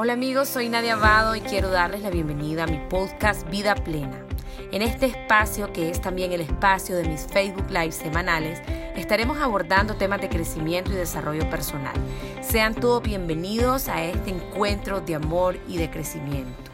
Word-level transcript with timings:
Hola 0.00 0.12
amigos, 0.12 0.46
soy 0.46 0.68
Nadia 0.68 0.92
Abado 0.92 1.34
y 1.34 1.40
quiero 1.40 1.70
darles 1.70 2.02
la 2.02 2.10
bienvenida 2.10 2.62
a 2.62 2.66
mi 2.68 2.78
podcast 2.88 3.50
Vida 3.50 3.74
Plena. 3.74 4.24
En 4.70 4.80
este 4.80 5.06
espacio, 5.06 5.72
que 5.72 5.90
es 5.90 6.00
también 6.00 6.30
el 6.30 6.40
espacio 6.40 6.94
de 6.94 7.02
mis 7.02 7.26
Facebook 7.26 7.68
Live 7.68 7.90
semanales, 7.90 8.62
estaremos 8.94 9.38
abordando 9.38 9.96
temas 9.96 10.20
de 10.20 10.28
crecimiento 10.28 10.92
y 10.92 10.94
desarrollo 10.94 11.50
personal. 11.50 11.94
Sean 12.42 12.76
todos 12.76 13.02
bienvenidos 13.02 13.88
a 13.88 14.04
este 14.04 14.30
encuentro 14.30 15.00
de 15.00 15.16
amor 15.16 15.58
y 15.66 15.78
de 15.78 15.90
crecimiento. 15.90 16.70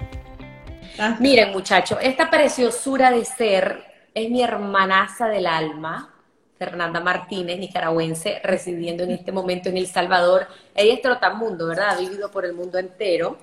Miren 1.18 1.50
muchachos, 1.52 1.96
esta 2.02 2.28
preciosura 2.28 3.10
de 3.10 3.24
ser 3.24 3.86
es 4.12 4.30
mi 4.30 4.42
hermanaza 4.42 5.28
del 5.28 5.46
alma, 5.46 6.13
Fernanda 6.58 7.00
Martínez, 7.00 7.58
nicaragüense, 7.58 8.40
residiendo 8.42 9.02
en 9.02 9.10
este 9.10 9.32
momento 9.32 9.68
en 9.68 9.76
El 9.76 9.86
Salvador. 9.86 10.46
Ella 10.74 10.94
es 10.94 11.02
trotamundo, 11.02 11.66
¿verdad? 11.66 11.90
Ha 11.90 12.00
vivido 12.00 12.30
por 12.30 12.44
el 12.44 12.52
mundo 12.52 12.78
entero. 12.78 13.38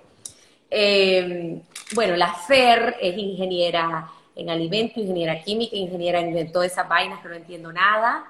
Eh, 0.70 1.62
bueno, 1.94 2.16
la 2.16 2.34
FER 2.34 2.96
es 3.02 3.18
ingeniera 3.18 4.10
en 4.36 4.50
alimentos, 4.50 4.98
ingeniera 4.98 5.42
química, 5.42 5.76
ingeniera 5.76 6.20
en 6.22 6.52
todas 6.52 6.72
esas 6.72 6.88
vainas 6.88 7.22
que 7.22 7.28
no 7.28 7.36
entiendo 7.36 7.74
nada. 7.74 8.26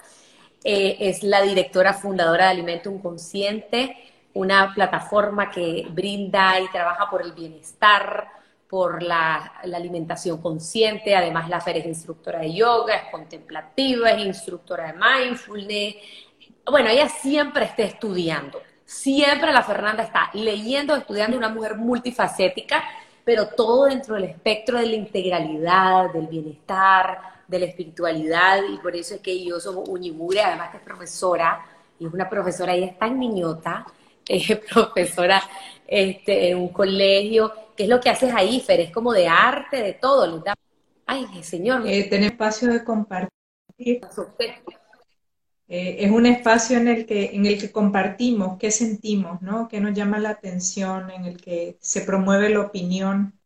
Eh, 0.64 0.98
es 1.00 1.24
la 1.24 1.42
directora 1.42 1.94
fundadora 1.94 2.46
de 2.46 2.52
Alimento 2.52 2.92
Inconsciente, 2.92 3.96
una 4.34 4.74
plataforma 4.74 5.50
que 5.50 5.88
brinda 5.90 6.60
y 6.60 6.68
trabaja 6.70 7.10
por 7.10 7.22
el 7.22 7.34
bienestar, 7.34 8.28
por 8.72 9.04
la, 9.04 9.52
alimentación 9.64 10.42
consciente, 10.42 11.14
además 11.14 11.50
la 11.50 11.60
Fer 11.60 11.76
es 11.80 11.86
instructora 11.88 12.40
de 12.40 12.54
yoga, 12.54 12.96
es 12.96 13.12
contemplativa, 13.12 14.12
es 14.12 14.26
instructora 14.26 14.94
de 14.94 14.94
mindfulness. 14.94 15.96
Bueno, 16.66 16.88
ella 16.88 17.10
siempre 17.10 17.66
está 17.66 17.84
estudiando, 17.84 18.62
siempre 18.86 19.52
la 19.52 19.62
Fernanda 19.62 20.04
está 20.04 20.30
leyendo, 20.36 20.96
estudiando, 20.96 21.36
una 21.36 21.50
mujer 21.50 21.76
multifacética, 21.76 22.82
pero 23.26 23.48
todo 23.48 23.88
dentro 23.88 24.16
del 24.16 24.24
espectro 24.24 24.80
de 24.80 24.86
la 24.86 24.96
integralidad, 24.96 26.14
del 26.14 26.28
bienestar, 26.28 27.20
de 27.46 27.60
la 27.60 27.66
espiritualidad, 27.66 28.62
y 28.72 28.78
por 28.78 28.96
eso 28.96 29.16
es 29.16 29.20
que 29.20 29.44
yo 29.44 29.60
soy 29.60 29.84
Uñimure, 29.86 30.44
además 30.44 30.70
que 30.72 30.78
es 30.78 30.84
profesora, 30.84 31.66
y 32.00 32.06
es 32.06 32.14
una 32.14 32.30
profesora, 32.30 32.74
ella 32.74 32.86
es 32.86 32.98
tan 32.98 33.20
niñota, 33.20 33.86
es 34.30 34.58
profesora 34.60 35.44
este, 35.86 36.52
en 36.52 36.58
un 36.58 36.70
colegio, 36.70 37.52
¿qué 37.76 37.84
es 37.84 37.90
lo 37.90 38.00
que 38.00 38.10
haces 38.10 38.34
ahí, 38.34 38.60
Fer? 38.62 38.80
Es 38.80 38.92
como 38.92 39.14
de 39.14 39.28
arte, 39.28 39.82
de 39.82 39.94
todo. 39.94 40.44
Ay, 41.06 41.26
señor. 41.44 41.88
Eh, 41.88 42.10
tener 42.10 42.32
espacio 42.32 42.72
de 42.72 42.84
compartir. 42.84 44.02
Eh, 45.68 45.96
es 46.00 46.12
un 46.12 46.26
espacio 46.26 46.78
en 46.78 46.88
el, 46.90 47.06
que, 47.06 47.34
en 47.34 47.46
el 47.46 47.58
que 47.60 47.72
compartimos 47.72 48.58
qué 48.58 48.72
sentimos, 48.72 49.42
¿no? 49.42 49.70
qué 49.70 49.80
nos 49.80 49.94
llama 49.94 50.20
la 50.20 50.32
atención, 50.32 51.10
en 51.10 51.26
el 51.26 51.42
que 51.42 51.78
se 51.80 52.02
promueve 52.02 52.50
la 52.50 52.60
opinión. 52.60 53.40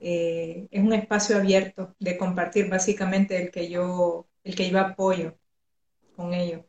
Eh, 0.00 0.68
es 0.70 0.82
un 0.82 0.92
espacio 0.92 1.36
abierto 1.36 1.94
de 1.98 2.16
compartir 2.16 2.68
básicamente 2.68 3.42
el 3.42 3.50
que 3.50 3.68
yo, 3.68 4.26
el 4.44 4.54
que 4.54 4.70
yo 4.70 4.78
apoyo 4.78 5.34
con 6.14 6.34
ello 6.34 6.64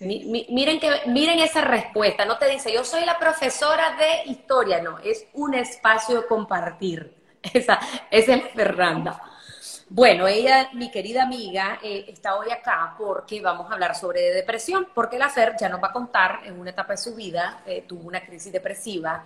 miren, 0.00 0.80
que, 0.80 0.90
miren 1.06 1.38
esa 1.40 1.62
respuesta, 1.62 2.24
no 2.24 2.38
te 2.38 2.48
dice, 2.48 2.72
yo 2.72 2.84
soy 2.84 3.04
la 3.04 3.18
profesora 3.18 3.96
de 3.96 4.30
historia, 4.30 4.80
no, 4.82 4.98
es 4.98 5.26
un 5.34 5.54
espacio 5.54 6.22
de 6.22 6.26
compartir. 6.26 7.14
Esa, 7.54 7.78
esa 8.10 8.34
es 8.34 8.50
Fernanda. 8.52 9.22
Bueno, 9.90 10.26
ella, 10.26 10.70
mi 10.74 10.90
querida 10.90 11.22
amiga, 11.22 11.78
eh, 11.82 12.04
está 12.08 12.36
hoy 12.36 12.50
acá 12.50 12.94
porque 12.98 13.40
vamos 13.40 13.70
a 13.70 13.74
hablar 13.74 13.94
sobre 13.94 14.20
depresión, 14.34 14.88
porque 14.92 15.18
la 15.18 15.30
Fer 15.30 15.54
ya 15.58 15.68
nos 15.68 15.82
va 15.82 15.88
a 15.88 15.92
contar 15.92 16.40
en 16.44 16.58
una 16.58 16.70
etapa 16.70 16.92
de 16.92 16.98
su 16.98 17.14
vida, 17.14 17.62
eh, 17.64 17.84
tuvo 17.86 18.08
una 18.08 18.20
crisis 18.20 18.52
depresiva, 18.52 19.24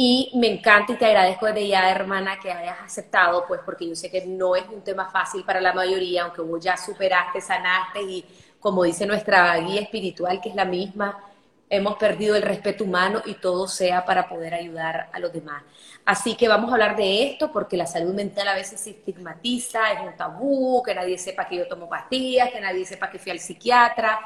y 0.00 0.30
me 0.36 0.46
encanta 0.46 0.92
y 0.92 0.96
te 0.96 1.06
agradezco 1.06 1.46
desde 1.46 1.66
ya, 1.66 1.90
hermana, 1.90 2.38
que 2.38 2.52
hayas 2.52 2.78
aceptado, 2.80 3.44
pues 3.48 3.60
porque 3.64 3.88
yo 3.88 3.96
sé 3.96 4.08
que 4.08 4.24
no 4.24 4.54
es 4.54 4.68
un 4.68 4.82
tema 4.82 5.10
fácil 5.10 5.42
para 5.42 5.60
la 5.60 5.72
mayoría, 5.72 6.22
aunque 6.22 6.42
vos 6.42 6.62
ya 6.62 6.76
superaste, 6.76 7.40
sanaste 7.40 8.02
y 8.02 8.24
como 8.60 8.84
dice 8.84 9.06
nuestra 9.06 9.56
guía 9.58 9.80
espiritual, 9.80 10.40
que 10.40 10.50
es 10.50 10.54
la 10.54 10.64
misma, 10.64 11.24
hemos 11.70 11.96
perdido 11.96 12.36
el 12.36 12.42
respeto 12.42 12.84
humano 12.84 13.22
y 13.26 13.34
todo 13.34 13.68
sea 13.68 14.04
para 14.04 14.28
poder 14.28 14.54
ayudar 14.54 15.10
a 15.12 15.18
los 15.18 15.32
demás. 15.32 15.62
Así 16.04 16.36
que 16.36 16.48
vamos 16.48 16.70
a 16.70 16.74
hablar 16.74 16.96
de 16.96 17.24
esto 17.30 17.52
porque 17.52 17.76
la 17.76 17.86
salud 17.86 18.14
mental 18.14 18.48
a 18.48 18.54
veces 18.54 18.80
se 18.80 18.90
estigmatiza, 18.90 19.92
es 19.92 20.00
un 20.00 20.16
tabú, 20.16 20.82
que 20.82 20.94
nadie 20.94 21.18
sepa 21.18 21.46
que 21.46 21.56
yo 21.56 21.68
tomo 21.68 21.88
pastillas, 21.88 22.50
que 22.50 22.60
nadie 22.60 22.86
sepa 22.86 23.10
que 23.10 23.18
fui 23.18 23.32
al 23.32 23.40
psiquiatra. 23.40 24.20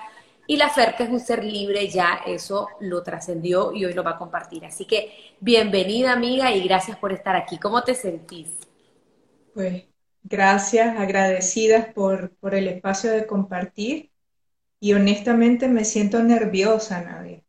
Y 0.46 0.56
la 0.56 0.68
Fer, 0.70 0.94
que 0.96 1.04
es 1.04 1.10
un 1.10 1.20
ser 1.20 1.44
libre, 1.44 1.88
ya 1.88 2.20
eso 2.26 2.76
lo 2.80 3.02
trascendió 3.02 3.72
y 3.72 3.84
hoy 3.84 3.94
lo 3.94 4.04
va 4.04 4.12
a 4.12 4.18
compartir. 4.18 4.64
Así 4.64 4.84
que 4.86 5.36
bienvenida 5.40 6.12
amiga 6.12 6.52
y 6.52 6.62
gracias 6.64 6.96
por 6.98 7.12
estar 7.12 7.36
aquí. 7.36 7.58
¿Cómo 7.58 7.82
te 7.82 7.94
sentís? 7.94 8.58
Pues 9.54 9.84
gracias, 10.22 10.98
agradecidas 10.98 11.92
por, 11.94 12.34
por 12.36 12.54
el 12.54 12.68
espacio 12.68 13.10
de 13.12 13.26
compartir 13.26 14.11
y 14.82 14.94
honestamente 14.94 15.68
me 15.68 15.84
siento 15.84 16.24
nerviosa, 16.24 17.00
Nadia. 17.02 17.40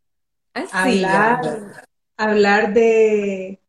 Ah, 0.53 0.83
hablar, 0.83 1.39
hablar 2.15 2.73
de, 2.75 3.59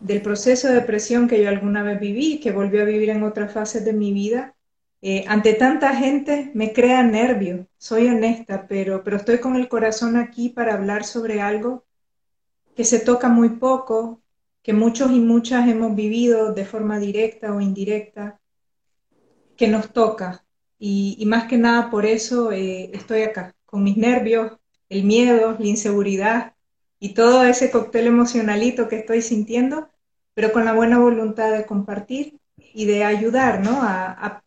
del 0.00 0.22
proceso 0.22 0.68
de 0.68 0.74
depresión 0.74 1.26
que 1.28 1.42
yo 1.42 1.48
alguna 1.48 1.82
vez 1.82 1.98
viví, 1.98 2.38
que 2.38 2.52
volví 2.52 2.78
a 2.78 2.84
vivir 2.84 3.10
en 3.10 3.24
otras 3.24 3.52
fases 3.52 3.84
de 3.84 3.92
mi 3.92 4.12
vida, 4.12 4.54
eh, 5.02 5.24
ante 5.26 5.54
tanta 5.54 5.96
gente 5.96 6.52
me 6.54 6.72
crea 6.72 7.02
nervio, 7.02 7.66
soy 7.76 8.06
honesta, 8.06 8.68
pero, 8.68 9.02
pero 9.02 9.16
estoy 9.16 9.40
con 9.40 9.56
el 9.56 9.68
corazón 9.68 10.16
aquí 10.16 10.50
para 10.50 10.74
hablar 10.74 11.04
sobre 11.04 11.40
algo 11.40 11.84
que 12.76 12.84
se 12.84 13.00
toca 13.00 13.28
muy 13.28 13.50
poco, 13.50 14.22
que 14.62 14.72
muchos 14.72 15.10
y 15.10 15.20
muchas 15.20 15.68
hemos 15.68 15.96
vivido 15.96 16.54
de 16.54 16.64
forma 16.64 17.00
directa 17.00 17.52
o 17.52 17.60
indirecta, 17.60 18.40
que 19.56 19.66
nos 19.68 19.92
toca, 19.92 20.45
y, 20.78 21.24
más 21.26 21.44
que 21.44 21.58
nada 21.58 21.90
por 21.90 22.06
eso 22.06 22.52
eh, 22.52 22.90
estoy 22.92 23.22
acá, 23.22 23.54
con 23.64 23.82
mis 23.82 23.96
nervios, 23.96 24.52
el 24.88 25.04
miedo, 25.04 25.56
la 25.58 25.66
inseguridad 25.66 26.54
y 27.00 27.14
todo 27.14 27.44
ese 27.44 27.70
cóctel 27.70 28.06
emocionalito 28.06 28.88
que 28.88 28.96
estoy 28.96 29.22
sintiendo, 29.22 29.88
pero 30.34 30.52
con 30.52 30.64
la 30.64 30.74
buena 30.74 30.98
voluntad 30.98 31.52
de 31.52 31.66
compartir 31.66 32.38
y 32.56 32.86
de 32.86 33.04
ayudar 33.04 33.64
¿no? 33.64 33.82
a, 33.82 34.12
a, 34.12 34.42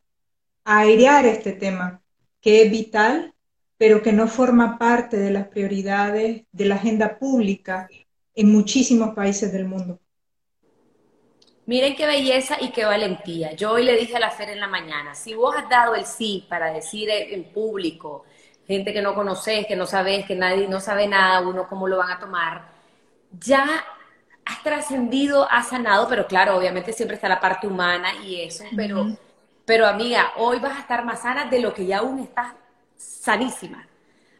airear 0.63 1.25
este 1.25 1.53
tema, 1.53 2.01
que 2.41 2.63
es 2.63 2.71
vital, 2.71 3.33
pero 3.77 4.01
que 4.03 4.13
no 4.13 4.27
forma 4.27 4.77
parte 4.77 5.17
de 5.17 5.31
las 5.31 5.47
prioridades 5.47 6.43
de 6.51 6.65
la 6.65 6.75
agenda 6.75 7.17
pública 7.17 7.89
en 8.35 8.51
muchísimos 8.51 9.15
países 9.15 9.51
del 9.51 9.65
mundo. 9.65 9.99
Miren 11.69 11.95
qué 11.95 12.07
belleza 12.07 12.57
y 12.59 12.71
qué 12.71 12.83
valentía. 12.83 13.51
Yo 13.51 13.73
hoy 13.73 13.83
le 13.83 13.95
dije 13.95 14.15
a 14.15 14.19
la 14.19 14.31
Fer 14.31 14.49
en 14.49 14.59
la 14.59 14.65
mañana, 14.65 15.13
si 15.13 15.35
vos 15.35 15.55
has 15.55 15.69
dado 15.69 15.93
el 15.93 16.03
sí 16.03 16.43
para 16.49 16.73
decir 16.73 17.07
en 17.11 17.43
público, 17.43 18.25
gente 18.65 18.91
que 18.91 19.03
no 19.03 19.13
conoces, 19.13 19.67
que 19.67 19.75
no 19.75 19.85
sabes, 19.85 20.25
que 20.25 20.33
nadie 20.33 20.67
no 20.67 20.79
sabe 20.79 21.07
nada, 21.07 21.47
uno 21.47 21.67
cómo 21.67 21.87
lo 21.87 21.97
van 21.97 22.09
a 22.09 22.19
tomar, 22.19 22.69
ya 23.39 23.85
has 24.45 24.63
trascendido, 24.63 25.47
has 25.51 25.67
sanado, 25.69 26.07
pero 26.09 26.25
claro, 26.25 26.57
obviamente 26.57 26.91
siempre 26.91 27.17
está 27.17 27.29
la 27.29 27.39
parte 27.39 27.67
humana 27.67 28.15
y 28.15 28.41
eso, 28.41 28.63
pero, 28.75 29.05
pero 29.63 29.85
amiga, 29.85 30.31
hoy 30.37 30.57
vas 30.57 30.75
a 30.75 30.79
estar 30.79 31.05
más 31.05 31.21
sana 31.21 31.45
de 31.45 31.59
lo 31.59 31.71
que 31.71 31.85
ya 31.85 31.99
aún 31.99 32.17
estás 32.17 32.51
sanísima. 32.97 33.87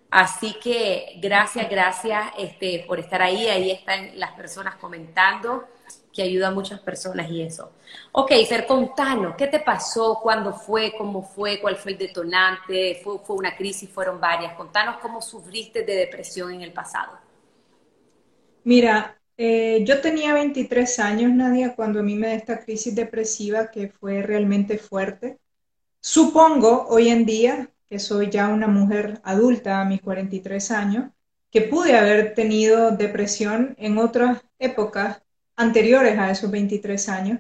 Así 0.10 0.56
que 0.56 1.20
gracias, 1.22 1.70
gracias 1.70 2.32
este, 2.40 2.86
por 2.88 3.00
estar 3.00 3.22
ahí. 3.22 3.48
Ahí 3.48 3.70
están 3.70 4.18
las 4.20 4.32
personas 4.32 4.78
comentando 4.78 5.68
ayuda 6.22 6.50
a 6.50 6.52
muchas 6.52 6.80
personas 6.80 7.30
y 7.30 7.42
eso. 7.42 7.72
Ok, 8.12 8.32
Fer, 8.48 8.66
contanos, 8.66 9.36
¿qué 9.36 9.48
te 9.48 9.60
pasó? 9.60 10.20
¿Cuándo 10.22 10.54
fue? 10.54 10.94
¿Cómo 10.98 11.24
fue? 11.24 11.60
¿Cuál 11.60 11.76
fue 11.78 11.94
el 11.94 11.98
detonante? 11.98 13.00
¿Fue, 13.04 13.20
fue 13.20 13.36
una 13.36 13.56
crisis? 13.56 13.90
¿Fueron 13.90 14.20
varias? 14.20 14.54
Contanos 14.54 14.98
cómo 15.02 15.22
sufriste 15.22 15.84
de 15.84 15.96
depresión 15.96 16.54
en 16.54 16.62
el 16.62 16.74
pasado. 16.74 17.14
Mira, 18.64 19.20
eh, 19.38 19.84
yo 19.86 20.02
tenía 20.02 20.34
23 20.34 21.00
años, 21.00 21.32
Nadia, 21.32 21.74
cuando 21.74 22.02
a 22.02 22.04
mí 22.04 22.16
me 22.16 22.28
da 22.28 22.34
esta 22.34 22.60
crisis 22.60 22.94
depresiva 22.94 23.72
que 23.72 23.88
fue 23.88 24.22
realmente 24.22 24.78
fuerte. 24.78 25.40
Supongo 26.02 26.88
hoy 26.90 27.08
en 27.08 27.26
día, 27.26 27.70
que 27.88 28.00
soy 28.00 28.30
ya 28.30 28.50
una 28.50 28.68
mujer 28.68 29.22
adulta 29.24 29.80
a 29.82 29.86
mis 29.86 30.02
43 30.02 30.72
años, 30.72 31.12
que 31.52 31.62
pude 31.62 31.98
haber 31.98 32.34
tenido 32.34 32.92
depresión 32.92 33.76
en 33.80 33.98
otras 33.98 34.44
épocas 34.60 35.22
anteriores 35.60 36.18
a 36.18 36.32
esos 36.32 36.50
23 36.50 37.10
años, 37.10 37.40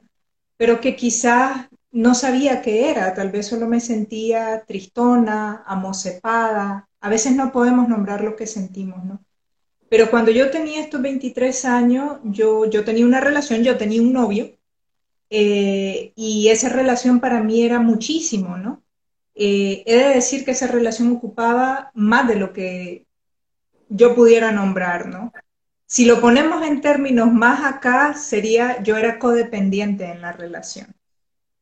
pero 0.57 0.81
que 0.81 0.95
quizás 0.95 1.69
no 1.91 2.13
sabía 2.13 2.61
qué 2.61 2.89
era, 2.91 3.13
tal 3.13 3.31
vez 3.31 3.47
solo 3.47 3.65
me 3.67 3.79
sentía 3.79 4.63
tristona, 4.67 5.63
amocepada, 5.65 6.89
a 6.99 7.09
veces 7.09 7.33
no 7.33 7.51
podemos 7.53 7.87
nombrar 7.87 8.21
lo 8.21 8.35
que 8.35 8.45
sentimos, 8.45 9.03
¿no? 9.05 9.23
Pero 9.89 10.11
cuando 10.11 10.31
yo 10.31 10.51
tenía 10.51 10.81
estos 10.81 11.01
23 11.01 11.65
años, 11.65 12.19
yo, 12.25 12.69
yo 12.69 12.83
tenía 12.83 13.05
una 13.05 13.21
relación, 13.21 13.63
yo 13.63 13.77
tenía 13.77 14.01
un 14.01 14.11
novio, 14.11 14.51
eh, 15.29 16.11
y 16.15 16.49
esa 16.49 16.69
relación 16.69 17.21
para 17.21 17.41
mí 17.41 17.63
era 17.63 17.79
muchísimo, 17.79 18.57
¿no? 18.57 18.83
Eh, 19.33 19.83
he 19.85 19.95
de 19.95 20.15
decir 20.15 20.43
que 20.43 20.51
esa 20.51 20.67
relación 20.67 21.13
ocupaba 21.13 21.89
más 21.93 22.27
de 22.27 22.35
lo 22.35 22.51
que 22.51 23.05
yo 23.87 24.13
pudiera 24.13 24.51
nombrar, 24.51 25.07
¿no? 25.07 25.31
Si 25.91 26.05
lo 26.05 26.21
ponemos 26.21 26.63
en 26.65 26.81
términos 26.81 27.33
más 27.33 27.65
acá, 27.65 28.13
sería 28.13 28.81
yo 28.83 28.95
era 28.95 29.17
codependiente 29.17 30.05
en 30.05 30.21
la 30.21 30.31
relación. 30.31 30.95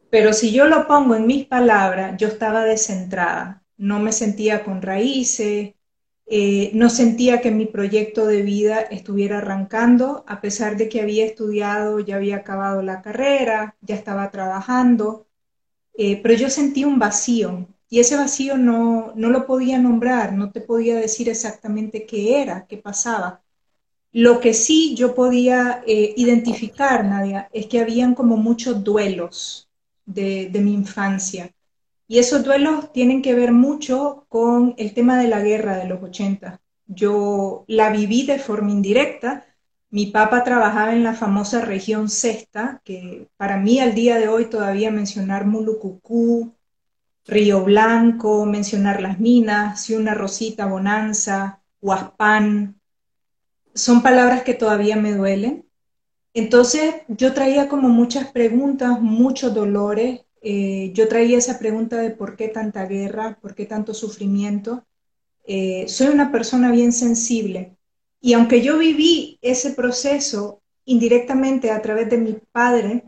Pero 0.09 0.33
si 0.33 0.51
yo 0.51 0.67
lo 0.67 0.87
pongo 0.87 1.15
en 1.15 1.27
mis 1.27 1.45
palabras, 1.45 2.15
yo 2.17 2.27
estaba 2.27 2.65
descentrada, 2.65 3.63
no 3.77 3.99
me 3.99 4.11
sentía 4.11 4.63
con 4.65 4.81
raíces, 4.81 5.75
eh, 6.27 6.71
no 6.73 6.89
sentía 6.89 7.41
que 7.41 7.51
mi 7.51 7.67
proyecto 7.67 8.27
de 8.27 8.41
vida 8.43 8.81
estuviera 8.81 9.39
arrancando, 9.39 10.25
a 10.27 10.41
pesar 10.41 10.77
de 10.77 10.89
que 10.89 11.01
había 11.01 11.25
estudiado, 11.25 11.99
ya 11.99 12.17
había 12.17 12.37
acabado 12.37 12.81
la 12.83 13.01
carrera, 13.01 13.77
ya 13.81 13.95
estaba 13.95 14.31
trabajando, 14.31 15.27
eh, 15.97 16.21
pero 16.23 16.35
yo 16.35 16.49
sentí 16.49 16.85
un 16.85 16.99
vacío 16.99 17.67
y 17.89 17.99
ese 18.01 18.17
vacío 18.17 18.57
no, 18.57 19.13
no 19.15 19.29
lo 19.29 19.45
podía 19.47 19.79
nombrar, 19.79 20.33
no 20.33 20.51
te 20.51 20.61
podía 20.61 20.95
decir 20.97 21.29
exactamente 21.29 22.05
qué 22.05 22.41
era, 22.41 22.67
qué 22.67 22.77
pasaba. 22.77 23.43
Lo 24.17 24.39
que 24.39 24.55
sí 24.55 24.95
yo 24.95 25.13
podía 25.13 25.83
eh, 25.85 26.15
identificar, 26.17 27.05
Nadia, 27.05 27.49
es 27.53 27.67
que 27.67 27.79
habían 27.79 28.15
como 28.15 28.35
muchos 28.35 28.83
duelos, 28.83 29.69
de, 30.07 30.49
mi 30.55 30.73
infancia. 30.73 31.53
Y 32.07 32.17
esos 32.17 32.43
duelos 32.43 32.91
tienen 32.91 33.21
que 33.21 33.35
ver 33.35 33.51
mucho 33.51 34.25
con 34.27 34.73
el 34.79 34.95
tema 34.95 35.19
de 35.19 35.27
la 35.27 35.41
guerra 35.41 35.77
de 35.77 35.87
los 35.87 36.01
80. 36.01 36.59
Yo 36.87 37.63
la 37.67 37.91
viví 37.91 38.25
de 38.25 38.39
forma 38.39 38.71
indirecta. 38.71 39.45
Mi 39.91 40.07
papá 40.07 40.43
trabajaba 40.43 40.93
en 40.93 41.03
la 41.03 41.13
famosa 41.13 41.61
región 41.61 42.09
Cesta, 42.09 42.81
que 42.83 43.27
para 43.37 43.57
mí 43.57 43.79
al 43.79 43.93
día 43.93 44.17
de 44.17 44.29
hoy 44.29 44.45
todavía 44.45 44.89
mencionar 44.89 45.45
Mulucucú, 45.45 46.55
Río 47.27 47.63
Blanco, 47.63 48.47
mencionar 48.47 48.99
las 48.99 49.19
minas, 49.19 49.87
una 49.91 50.15
Rosita, 50.15 50.65
Bonanza, 50.65 51.61
Huaspán, 51.81 52.76
son 53.77 54.01
palabras 54.01 54.41
que 54.43 54.53
todavía 54.53 54.95
me 54.95 55.13
duelen. 55.13 55.65
Entonces 56.33 56.95
yo 57.07 57.33
traía 57.33 57.69
como 57.69 57.89
muchas 57.89 58.31
preguntas, 58.31 58.99
muchos 59.01 59.53
dolores. 59.53 60.21
Eh, 60.41 60.91
yo 60.93 61.07
traía 61.07 61.37
esa 61.37 61.59
pregunta 61.59 61.97
de 61.97 62.11
por 62.11 62.35
qué 62.35 62.47
tanta 62.47 62.85
guerra, 62.85 63.37
por 63.41 63.55
qué 63.55 63.65
tanto 63.65 63.93
sufrimiento. 63.93 64.85
Eh, 65.45 65.85
soy 65.87 66.07
una 66.07 66.31
persona 66.31 66.71
bien 66.71 66.91
sensible. 66.91 67.77
Y 68.19 68.33
aunque 68.33 68.61
yo 68.61 68.77
viví 68.77 69.37
ese 69.41 69.71
proceso 69.71 70.61
indirectamente 70.85 71.69
a 71.71 71.81
través 71.81 72.09
de 72.09 72.17
mi 72.17 72.37
padre, 72.51 73.03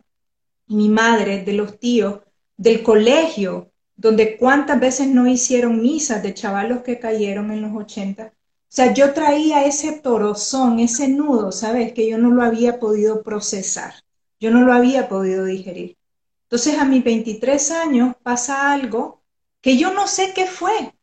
mi 0.67 0.87
madre, 0.87 1.43
de 1.43 1.53
los 1.53 1.79
tíos, 1.79 2.21
del 2.57 2.83
colegio, 2.83 3.71
donde 3.95 4.37
cuántas 4.37 4.79
veces 4.79 5.07
no 5.07 5.27
hicieron 5.27 5.81
misas 5.81 6.21
de 6.21 6.33
chavalos 6.33 6.83
que 6.83 6.99
cayeron 6.99 7.51
en 7.51 7.61
los 7.61 7.75
80, 7.75 8.27
o 8.27 8.38
sea, 8.71 8.93
yo 8.93 9.13
traía 9.13 9.65
ese 9.65 9.93
torozón, 9.93 10.79
ese 10.79 11.07
nudo, 11.07 11.51
¿sabes? 11.51 11.93
Que 11.93 12.09
yo 12.09 12.17
no 12.17 12.29
lo 12.31 12.43
había 12.43 12.79
podido 12.79 13.23
procesar, 13.23 13.93
yo 14.39 14.51
no 14.51 14.61
lo 14.61 14.73
había 14.73 15.09
podido 15.09 15.45
digerir. 15.45 15.97
Entonces 16.43 16.77
a 16.79 16.85
mis 16.85 17.03
23 17.03 17.71
años 17.71 18.15
pasa 18.23 18.71
algo 18.71 19.21
que 19.61 19.77
yo 19.77 19.93
no 19.93 20.07
sé 20.07 20.33
qué 20.33 20.45
fue, 20.45 20.93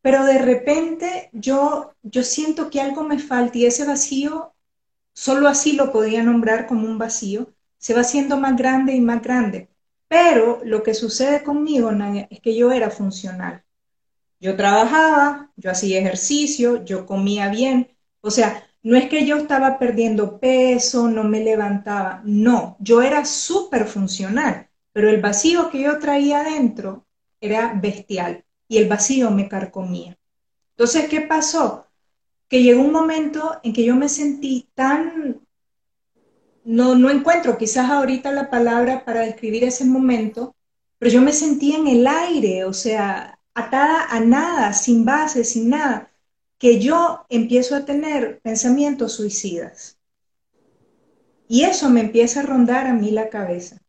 pero 0.00 0.24
de 0.24 0.38
repente 0.38 1.30
yo, 1.32 1.94
yo 2.02 2.22
siento 2.24 2.70
que 2.70 2.80
algo 2.80 3.04
me 3.04 3.18
falta 3.18 3.58
y 3.58 3.66
ese 3.66 3.84
vacío, 3.84 4.54
solo 5.14 5.48
así 5.48 5.72
lo 5.72 5.92
podía 5.92 6.22
nombrar 6.22 6.66
como 6.66 6.86
un 6.86 6.98
vacío, 6.98 7.48
se 7.78 7.94
va 7.94 8.02
haciendo 8.02 8.36
más 8.36 8.56
grande 8.56 8.94
y 8.94 9.00
más 9.00 9.22
grande. 9.22 9.68
Pero 10.08 10.60
lo 10.64 10.82
que 10.82 10.94
sucede 10.94 11.42
conmigo, 11.42 11.90
es 12.30 12.40
que 12.40 12.54
yo 12.54 12.70
era 12.72 12.90
funcional. 12.90 13.61
Yo 14.42 14.56
trabajaba, 14.56 15.52
yo 15.54 15.70
hacía 15.70 16.00
ejercicio, 16.00 16.84
yo 16.84 17.06
comía 17.06 17.48
bien. 17.48 17.96
O 18.22 18.30
sea, 18.32 18.66
no 18.82 18.96
es 18.96 19.08
que 19.08 19.24
yo 19.24 19.36
estaba 19.36 19.78
perdiendo 19.78 20.40
peso, 20.40 21.06
no 21.08 21.22
me 21.22 21.44
levantaba. 21.44 22.22
No, 22.24 22.76
yo 22.80 23.02
era 23.02 23.24
súper 23.24 23.86
funcional, 23.86 24.68
pero 24.92 25.08
el 25.10 25.20
vacío 25.20 25.70
que 25.70 25.82
yo 25.82 26.00
traía 26.00 26.40
adentro 26.40 27.06
era 27.40 27.72
bestial 27.80 28.44
y 28.66 28.78
el 28.78 28.88
vacío 28.88 29.30
me 29.30 29.48
carcomía. 29.48 30.18
Entonces, 30.70 31.08
¿qué 31.08 31.20
pasó? 31.20 31.86
Que 32.48 32.64
llegó 32.64 32.82
un 32.82 32.90
momento 32.90 33.60
en 33.62 33.72
que 33.72 33.84
yo 33.84 33.94
me 33.94 34.08
sentí 34.08 34.68
tan... 34.74 35.40
No, 36.64 36.96
no 36.96 37.10
encuentro 37.10 37.56
quizás 37.56 37.88
ahorita 37.88 38.32
la 38.32 38.50
palabra 38.50 39.04
para 39.04 39.20
describir 39.20 39.62
ese 39.62 39.84
momento, 39.84 40.56
pero 40.98 41.12
yo 41.12 41.20
me 41.22 41.32
sentí 41.32 41.76
en 41.76 41.86
el 41.86 42.08
aire, 42.08 42.64
o 42.64 42.72
sea, 42.72 43.38
atada 43.54 44.06
a 44.10 44.20
nada, 44.20 44.72
sin 44.72 45.04
base, 45.04 45.44
sin 45.44 45.70
nada, 45.70 46.10
que 46.58 46.78
yo 46.78 47.26
empiezo 47.28 47.74
a 47.74 47.84
tener 47.84 48.40
pensamientos 48.40 49.14
suicidas. 49.14 49.98
Y 51.48 51.64
eso 51.64 51.90
me 51.90 52.00
empieza 52.00 52.40
a 52.40 52.44
rondar 52.44 52.86
a 52.86 52.94
mí 52.94 53.10
la 53.10 53.28
cabeza. 53.28 53.82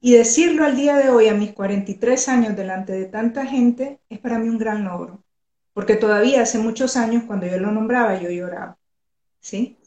Y 0.00 0.12
decirlo 0.12 0.64
al 0.64 0.76
día 0.76 0.96
de 0.96 1.10
hoy, 1.10 1.28
a 1.28 1.34
mis 1.34 1.52
43 1.52 2.28
años, 2.28 2.56
delante 2.56 2.92
de 2.92 3.06
tanta 3.06 3.46
gente, 3.46 4.00
es 4.08 4.18
para 4.18 4.38
mí 4.38 4.48
un 4.48 4.58
gran 4.58 4.84
logro. 4.84 5.24
Porque 5.72 5.96
todavía 5.96 6.42
hace 6.42 6.58
muchos 6.58 6.96
años, 6.96 7.24
cuando 7.26 7.46
yo 7.46 7.58
lo 7.58 7.70
nombraba, 7.70 8.20
yo 8.20 8.30
lloraba. 8.30 8.78
¿Sí? 9.40 9.78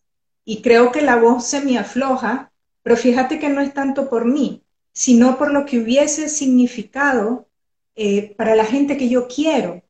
Y 0.43 0.61
creo 0.61 0.91
que 0.91 1.01
la 1.01 1.17
voz 1.17 1.45
se 1.45 1.61
me 1.61 1.77
afloja, 1.77 2.51
pero 2.81 2.97
fíjate 2.97 3.39
que 3.39 3.49
no 3.49 3.61
es 3.61 3.73
tanto 3.73 4.09
por 4.09 4.25
mí, 4.25 4.63
sino 4.91 5.37
por 5.37 5.51
lo 5.51 5.65
que 5.65 5.79
hubiese 5.79 6.27
significado 6.27 7.47
eh, 7.95 8.35
para 8.35 8.55
la 8.55 8.65
gente 8.65 8.97
que 8.97 9.09
yo 9.09 9.27
quiero, 9.27 9.83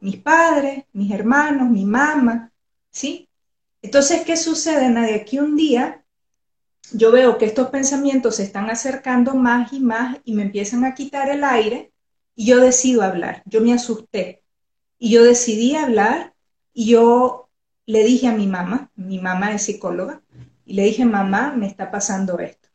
mis 0.00 0.16
padres, 0.16 0.84
mis 0.92 1.10
hermanos, 1.10 1.68
mi 1.70 1.84
mamá, 1.84 2.52
¿sí? 2.90 3.28
Entonces, 3.82 4.22
¿qué 4.22 4.36
sucede, 4.36 4.88
Nadia? 4.88 5.16
Aquí 5.16 5.38
un 5.38 5.56
día 5.56 6.04
yo 6.92 7.12
veo 7.12 7.38
que 7.38 7.44
estos 7.44 7.68
pensamientos 7.68 8.36
se 8.36 8.44
están 8.44 8.70
acercando 8.70 9.34
más 9.34 9.72
y 9.72 9.80
más 9.80 10.18
y 10.24 10.34
me 10.34 10.42
empiezan 10.42 10.84
a 10.84 10.94
quitar 10.94 11.30
el 11.30 11.44
aire 11.44 11.92
y 12.34 12.46
yo 12.46 12.60
decido 12.60 13.02
hablar. 13.02 13.42
Yo 13.46 13.60
me 13.60 13.72
asusté 13.72 14.42
y 14.98 15.10
yo 15.10 15.22
decidí 15.22 15.74
hablar 15.74 16.34
y 16.72 16.86
yo 16.90 17.48
le 17.86 18.04
dije 18.04 18.28
a 18.28 18.32
mi 18.32 18.46
mamá, 18.46 18.90
mi 18.94 19.18
mamá 19.18 19.52
es 19.52 19.62
psicóloga, 19.62 20.22
y 20.66 20.74
le 20.74 20.84
dije, 20.84 21.06
mamá, 21.06 21.54
me 21.56 21.66
está 21.66 21.90
pasando 21.90 22.38
esto. 22.38 22.68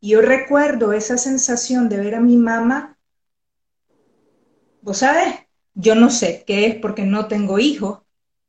Y 0.00 0.10
yo 0.10 0.22
recuerdo 0.22 0.92
esa 0.92 1.18
sensación 1.18 1.88
de 1.88 1.96
ver 1.96 2.14
a 2.14 2.20
mi 2.20 2.36
mamá 2.36 2.96
vos 4.82 4.98
sabes, 4.98 5.34
yo 5.74 5.94
no 5.94 6.10
sé 6.10 6.44
qué 6.46 6.66
es 6.66 6.74
porque 6.76 7.04
no 7.04 7.26
tengo 7.26 7.58
hijos, 7.58 8.00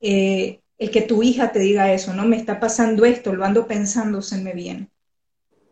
eh, 0.01 0.61
el 0.77 0.91
que 0.91 1.01
tu 1.01 1.23
hija 1.23 1.51
te 1.51 1.59
diga 1.59 1.93
eso, 1.93 2.13
no 2.13 2.25
me 2.25 2.35
está 2.35 2.59
pasando 2.59 3.05
esto, 3.05 3.33
lo 3.33 3.45
ando 3.45 3.67
pensando, 3.67 4.21
se 4.21 4.37
me 4.41 4.53
viene. 4.53 4.89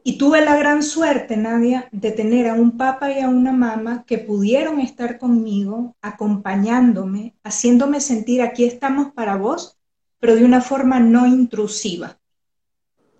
Y 0.04 0.18
tuve 0.18 0.44
la 0.44 0.56
gran 0.56 0.82
suerte, 0.82 1.38
Nadia, 1.38 1.88
de 1.92 2.12
tener 2.12 2.48
a 2.48 2.56
un 2.56 2.78
papá 2.78 3.12
y 3.12 3.20
a 3.20 3.30
una 3.30 3.52
mamá 3.52 4.04
que 4.08 4.18
pudieron 4.18 4.80
estar 4.80 5.20
conmigo, 5.20 5.96
acompañándome, 6.02 7.36
haciéndome 7.44 8.00
sentir 8.00 8.42
aquí 8.42 8.64
estamos 8.64 9.12
para 9.14 9.36
vos, 9.36 9.78
pero 10.20 10.36
de 10.36 10.46
una 10.46 10.62
forma 10.62 11.00
no 11.00 11.28
intrusiva. 11.28 12.20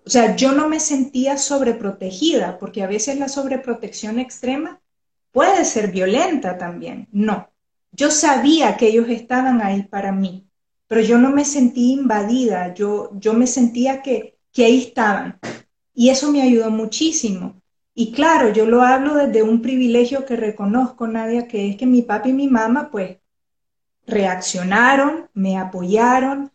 O 0.06 0.10
sea, 0.10 0.36
yo 0.36 0.54
no 0.54 0.68
me 0.68 0.80
sentía 0.80 1.38
sobreprotegida, 1.38 2.58
porque 2.58 2.82
a 2.82 2.88
veces 2.88 3.20
la 3.20 3.28
sobreprotección 3.28 4.18
extrema 4.18 4.81
puede 5.32 5.66
ser 5.66 5.92
violenta 5.92 6.58
también. 6.58 7.08
No, 7.12 7.50
yo 7.92 8.12
sabía 8.12 8.78
que 8.78 8.88
ellos 8.88 9.10
estaban 9.10 9.62
ahí 9.62 9.84
para 9.84 10.12
mí, 10.12 10.48
pero 10.88 11.02
yo 11.02 11.18
no 11.18 11.30
me 11.32 11.46
sentí 11.46 11.94
invadida, 11.94 12.74
yo, 12.74 13.12
yo 13.16 13.34
me 13.34 13.48
sentía 13.48 14.02
que, 14.02 14.38
que 14.52 14.66
ahí 14.66 14.80
estaban. 14.80 15.40
Y 15.94 16.10
eso 16.10 16.32
me 16.32 16.42
ayudó 16.42 16.72
muchísimo. 16.72 17.62
Y 17.94 18.12
claro, 18.14 18.54
yo 18.54 18.66
lo 18.66 18.82
hablo 18.82 19.16
desde 19.16 19.44
un 19.44 19.62
privilegio 19.62 20.26
que 20.26 20.36
reconozco, 20.36 21.08
Nadia, 21.08 21.48
que 21.48 21.70
es 21.70 21.78
que 21.78 21.86
mi 21.86 22.02
papá 22.02 22.30
y 22.30 22.34
mi 22.34 22.48
mamá, 22.48 22.90
pues, 22.90 23.18
reaccionaron, 24.08 25.30
me 25.34 25.58
apoyaron. 25.58 26.52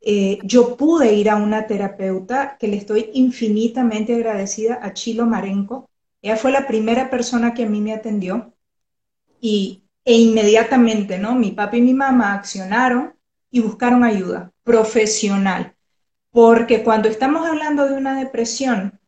Eh, 0.00 0.38
yo 0.44 0.76
pude 0.76 1.14
ir 1.14 1.30
a 1.30 1.36
una 1.36 1.66
terapeuta 1.66 2.56
que 2.58 2.68
le 2.68 2.76
estoy 2.76 3.10
infinitamente 3.14 4.14
agradecida 4.14 4.78
a 4.82 4.92
Chilo 4.92 5.26
Marenco, 5.26 5.90
ella 6.26 6.36
fue 6.36 6.50
la 6.50 6.66
primera 6.66 7.08
persona 7.08 7.54
que 7.54 7.62
a 7.62 7.68
mí 7.68 7.80
me 7.80 7.92
atendió 7.92 8.52
y, 9.40 9.84
e 10.04 10.14
inmediatamente, 10.14 11.18
¿no? 11.18 11.36
Mi 11.36 11.52
papá 11.52 11.76
y 11.76 11.82
mi 11.82 11.94
mamá 11.94 12.34
accionaron 12.34 13.14
y 13.48 13.60
buscaron 13.60 14.02
ayuda 14.02 14.50
profesional. 14.64 15.76
Porque 16.32 16.82
cuando 16.82 17.08
estamos 17.08 17.46
hablando 17.46 17.88
de 17.88 17.94
una 17.94 18.18
depresión 18.18 18.98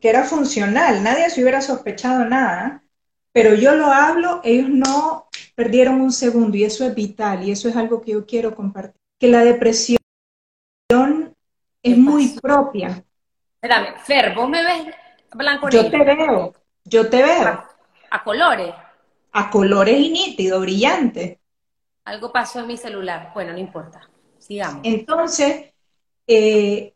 que 0.00 0.08
era 0.08 0.22
funcional, 0.22 1.02
nadie 1.02 1.28
se 1.28 1.42
hubiera 1.42 1.60
sospechado 1.60 2.24
nada, 2.24 2.84
pero 3.32 3.56
yo 3.56 3.74
lo 3.74 3.86
hablo, 3.86 4.40
ellos 4.44 4.68
no 4.68 5.28
perdieron 5.56 6.00
un 6.00 6.12
segundo 6.12 6.56
y 6.56 6.62
eso 6.62 6.86
es 6.86 6.94
vital 6.94 7.42
y 7.42 7.50
eso 7.50 7.68
es 7.68 7.74
algo 7.74 8.00
que 8.00 8.12
yo 8.12 8.24
quiero 8.24 8.54
compartir. 8.54 9.00
Que 9.18 9.26
la 9.26 9.42
depresión 9.42 9.98
es 11.82 11.98
muy 11.98 12.28
propia. 12.40 13.04
Espérame, 13.60 13.98
Fer, 14.04 14.36
vos 14.36 14.48
me 14.48 14.62
ves 14.62 14.94
yo 15.70 15.90
te 15.90 16.04
veo, 16.04 16.54
yo 16.84 17.08
te 17.08 17.22
veo. 17.22 17.64
A, 18.10 18.24
colores. 18.24 18.74
A 19.32 19.50
colores 19.50 19.98
y 19.98 20.10
nítido, 20.10 20.60
brillante. 20.60 21.40
Algo 22.04 22.32
pasó 22.32 22.60
en 22.60 22.66
mi 22.66 22.76
celular. 22.76 23.30
Bueno, 23.34 23.52
no 23.52 23.58
importa. 23.58 24.00
Sigamos. 24.38 24.80
Entonces, 24.84 25.72
eh, 26.26 26.94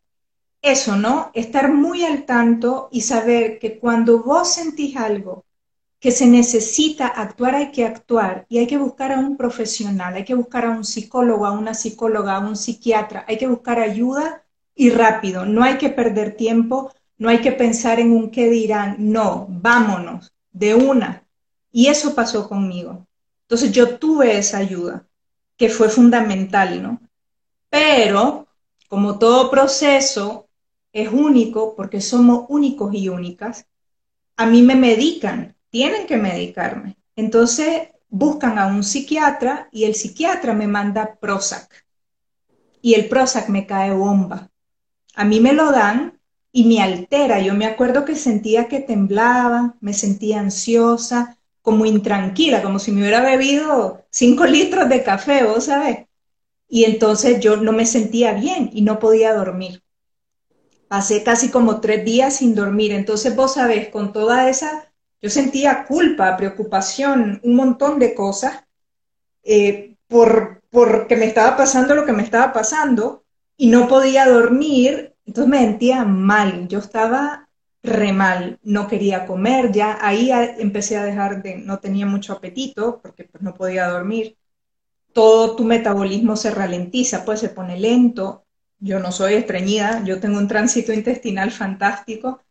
eso, 0.61 0.95
¿no? 0.95 1.31
Estar 1.33 1.71
muy 1.71 2.03
al 2.03 2.25
tanto 2.25 2.89
y 2.91 3.01
saber 3.01 3.59
que 3.59 3.79
cuando 3.79 4.23
vos 4.23 4.53
sentís 4.53 4.97
algo 4.97 5.45
que 5.99 6.11
se 6.11 6.27
necesita 6.27 7.07
actuar, 7.07 7.55
hay 7.55 7.71
que 7.71 7.85
actuar 7.85 8.45
y 8.49 8.59
hay 8.59 8.67
que 8.67 8.77
buscar 8.77 9.11
a 9.11 9.19
un 9.19 9.37
profesional, 9.37 10.15
hay 10.15 10.25
que 10.25 10.35
buscar 10.35 10.65
a 10.65 10.71
un 10.71 10.83
psicólogo, 10.83 11.45
a 11.45 11.51
una 11.51 11.73
psicóloga, 11.73 12.35
a 12.35 12.39
un 12.39 12.55
psiquiatra, 12.55 13.25
hay 13.27 13.37
que 13.37 13.47
buscar 13.47 13.79
ayuda 13.79 14.43
y 14.75 14.89
rápido, 14.89 15.45
no 15.45 15.63
hay 15.63 15.77
que 15.77 15.89
perder 15.89 16.35
tiempo, 16.35 16.91
no 17.17 17.29
hay 17.29 17.39
que 17.41 17.51
pensar 17.51 17.99
en 17.99 18.11
un 18.11 18.29
qué 18.29 18.49
dirán, 18.49 18.95
no, 18.99 19.47
vámonos, 19.49 20.33
de 20.51 20.75
una. 20.75 21.23
Y 21.71 21.87
eso 21.87 22.15
pasó 22.15 22.47
conmigo. 22.47 23.05
Entonces 23.43 23.71
yo 23.71 23.97
tuve 23.97 24.37
esa 24.37 24.57
ayuda, 24.57 25.07
que 25.57 25.69
fue 25.69 25.89
fundamental, 25.89 26.81
¿no? 26.81 27.01
Pero, 27.69 28.47
como 28.87 29.19
todo 29.19 29.49
proceso 29.51 30.47
es 30.91 31.09
único, 31.11 31.75
porque 31.75 32.01
somos 32.01 32.45
únicos 32.49 32.93
y 32.93 33.09
únicas, 33.09 33.67
a 34.37 34.45
mí 34.45 34.61
me 34.61 34.75
medican, 34.75 35.55
tienen 35.69 36.07
que 36.07 36.17
medicarme. 36.17 36.97
Entonces 37.15 37.89
buscan 38.09 38.57
a 38.59 38.67
un 38.67 38.83
psiquiatra 38.83 39.69
y 39.71 39.83
el 39.83 39.95
psiquiatra 39.95 40.53
me 40.53 40.67
manda 40.67 41.15
Prozac. 41.15 41.85
Y 42.81 42.93
el 42.93 43.07
Prozac 43.09 43.49
me 43.49 43.65
cae 43.65 43.91
bomba. 43.91 44.49
A 45.15 45.25
mí 45.25 45.39
me 45.39 45.53
lo 45.53 45.71
dan 45.71 46.19
y 46.55 46.63
me 46.63 46.81
altera. 46.81 47.41
Yo 47.41 47.53
me 47.53 47.65
acuerdo 47.65 48.05
que 48.05 48.15
sentía 48.15 48.69
que 48.69 48.79
temblaba, 48.79 49.75
me 49.81 49.93
sentía 49.93 50.39
ansiosa, 50.39 51.37
como 51.61 51.85
intranquila, 51.85 52.63
como 52.63 52.79
si 52.79 52.93
me 52.93 53.01
hubiera 53.01 53.19
bebido 53.19 54.05
cinco 54.09 54.45
litros 54.57 54.87
de 54.87 55.03
café, 55.03 55.43
vos 55.43 55.65
sabés. 55.65 56.07
Y 56.69 56.85
entonces 56.85 57.41
yo 57.41 57.57
no 57.57 57.73
me 57.73 57.85
sentía 57.85 58.31
bien 58.31 58.69
y 58.73 58.83
no 58.83 58.99
podía 58.99 59.33
dormir. 59.33 59.83
Pasé 60.87 61.23
casi 61.23 61.49
como 61.49 61.81
tres 61.81 62.05
días 62.05 62.37
sin 62.37 62.55
dormir. 62.55 62.93
Entonces 62.93 63.35
vos 63.35 63.55
sabés, 63.55 63.89
con 63.89 64.13
toda 64.13 64.49
esa, 64.49 64.93
yo 65.21 65.29
sentía 65.29 65.85
culpa, 65.85 66.37
preocupación, 66.37 67.41
un 67.43 67.55
montón 67.55 67.99
de 67.99 68.15
cosas 68.15 68.63
eh, 69.43 69.97
por, 70.07 70.61
porque 70.69 71.17
me 71.17 71.25
estaba 71.25 71.57
pasando 71.57 71.95
lo 71.95 72.05
que 72.05 72.13
me 72.13 72.23
estaba 72.23 72.53
pasando 72.53 73.25
y 73.57 73.67
no 73.67 73.89
podía 73.89 74.25
dormir 74.25 75.14
entonces 75.25 75.49
me 75.49 75.59
sentía 75.59 76.05
mal, 76.05 76.67
yo 76.67 76.79
estaba 76.79 77.47
re 77.83 78.13
mal, 78.13 78.59
no 78.63 78.87
quería 78.87 79.25
comer, 79.25 79.71
ya 79.71 79.97
ahí 80.01 80.31
empecé 80.31 80.97
a 80.97 81.03
dejar 81.03 81.43
de, 81.43 81.57
no 81.57 81.79
tenía 81.79 82.05
mucho 82.05 82.33
apetito 82.33 82.99
porque 83.01 83.25
pues, 83.25 83.43
no 83.43 83.53
podía 83.53 83.87
dormir. 83.87 84.37
Todo 85.13 85.55
tu 85.55 85.63
metabolismo 85.63 86.35
se 86.35 86.51
ralentiza, 86.51 87.23
pues 87.25 87.39
se 87.39 87.49
pone 87.49 87.79
lento. 87.79 88.43
Yo 88.79 88.99
no 88.99 89.11
soy 89.11 89.35
estreñida, 89.35 90.03
yo 90.03 90.19
tengo 90.19 90.37
un 90.37 90.47
tránsito 90.47 90.91
intestinal 90.91 91.51
fantástico, 91.51 92.41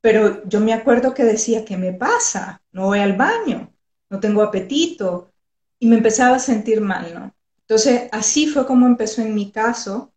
pero 0.00 0.46
yo 0.46 0.60
me 0.60 0.72
acuerdo 0.72 1.14
que 1.14 1.24
decía, 1.24 1.64
¿qué 1.64 1.76
me 1.76 1.92
pasa? 1.92 2.62
No 2.70 2.86
voy 2.86 3.00
al 3.00 3.14
baño, 3.14 3.72
no 4.08 4.20
tengo 4.20 4.42
apetito 4.42 5.32
y 5.78 5.86
me 5.86 5.96
empezaba 5.96 6.36
a 6.36 6.38
sentir 6.38 6.80
mal, 6.80 7.12
¿no? 7.14 7.34
Entonces, 7.60 8.08
así 8.12 8.46
fue 8.46 8.66
como 8.66 8.86
empezó 8.86 9.22
en 9.22 9.34
mi 9.34 9.50
caso 9.50 10.11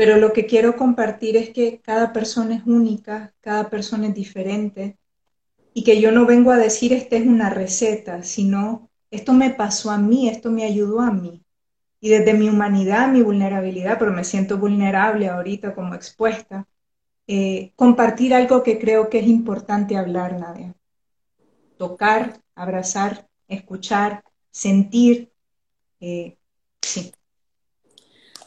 pero 0.00 0.16
lo 0.16 0.32
que 0.32 0.46
quiero 0.46 0.76
compartir 0.76 1.36
es 1.36 1.50
que 1.50 1.78
cada 1.82 2.14
persona 2.14 2.54
es 2.54 2.62
única, 2.64 3.34
cada 3.42 3.68
persona 3.68 4.06
es 4.06 4.14
diferente 4.14 4.96
y 5.74 5.84
que 5.84 6.00
yo 6.00 6.10
no 6.10 6.24
vengo 6.24 6.52
a 6.52 6.56
decir 6.56 6.94
esta 6.94 7.16
es 7.16 7.26
una 7.26 7.50
receta, 7.50 8.22
sino 8.22 8.88
esto 9.10 9.34
me 9.34 9.50
pasó 9.50 9.90
a 9.90 9.98
mí, 9.98 10.30
esto 10.30 10.50
me 10.50 10.64
ayudó 10.64 11.02
a 11.02 11.10
mí. 11.10 11.44
Y 12.00 12.08
desde 12.08 12.32
mi 12.32 12.48
humanidad, 12.48 13.12
mi 13.12 13.20
vulnerabilidad, 13.20 13.98
pero 13.98 14.10
me 14.10 14.24
siento 14.24 14.56
vulnerable 14.56 15.28
ahorita 15.28 15.74
como 15.74 15.94
expuesta, 15.94 16.66
eh, 17.26 17.74
compartir 17.76 18.32
algo 18.32 18.62
que 18.62 18.78
creo 18.78 19.10
que 19.10 19.18
es 19.18 19.26
importante 19.26 19.98
hablar, 19.98 20.40
Nadia. 20.40 20.74
Tocar, 21.76 22.40
abrazar, 22.54 23.28
escuchar, 23.48 24.24
sentir. 24.50 25.30
Eh, 26.00 26.38
sí. 26.80 27.12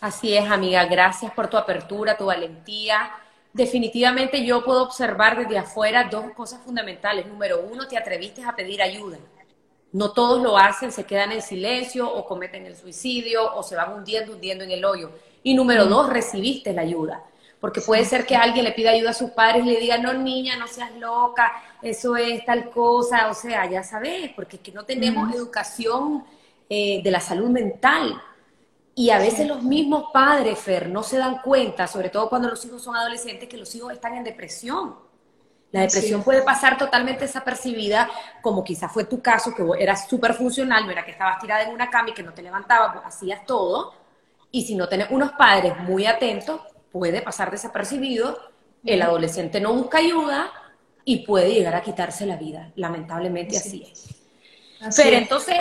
Así 0.03 0.35
es, 0.35 0.51
amiga. 0.51 0.83
Gracias 0.83 1.31
por 1.31 1.47
tu 1.47 1.55
apertura, 1.55 2.17
tu 2.17 2.25
valentía. 2.25 3.09
Definitivamente 3.53 4.43
yo 4.43 4.61
puedo 4.61 4.83
observar 4.83 5.37
desde 5.37 5.57
afuera 5.57 6.09
dos 6.11 6.25
cosas 6.35 6.59
fundamentales. 6.61 7.25
Número 7.25 7.61
uno, 7.61 7.87
te 7.87 7.97
atreviste 7.97 8.43
a 8.43 8.53
pedir 8.53 8.81
ayuda. 8.81 9.17
No 9.93 10.11
todos 10.11 10.43
lo 10.43 10.57
hacen, 10.57 10.91
se 10.91 11.05
quedan 11.05 11.31
en 11.31 11.41
silencio 11.41 12.05
o 12.13 12.25
cometen 12.25 12.65
el 12.65 12.75
suicidio 12.75 13.55
o 13.55 13.63
se 13.63 13.77
van 13.77 13.93
hundiendo, 13.93 14.33
hundiendo 14.33 14.65
en 14.65 14.71
el 14.71 14.83
hoyo. 14.83 15.09
Y 15.41 15.53
número 15.53 15.85
dos, 15.85 16.09
recibiste 16.09 16.73
la 16.73 16.81
ayuda. 16.81 17.23
Porque 17.61 17.79
puede 17.79 18.03
ser 18.03 18.25
que 18.25 18.35
alguien 18.35 18.65
le 18.65 18.73
pida 18.73 18.91
ayuda 18.91 19.11
a 19.11 19.13
sus 19.13 19.31
padres 19.31 19.65
y 19.65 19.69
le 19.69 19.79
diga, 19.79 19.99
no, 19.99 20.11
niña, 20.11 20.57
no 20.57 20.67
seas 20.67 20.91
loca, 20.97 21.49
eso 21.81 22.17
es 22.17 22.43
tal 22.43 22.69
cosa. 22.71 23.29
O 23.29 23.33
sea, 23.33 23.69
ya 23.69 23.83
sabes, 23.83 24.31
porque 24.35 24.57
es 24.57 24.61
que 24.61 24.73
no 24.73 24.83
tenemos 24.83 25.33
educación 25.33 26.25
eh, 26.69 26.99
de 27.01 27.09
la 27.09 27.21
salud 27.21 27.49
mental. 27.49 28.21
Y 28.95 29.09
a 29.09 29.17
veces 29.17 29.47
los 29.47 29.63
mismos 29.63 30.11
padres, 30.13 30.59
Fer, 30.59 30.89
no 30.89 31.01
se 31.01 31.17
dan 31.17 31.39
cuenta, 31.39 31.87
sobre 31.87 32.09
todo 32.09 32.29
cuando 32.29 32.49
los 32.49 32.63
hijos 32.65 32.81
son 32.83 32.95
adolescentes, 32.95 33.49
que 33.49 33.57
los 33.57 33.73
hijos 33.73 33.91
están 33.91 34.15
en 34.15 34.23
depresión. 34.23 34.95
La 35.71 35.81
depresión 35.81 36.21
puede 36.21 36.43
pasar 36.43 36.77
totalmente 36.77 37.21
desapercibida, 37.21 38.07
como 38.43 38.63
quizás 38.63 38.91
fue 38.91 39.05
tu 39.05 39.23
caso, 39.23 39.55
que 39.55 39.63
eras 39.79 40.07
súper 40.07 40.35
funcional, 40.35 40.85
no 40.85 40.91
era 40.91 41.03
que 41.03 41.09
estabas 41.09 41.39
tirada 41.39 41.63
en 41.63 41.71
una 41.71 41.89
cama 41.89 42.09
y 42.09 42.13
que 42.13 42.21
no 42.21 42.33
te 42.33 42.43
levantabas, 42.43 42.93
pues 42.93 43.05
hacías 43.07 43.43
todo. 43.47 43.95
Y 44.51 44.65
si 44.65 44.75
no 44.75 44.87
tienes 44.87 45.07
unos 45.09 45.31
padres 45.31 45.75
muy 45.79 46.05
atentos, 46.05 46.61
puede 46.91 47.23
pasar 47.23 47.49
desapercibido. 47.49 48.37
El 48.85 49.01
adolescente 49.01 49.59
no 49.59 49.73
busca 49.73 49.97
ayuda 49.97 50.51
y 51.03 51.25
puede 51.25 51.51
llegar 51.51 51.73
a 51.73 51.81
quitarse 51.81 52.27
la 52.27 52.35
vida. 52.35 52.71
Lamentablemente 52.75 53.57
así, 53.57 53.87
es. 53.91 54.05
Pero 54.95 55.17
entonces, 55.17 55.57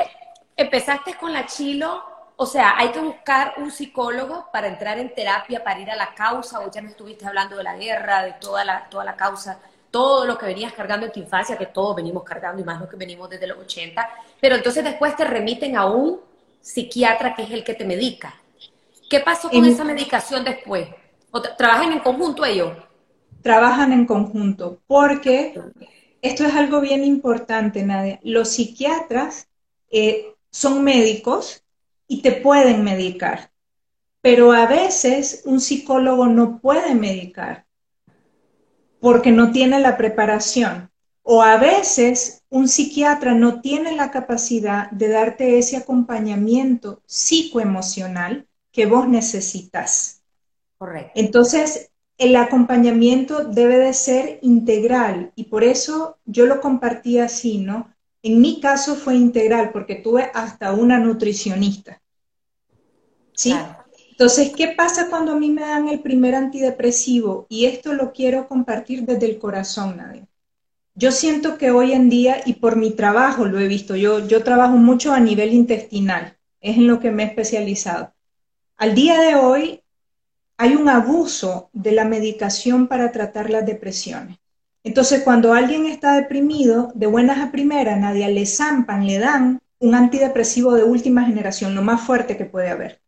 empezaste 0.55 1.15
con 1.15 1.33
la 1.33 1.47
chilo 1.47 2.12
o 2.43 2.47
sea, 2.47 2.77
hay 2.77 2.89
que 2.91 2.99
buscar 2.99 3.55
un 3.59 3.71
psicólogo 3.71 4.49
para 4.53 4.67
entrar 4.67 4.99
en 4.99 5.15
terapia, 5.15 5.63
para 5.63 5.79
ir 5.79 5.89
a 5.89 5.95
la 5.95 6.13
causa, 6.13 6.59
o 6.59 6.73
ya 6.73 6.83
me 6.83 6.89
estuviste 6.89 7.25
hablando 7.25 7.57
de 7.57 7.63
la 7.63 7.77
guerra, 7.77 8.25
de 8.25 8.33
toda 8.33 8.65
la, 8.65 8.89
toda 8.91 9.05
la 9.05 9.15
causa, 9.15 9.61
todo 9.93 10.25
lo 10.27 10.37
que 10.37 10.47
venías 10.47 10.73
cargando 10.73 11.07
en 11.07 11.13
tu 11.13 11.21
infancia, 11.21 11.57
que 11.57 11.67
todos 11.67 11.95
venimos 11.95 12.25
cargando 12.25 12.61
y 12.61 12.65
más 12.65 12.81
lo 12.81 12.89
que 12.89 12.97
venimos 12.97 13.31
desde 13.31 13.47
los 13.47 13.59
80, 13.59 14.11
pero 14.41 14.57
entonces 14.57 14.83
después 14.83 15.15
te 15.15 15.25
remiten 15.25 15.77
a 15.77 15.87
un 15.87 16.21
psiquiatra 16.61 17.33
que 17.33 17.43
es 17.45 17.53
el 17.53 17.63
que 17.63 17.75
te 17.75 17.85
medica. 17.85 18.35
¿Qué 19.09 19.21
pasó 19.21 19.49
con 19.49 19.65
esa 19.65 19.85
medicación 19.85 20.43
después? 20.43 20.89
¿Trabajan 21.57 21.93
en 21.93 22.01
conjunto 22.01 22.45
ellos? 22.45 22.77
Trabajan 23.41 23.93
en 23.93 24.05
conjunto, 24.05 24.81
porque 24.89 25.55
esto 26.21 26.45
es 26.45 26.55
algo 26.57 26.81
bien 26.81 27.05
importante, 27.05 27.85
Nadia. 27.85 28.19
Los 28.25 28.49
psiquiatras 28.49 29.47
eh, 29.91 30.35
son 30.51 30.83
médicos 30.83 31.62
y 32.13 32.21
te 32.21 32.33
pueden 32.33 32.85
medicar. 32.85 33.51
Pero 34.21 34.53
a 34.53 34.67
veces 34.67 35.41
un 35.47 35.63
psicólogo 35.63 36.27
no 36.27 36.61
puede 36.61 36.95
medicar 36.95 37.65
porque 39.01 39.33
no 39.33 39.51
tiene 39.51 39.81
la 39.81 39.97
preparación. 39.97 40.91
O 41.23 41.43
a 41.43 41.57
veces 41.57 42.43
un 42.51 42.69
psiquiatra 42.69 43.33
no 43.33 43.63
tiene 43.63 43.97
la 43.97 44.11
capacidad 44.11 44.91
de 44.91 45.09
darte 45.09 45.59
ese 45.59 45.79
acompañamiento 45.79 47.01
psicoemocional 47.07 48.47
que 48.73 48.85
vos 48.85 49.09
necesitas. 49.09 50.23
Correcto. 50.77 51.13
Entonces, 51.15 51.93
el 52.19 52.37
acompañamiento 52.37 53.45
debe 53.45 53.79
de 53.79 53.95
ser 53.95 54.39
integral 54.43 55.33
y 55.35 55.45
por 55.45 55.65
eso 55.65 56.19
yo 56.27 56.45
lo 56.45 56.61
compartí 56.61 57.19
así, 57.19 57.57
¿no? 57.57 57.89
En 58.23 58.43
mi 58.43 58.61
caso 58.61 58.97
fue 58.97 59.17
integral 59.17 59.71
porque 59.73 59.95
tuve 59.95 60.31
hasta 60.35 60.73
una 60.73 60.99
nutricionista. 60.99 62.02
¿Sí? 63.43 63.57
Entonces, 64.11 64.53
¿qué 64.57 64.69
pasa 64.69 65.09
cuando 65.11 65.33
a 65.33 65.37
mí 65.37 65.51
me 65.51 65.63
dan 65.63 65.89
el 65.89 65.99
primer 65.99 66.37
antidepresivo? 66.37 67.47
Y 67.49 67.65
esto 67.65 67.93
lo 67.93 68.13
quiero 68.13 68.47
compartir 68.47 69.05
desde 69.05 69.27
el 69.27 69.41
corazón, 69.41 69.97
Nadia. 69.97 70.29
Yo 70.95 71.11
siento 71.11 71.59
que 71.59 71.73
hoy 71.73 71.91
en 71.91 72.09
día, 72.09 72.43
y 72.47 72.53
por 72.55 72.77
mi 72.77 72.93
trabajo 72.93 73.45
lo 73.45 73.59
he 73.59 73.67
visto, 73.67 73.97
yo, 73.97 74.25
yo 74.29 74.45
trabajo 74.45 74.77
mucho 74.77 75.13
a 75.13 75.19
nivel 75.19 75.53
intestinal, 75.53 76.37
es 76.61 76.77
en 76.77 76.87
lo 76.87 77.01
que 77.01 77.11
me 77.11 77.25
he 77.25 77.27
especializado. 77.27 78.15
Al 78.77 78.95
día 78.95 79.21
de 79.21 79.35
hoy 79.35 79.83
hay 80.57 80.77
un 80.77 80.89
abuso 80.89 81.69
de 81.73 81.91
la 81.91 82.05
medicación 82.05 82.87
para 82.87 83.11
tratar 83.11 83.51
las 83.51 83.67
depresiones. 83.67 84.39
Entonces, 84.85 85.25
cuando 85.25 85.53
alguien 85.53 85.87
está 85.87 86.15
deprimido, 86.15 86.93
de 86.95 87.09
buenas 87.09 87.39
a 87.39 87.51
primeras, 87.51 87.99
Nadia, 87.99 88.29
le 88.29 88.47
zampan, 88.47 89.05
le 89.05 89.19
dan 89.19 89.61
un 89.81 89.97
antidepresivo 89.97 90.75
de 90.75 90.85
última 90.85 91.25
generación, 91.25 91.75
lo 91.75 91.83
más 91.83 92.03
fuerte 92.03 92.37
que 92.37 92.45
puede 92.45 92.71
haber 92.71 93.02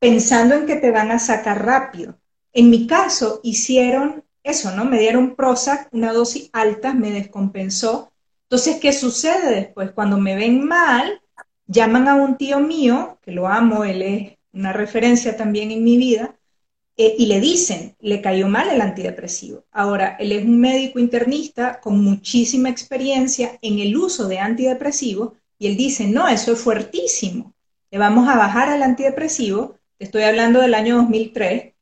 pensando 0.00 0.56
en 0.56 0.66
que 0.66 0.76
te 0.76 0.90
van 0.90 1.12
a 1.12 1.20
sacar 1.20 1.64
rápido. 1.64 2.18
En 2.52 2.70
mi 2.70 2.88
caso, 2.88 3.40
hicieron 3.44 4.24
eso, 4.42 4.74
¿no? 4.74 4.84
Me 4.84 4.98
dieron 4.98 5.36
Prozac, 5.36 5.88
una 5.92 6.12
dosis 6.12 6.50
alta, 6.52 6.92
me 6.94 7.12
descompensó. 7.12 8.10
Entonces, 8.44 8.78
¿qué 8.80 8.92
sucede 8.92 9.54
después? 9.54 9.92
Cuando 9.92 10.18
me 10.18 10.34
ven 10.34 10.66
mal, 10.66 11.20
llaman 11.66 12.08
a 12.08 12.16
un 12.16 12.36
tío 12.36 12.58
mío, 12.58 13.18
que 13.22 13.30
lo 13.30 13.46
amo, 13.46 13.84
él 13.84 14.02
es 14.02 14.38
una 14.52 14.72
referencia 14.72 15.36
también 15.36 15.70
en 15.70 15.84
mi 15.84 15.96
vida, 15.96 16.34
eh, 16.96 17.14
y 17.16 17.26
le 17.26 17.40
dicen, 17.40 17.96
le 18.00 18.20
cayó 18.20 18.48
mal 18.48 18.68
el 18.68 18.80
antidepresivo. 18.80 19.64
Ahora, 19.70 20.16
él 20.18 20.32
es 20.32 20.44
un 20.44 20.60
médico 20.60 20.98
internista 20.98 21.80
con 21.80 22.02
muchísima 22.02 22.68
experiencia 22.68 23.58
en 23.62 23.78
el 23.78 23.96
uso 23.96 24.28
de 24.28 24.38
antidepresivos 24.38 25.32
y 25.58 25.68
él 25.68 25.76
dice, 25.76 26.06
no, 26.08 26.28
eso 26.28 26.52
es 26.52 26.60
fuertísimo. 26.60 27.54
Le 27.90 27.98
vamos 27.98 28.28
a 28.28 28.36
bajar 28.36 28.68
al 28.68 28.82
antidepresivo. 28.82 29.76
Estoy 30.00 30.22
hablando 30.22 30.62
del 30.62 30.72
año 30.72 30.96
2003. 30.96 31.74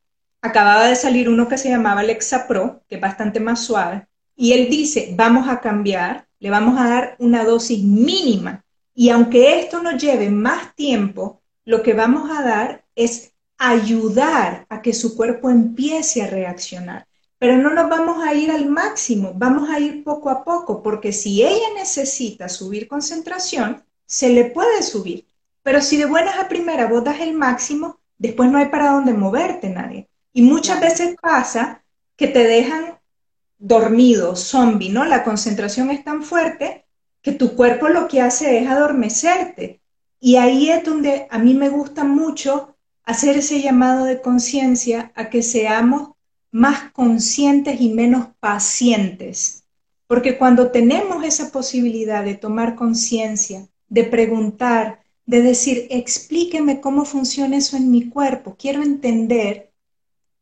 Acababa 0.42 0.88
de 0.88 0.96
salir 0.96 1.28
uno 1.28 1.46
que 1.46 1.56
se 1.56 1.68
llamaba 1.68 2.02
Lexapro, 2.02 2.82
que 2.88 2.96
es 2.96 3.00
bastante 3.00 3.38
más 3.38 3.64
suave. 3.64 4.08
Y 4.34 4.54
él 4.54 4.68
dice, 4.68 5.14
vamos 5.16 5.48
a 5.48 5.60
cambiar, 5.60 6.26
le 6.40 6.50
vamos 6.50 6.80
a 6.80 6.88
dar 6.88 7.16
una 7.20 7.44
dosis 7.44 7.80
mínima. 7.80 8.64
Y 8.92 9.10
aunque 9.10 9.60
esto 9.60 9.80
nos 9.80 10.02
lleve 10.02 10.30
más 10.30 10.74
tiempo, 10.74 11.42
lo 11.64 11.80
que 11.84 11.94
vamos 11.94 12.28
a 12.36 12.42
dar 12.42 12.84
es 12.96 13.34
ayudar 13.56 14.66
a 14.68 14.82
que 14.82 14.94
su 14.94 15.16
cuerpo 15.16 15.48
empiece 15.48 16.20
a 16.20 16.26
reaccionar. 16.26 17.06
Pero 17.38 17.56
no 17.56 17.70
nos 17.70 17.88
vamos 17.88 18.26
a 18.26 18.34
ir 18.34 18.50
al 18.50 18.66
máximo, 18.66 19.30
vamos 19.36 19.70
a 19.70 19.78
ir 19.78 20.02
poco 20.02 20.28
a 20.28 20.42
poco, 20.42 20.82
porque 20.82 21.12
si 21.12 21.44
ella 21.44 21.72
necesita 21.76 22.48
subir 22.48 22.88
concentración, 22.88 23.84
se 24.06 24.28
le 24.30 24.46
puede 24.46 24.82
subir. 24.82 25.24
Pero 25.62 25.80
si 25.80 25.96
de 25.98 26.06
buenas 26.06 26.36
a 26.36 26.48
primera 26.48 26.88
vos 26.88 27.04
das 27.04 27.20
el 27.20 27.34
máximo, 27.34 27.97
después 28.18 28.50
no 28.50 28.58
hay 28.58 28.66
para 28.66 28.92
dónde 28.92 29.14
moverte 29.14 29.70
nadie. 29.70 30.08
Y 30.32 30.42
muchas 30.42 30.80
veces 30.80 31.16
pasa 31.20 31.82
que 32.16 32.28
te 32.28 32.44
dejan 32.44 32.98
dormido, 33.58 34.36
zombie, 34.36 34.90
¿no? 34.90 35.04
La 35.04 35.24
concentración 35.24 35.90
es 35.90 36.04
tan 36.04 36.22
fuerte 36.22 36.84
que 37.22 37.32
tu 37.32 37.56
cuerpo 37.56 37.88
lo 37.88 38.08
que 38.08 38.20
hace 38.20 38.58
es 38.58 38.68
adormecerte. 38.68 39.80
Y 40.20 40.36
ahí 40.36 40.70
es 40.70 40.84
donde 40.84 41.26
a 41.30 41.38
mí 41.38 41.54
me 41.54 41.68
gusta 41.68 42.04
mucho 42.04 42.76
hacer 43.04 43.38
ese 43.38 43.60
llamado 43.60 44.04
de 44.04 44.20
conciencia 44.20 45.12
a 45.14 45.30
que 45.30 45.42
seamos 45.42 46.10
más 46.50 46.90
conscientes 46.92 47.80
y 47.80 47.90
menos 47.90 48.28
pacientes. 48.40 49.64
Porque 50.06 50.38
cuando 50.38 50.70
tenemos 50.70 51.24
esa 51.24 51.50
posibilidad 51.50 52.24
de 52.24 52.34
tomar 52.34 52.74
conciencia, 52.74 53.68
de 53.88 54.04
preguntar, 54.04 55.00
de 55.28 55.42
decir, 55.42 55.86
explíqueme 55.90 56.80
cómo 56.80 57.04
funciona 57.04 57.58
eso 57.58 57.76
en 57.76 57.90
mi 57.90 58.08
cuerpo, 58.08 58.56
quiero 58.58 58.82
entender, 58.82 59.70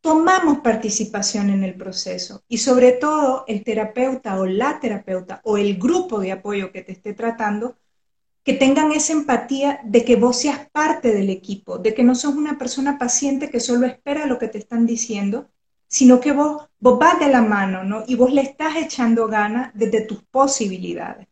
tomamos 0.00 0.60
participación 0.60 1.50
en 1.50 1.64
el 1.64 1.74
proceso 1.74 2.44
y 2.46 2.58
sobre 2.58 2.92
todo 2.92 3.44
el 3.48 3.64
terapeuta 3.64 4.38
o 4.38 4.46
la 4.46 4.78
terapeuta 4.78 5.40
o 5.42 5.58
el 5.58 5.76
grupo 5.76 6.20
de 6.20 6.30
apoyo 6.30 6.70
que 6.70 6.82
te 6.82 6.92
esté 6.92 7.14
tratando 7.14 7.76
que 8.44 8.52
tengan 8.52 8.92
esa 8.92 9.12
empatía 9.12 9.80
de 9.82 10.04
que 10.04 10.14
vos 10.14 10.36
seas 10.36 10.70
parte 10.70 11.12
del 11.12 11.30
equipo, 11.30 11.78
de 11.78 11.92
que 11.92 12.04
no 12.04 12.14
sos 12.14 12.36
una 12.36 12.56
persona 12.56 12.96
paciente 12.96 13.50
que 13.50 13.58
solo 13.58 13.88
espera 13.88 14.26
lo 14.26 14.38
que 14.38 14.46
te 14.46 14.58
están 14.58 14.86
diciendo, 14.86 15.50
sino 15.88 16.20
que 16.20 16.30
vos, 16.30 16.62
vos 16.78 16.96
vas 16.96 17.18
de 17.18 17.28
la 17.28 17.42
mano, 17.42 17.82
¿no? 17.82 18.04
Y 18.06 18.14
vos 18.14 18.32
le 18.32 18.42
estás 18.42 18.76
echando 18.76 19.26
ganas 19.26 19.72
desde 19.74 20.02
tus 20.02 20.22
posibilidades. 20.22 21.26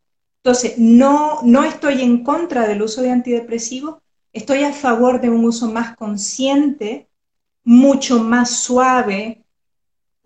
Entonces, 0.45 0.75
no, 0.77 1.41
no 1.43 1.65
estoy 1.65 2.03
en 2.03 2.23
contra 2.23 2.69
del 2.69 2.83
uso 2.83 3.01
de 3.01 3.11
antidepresivos, 3.11 4.03
estoy 4.31 4.63
a 4.63 4.75
favor 4.75 5.19
de 5.23 5.31
un 5.31 5.43
uso 5.43 5.71
más 5.71 5.97
consciente, 5.97 7.09
mucho 7.65 8.23
más 8.23 8.51
suave, 8.51 9.43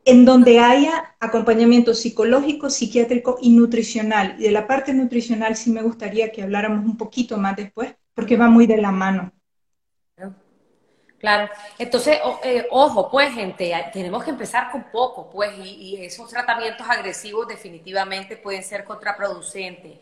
en 0.04 0.24
donde 0.24 0.58
haya 0.58 1.14
acompañamiento 1.20 1.94
psicológico, 1.94 2.68
psiquiátrico 2.68 3.38
y 3.40 3.50
nutricional. 3.50 4.34
Y 4.40 4.42
de 4.42 4.50
la 4.50 4.66
parte 4.66 4.92
nutricional 4.92 5.54
sí 5.54 5.70
me 5.70 5.82
gustaría 5.82 6.32
que 6.32 6.42
habláramos 6.42 6.84
un 6.84 6.96
poquito 6.96 7.36
más 7.36 7.54
después, 7.54 7.94
porque 8.12 8.36
va 8.36 8.48
muy 8.48 8.66
de 8.66 8.78
la 8.78 8.90
mano. 8.90 9.30
Claro, 11.18 11.48
entonces, 11.78 12.18
eh, 12.44 12.66
ojo, 12.70 13.08
pues 13.10 13.34
gente, 13.34 13.72
tenemos 13.92 14.22
que 14.22 14.30
empezar 14.30 14.70
con 14.70 14.84
poco, 14.90 15.28
pues, 15.30 15.50
y, 15.58 15.96
esos 16.00 16.28
tratamientos 16.28 16.88
agresivos 16.88 17.46
definitivamente 17.46 18.36
pueden 18.36 18.64
ser 18.64 18.84
contraproducentes. 18.84 19.98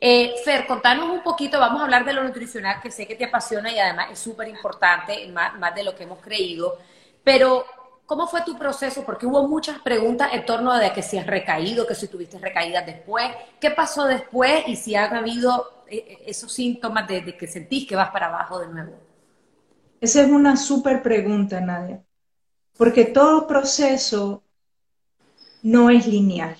Eh, 0.00 0.34
Fer, 0.44 0.66
contanos 0.66 1.10
un 1.10 1.22
poquito, 1.22 1.58
vamos 1.58 1.80
a 1.80 1.84
hablar 1.84 2.04
de 2.04 2.12
lo 2.12 2.22
nutricional, 2.22 2.80
que 2.82 2.90
sé 2.90 3.06
que 3.06 3.14
te 3.14 3.24
apasiona 3.24 3.72
y 3.72 3.78
además 3.78 4.08
es 4.12 4.18
súper 4.18 4.48
importante, 4.48 5.26
más, 5.28 5.58
más 5.58 5.74
de 5.74 5.84
lo 5.84 5.94
que 5.96 6.04
hemos 6.04 6.20
creído, 6.20 6.78
pero 7.24 7.64
¿Cómo 8.06 8.28
fue 8.28 8.42
tu 8.42 8.56
proceso? 8.56 9.04
Porque 9.04 9.26
hubo 9.26 9.48
muchas 9.48 9.80
preguntas 9.80 10.32
en 10.32 10.46
torno 10.46 10.70
a 10.70 10.78
de 10.78 10.92
que 10.92 11.02
si 11.02 11.18
has 11.18 11.26
recaído, 11.26 11.88
que 11.88 11.96
si 11.96 12.06
tuviste 12.06 12.38
recaídas 12.38 12.86
después, 12.86 13.28
qué 13.60 13.72
pasó 13.72 14.04
después 14.04 14.62
y 14.68 14.76
si 14.76 14.94
han 14.94 15.12
habido 15.12 15.82
eh, 15.88 16.04
eh, 16.06 16.18
esos 16.26 16.52
síntomas 16.52 17.08
de, 17.08 17.36
que 17.36 17.48
sentís 17.48 17.86
que 17.86 17.96
vas 17.96 18.10
para 18.10 18.28
abajo 18.28 18.60
de 18.60 18.68
nuevo. 18.68 18.92
Esa 20.00 20.22
es 20.22 20.30
una 20.30 20.56
súper 20.56 21.02
pregunta, 21.02 21.60
Nadia, 21.60 22.04
porque 22.76 23.06
todo 23.06 23.48
proceso 23.48 24.44
no 25.62 25.90
es 25.90 26.06
lineal. 26.06 26.56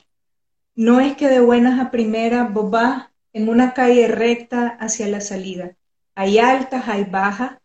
No 0.74 0.98
es 0.98 1.16
que 1.16 1.28
de 1.28 1.38
buenas 1.38 1.78
a 1.78 1.92
primeras 1.92 2.52
vos 2.52 2.70
vas 2.70 3.06
en 3.36 3.50
una 3.50 3.74
calle 3.74 4.08
recta 4.08 4.78
hacia 4.80 5.06
la 5.08 5.20
salida. 5.20 5.76
Hay 6.14 6.38
altas, 6.38 6.88
hay 6.88 7.04
bajas, 7.04 7.58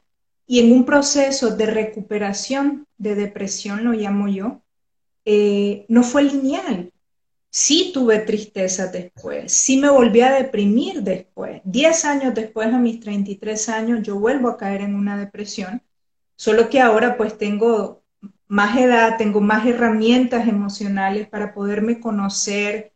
y 0.46 0.60
en 0.60 0.74
un 0.74 0.84
proceso 0.84 1.56
de 1.56 1.66
recuperación 1.66 2.88
de 2.98 3.16
depresión, 3.16 3.86
lo 3.86 3.94
llamo 3.94 4.28
yo, 4.28 4.62
eh, 5.24 5.86
no 5.88 6.04
fue 6.04 6.24
lineal. 6.24 6.92
Sí 7.50 7.92
tuve 7.94 8.20
tristeza 8.20 8.88
después, 8.88 9.54
sí 9.54 9.78
me 9.78 9.90
volví 9.90 10.20
a 10.20 10.34
deprimir 10.34 11.04
después. 11.04 11.62
Diez 11.64 12.04
años 12.04 12.34
después, 12.36 12.68
a 12.68 12.78
mis 12.78 13.00
33 13.00 13.70
años, 13.70 14.04
yo 14.04 14.20
vuelvo 14.20 14.50
a 14.50 14.58
caer 14.58 14.82
en 14.82 14.94
una 14.94 15.18
depresión, 15.18 15.82
solo 16.36 16.70
que 16.70 16.82
ahora 16.82 17.16
pues 17.16 17.38
tengo 17.38 18.04
más 18.50 18.78
edad, 18.78 19.16
tengo 19.18 19.40
más 19.40 19.66
herramientas 19.66 20.50
emocionales 20.50 21.30
para 21.30 21.54
poderme 21.54 22.02
conocer, 22.02 22.92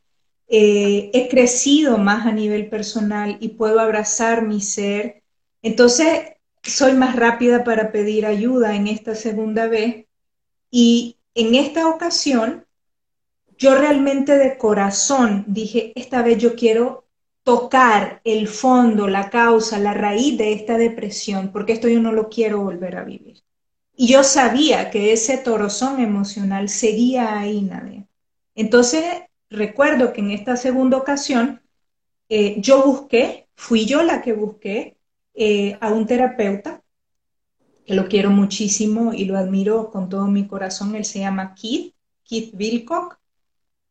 eh, 0.48 1.10
he 1.14 1.28
crecido 1.28 1.98
más 1.98 2.26
a 2.26 2.32
nivel 2.32 2.70
personal 2.70 3.38
y 3.40 3.50
puedo 3.50 3.80
abrazar 3.80 4.46
mi 4.46 4.62
ser. 4.62 5.24
Entonces, 5.62 6.34
soy 6.64 6.94
más 6.94 7.16
rápida 7.16 7.64
para 7.64 7.92
pedir 7.92 8.26
ayuda 8.26 8.76
en 8.76 8.88
esta 8.88 9.16
segunda 9.16 9.68
vez 9.68 10.06
y 10.72 11.18
en 11.36 11.56
esta 11.56 11.88
ocasión 11.88 12.66
yo 13.58 13.76
realmente 13.76 14.38
de 14.38 14.58
corazón 14.58 15.46
dije, 15.48 15.94
esta 15.96 16.22
vez 16.22 16.38
yo 16.38 16.56
quiero 16.56 17.06
tocar 17.44 18.22
el 18.24 18.48
fondo, 18.48 19.08
la 19.08 19.30
causa, 19.30 19.80
la 19.80 19.94
raíz 19.94 20.38
de 20.38 20.54
esta 20.54 20.78
depresión, 20.78 21.52
porque 21.52 21.74
esto 21.74 21.88
yo 21.88 22.02
no 22.02 22.12
lo 22.12 22.30
quiero 22.30 22.62
volver 22.62 22.98
a 22.98 23.04
vivir. 23.04 23.44
Y 23.96 24.08
yo 24.08 24.24
sabía 24.24 24.90
que 24.90 25.14
ese 25.14 25.38
torazón 25.38 26.00
emocional 26.02 26.70
seguía 26.70 27.38
ahí, 27.38 27.62
nadie. 27.62 28.08
Entonces, 28.56 29.06
recuerdo 29.50 30.14
que 30.14 30.22
en 30.22 30.32
esta 30.32 30.58
segunda 30.58 30.98
ocasión, 30.98 31.62
eh, 32.30 32.56
yo 32.60 32.84
busqué, 32.84 33.48
fui 33.56 33.86
yo 33.86 34.04
la 34.04 34.22
que 34.22 34.34
busqué 34.34 34.98
eh, 35.34 35.78
a 35.82 35.90
un 35.92 36.06
terapeuta, 36.06 36.82
que 37.86 37.94
lo 37.94 38.08
quiero 38.08 38.32
muchísimo 38.32 39.14
y 39.14 39.26
lo 39.26 39.38
admiro 39.38 39.92
con 39.92 40.10
todo 40.10 40.26
mi 40.28 40.48
corazón. 40.48 40.96
Él 40.96 41.06
se 41.06 41.20
llama 41.20 41.54
Keith, 41.54 41.94
Keith 42.24 42.54
Wilcock, 42.58 43.20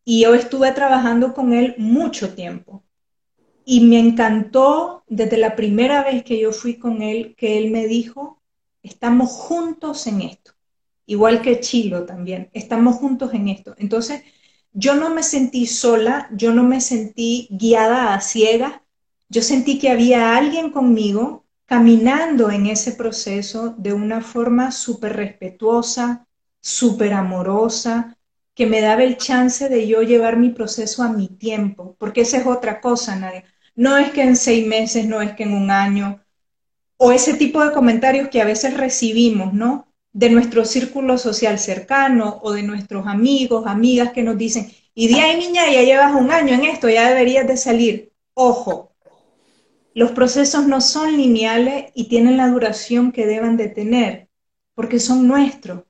y 0.04 0.22
yo 0.22 0.34
estuve 0.34 0.72
trabajando 0.72 1.32
con 1.32 1.52
él 1.52 1.74
mucho 1.78 2.34
tiempo. 2.34 2.84
Y 3.64 3.80
me 3.80 3.98
encantó 3.98 5.04
desde 5.08 5.38
la 5.38 5.56
primera 5.56 6.04
vez 6.04 6.24
que 6.24 6.38
yo 6.38 6.52
fui 6.52 6.78
con 6.78 7.02
él, 7.02 7.34
que 7.36 7.56
él 7.56 7.70
me 7.70 7.86
dijo, 7.86 8.42
estamos 8.82 9.30
juntos 9.30 10.06
en 10.06 10.20
esto. 10.22 10.52
Igual 11.06 11.40
que 11.40 11.60
Chilo 11.60 12.04
también, 12.04 12.50
estamos 12.52 12.96
juntos 12.96 13.32
en 13.32 13.48
esto. 13.48 13.74
Entonces, 13.78 14.22
yo 14.74 14.96
no 14.96 15.08
me 15.14 15.22
sentí 15.22 15.66
sola, 15.66 16.28
yo 16.32 16.52
no 16.52 16.64
me 16.64 16.80
sentí 16.80 17.48
guiada 17.50 18.12
a 18.12 18.20
ciegas, 18.20 18.74
yo 19.28 19.40
sentí 19.40 19.78
que 19.78 19.88
había 19.88 20.36
alguien 20.36 20.70
conmigo 20.70 21.44
caminando 21.64 22.50
en 22.50 22.66
ese 22.66 22.92
proceso 22.92 23.74
de 23.78 23.92
una 23.92 24.20
forma 24.20 24.72
súper 24.72 25.16
respetuosa, 25.16 26.26
súper 26.60 27.14
amorosa, 27.14 28.18
que 28.54 28.66
me 28.66 28.80
daba 28.80 29.04
el 29.04 29.16
chance 29.16 29.68
de 29.68 29.86
yo 29.86 30.02
llevar 30.02 30.36
mi 30.36 30.50
proceso 30.50 31.02
a 31.02 31.08
mi 31.08 31.28
tiempo, 31.28 31.96
porque 31.98 32.22
esa 32.22 32.38
es 32.38 32.46
otra 32.46 32.80
cosa, 32.80 33.16
Nadia. 33.16 33.44
No 33.74 33.96
es 33.96 34.10
que 34.10 34.22
en 34.22 34.36
seis 34.36 34.66
meses, 34.66 35.06
no 35.06 35.20
es 35.20 35.32
que 35.34 35.44
en 35.44 35.54
un 35.54 35.70
año, 35.70 36.20
o 36.96 37.12
ese 37.12 37.34
tipo 37.34 37.64
de 37.64 37.72
comentarios 37.72 38.28
que 38.28 38.40
a 38.40 38.44
veces 38.44 38.76
recibimos, 38.76 39.52
¿no? 39.52 39.88
De 40.14 40.30
nuestro 40.30 40.64
círculo 40.64 41.18
social 41.18 41.58
cercano 41.58 42.40
o 42.42 42.52
de 42.52 42.62
nuestros 42.62 43.06
amigos, 43.06 43.66
amigas 43.66 44.12
que 44.12 44.22
nos 44.22 44.38
dicen, 44.38 44.70
y 44.94 45.08
de 45.08 45.20
ahí 45.20 45.36
niña, 45.36 45.70
ya 45.70 45.82
llevas 45.82 46.14
un 46.14 46.30
año 46.30 46.54
en 46.54 46.64
esto, 46.64 46.88
ya 46.88 47.08
deberías 47.08 47.46
de 47.46 47.58
salir. 47.58 48.12
Ojo, 48.32 48.94
los 49.92 50.12
procesos 50.12 50.66
no 50.66 50.80
son 50.80 51.16
lineales 51.16 51.92
y 51.94 52.08
tienen 52.08 52.36
la 52.36 52.48
duración 52.48 53.12
que 53.12 53.26
deban 53.26 53.56
de 53.56 53.68
tener, 53.68 54.28
porque 54.74 55.00
son 55.00 55.28
nuestros 55.28 55.82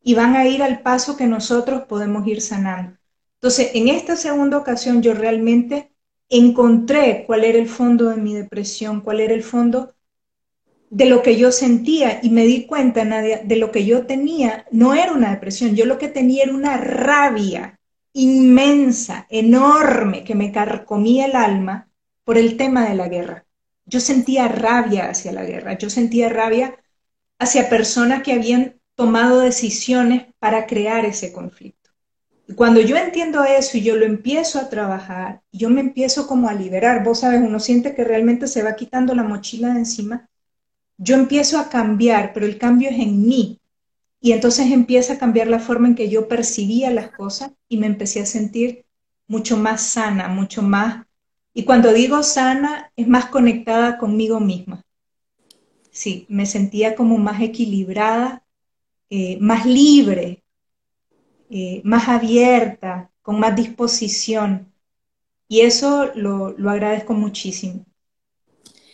y 0.00 0.14
van 0.14 0.36
a 0.36 0.46
ir 0.46 0.62
al 0.62 0.82
paso 0.82 1.16
que 1.16 1.26
nosotros 1.26 1.82
podemos 1.88 2.24
ir 2.28 2.40
sanando. 2.40 2.96
Entonces, 3.34 3.72
en 3.74 3.88
esta 3.88 4.14
segunda 4.14 4.56
ocasión 4.56 5.02
yo 5.02 5.12
realmente 5.12 5.92
encontré 6.28 7.24
cuál 7.26 7.42
era 7.42 7.58
el 7.58 7.68
fondo 7.68 8.10
de 8.10 8.16
mi 8.16 8.32
depresión, 8.32 9.00
cuál 9.00 9.18
era 9.18 9.34
el 9.34 9.42
fondo 9.42 9.95
de 10.90 11.06
lo 11.06 11.22
que 11.22 11.36
yo 11.36 11.52
sentía 11.52 12.20
y 12.22 12.30
me 12.30 12.44
di 12.44 12.66
cuenta, 12.66 13.04
Nadia, 13.04 13.40
de 13.44 13.56
lo 13.56 13.70
que 13.70 13.84
yo 13.84 14.06
tenía 14.06 14.66
no 14.70 14.94
era 14.94 15.12
una 15.12 15.30
depresión, 15.30 15.74
yo 15.74 15.84
lo 15.84 15.98
que 15.98 16.08
tenía 16.08 16.44
era 16.44 16.54
una 16.54 16.76
rabia 16.76 17.78
inmensa, 18.12 19.26
enorme, 19.28 20.24
que 20.24 20.34
me 20.34 20.52
carcomía 20.52 21.26
el 21.26 21.36
alma 21.36 21.88
por 22.24 22.38
el 22.38 22.56
tema 22.56 22.88
de 22.88 22.94
la 22.94 23.08
guerra. 23.08 23.44
Yo 23.84 24.00
sentía 24.00 24.48
rabia 24.48 25.10
hacia 25.10 25.32
la 25.32 25.44
guerra, 25.44 25.76
yo 25.76 25.90
sentía 25.90 26.28
rabia 26.28 26.76
hacia 27.38 27.68
personas 27.68 28.22
que 28.22 28.32
habían 28.32 28.80
tomado 28.94 29.40
decisiones 29.40 30.26
para 30.38 30.66
crear 30.66 31.04
ese 31.04 31.32
conflicto. 31.32 31.90
Y 32.48 32.54
cuando 32.54 32.80
yo 32.80 32.96
entiendo 32.96 33.44
eso 33.44 33.76
y 33.76 33.82
yo 33.82 33.96
lo 33.96 34.06
empiezo 34.06 34.58
a 34.58 34.70
trabajar, 34.70 35.42
yo 35.52 35.68
me 35.68 35.80
empiezo 35.80 36.26
como 36.26 36.48
a 36.48 36.54
liberar, 36.54 37.04
vos 37.04 37.20
sabes, 37.20 37.40
uno 37.40 37.60
siente 37.60 37.94
que 37.94 38.04
realmente 38.04 38.46
se 38.46 38.62
va 38.62 38.76
quitando 38.76 39.14
la 39.14 39.24
mochila 39.24 39.74
de 39.74 39.80
encima, 39.80 40.28
yo 40.98 41.14
empiezo 41.16 41.58
a 41.58 41.68
cambiar, 41.68 42.32
pero 42.32 42.46
el 42.46 42.58
cambio 42.58 42.90
es 42.90 42.98
en 42.98 43.26
mí, 43.26 43.60
y 44.20 44.32
entonces 44.32 44.72
empieza 44.72 45.14
a 45.14 45.18
cambiar 45.18 45.46
la 45.46 45.60
forma 45.60 45.88
en 45.88 45.94
que 45.94 46.08
yo 46.08 46.28
percibía 46.28 46.90
las 46.90 47.10
cosas 47.10 47.52
y 47.68 47.76
me 47.76 47.86
empecé 47.86 48.20
a 48.20 48.26
sentir 48.26 48.84
mucho 49.28 49.56
más 49.56 49.82
sana, 49.82 50.28
mucho 50.28 50.62
más... 50.62 51.06
Y 51.54 51.64
cuando 51.64 51.92
digo 51.92 52.22
sana, 52.22 52.92
es 52.96 53.08
más 53.08 53.26
conectada 53.26 53.98
conmigo 53.98 54.40
misma. 54.40 54.82
Sí, 55.90 56.26
me 56.28 56.44
sentía 56.44 56.94
como 56.94 57.16
más 57.18 57.40
equilibrada, 57.40 58.44
eh, 59.08 59.38
más 59.40 59.64
libre, 59.64 60.42
eh, 61.48 61.80
más 61.84 62.08
abierta, 62.08 63.10
con 63.22 63.40
más 63.40 63.56
disposición. 63.56 64.72
Y 65.48 65.60
eso 65.60 66.10
lo, 66.14 66.50
lo 66.58 66.70
agradezco 66.70 67.14
muchísimo. 67.14 67.86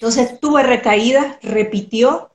Entonces 0.02 0.40
tuve 0.40 0.64
recaídas, 0.64 1.36
repitió, 1.42 2.34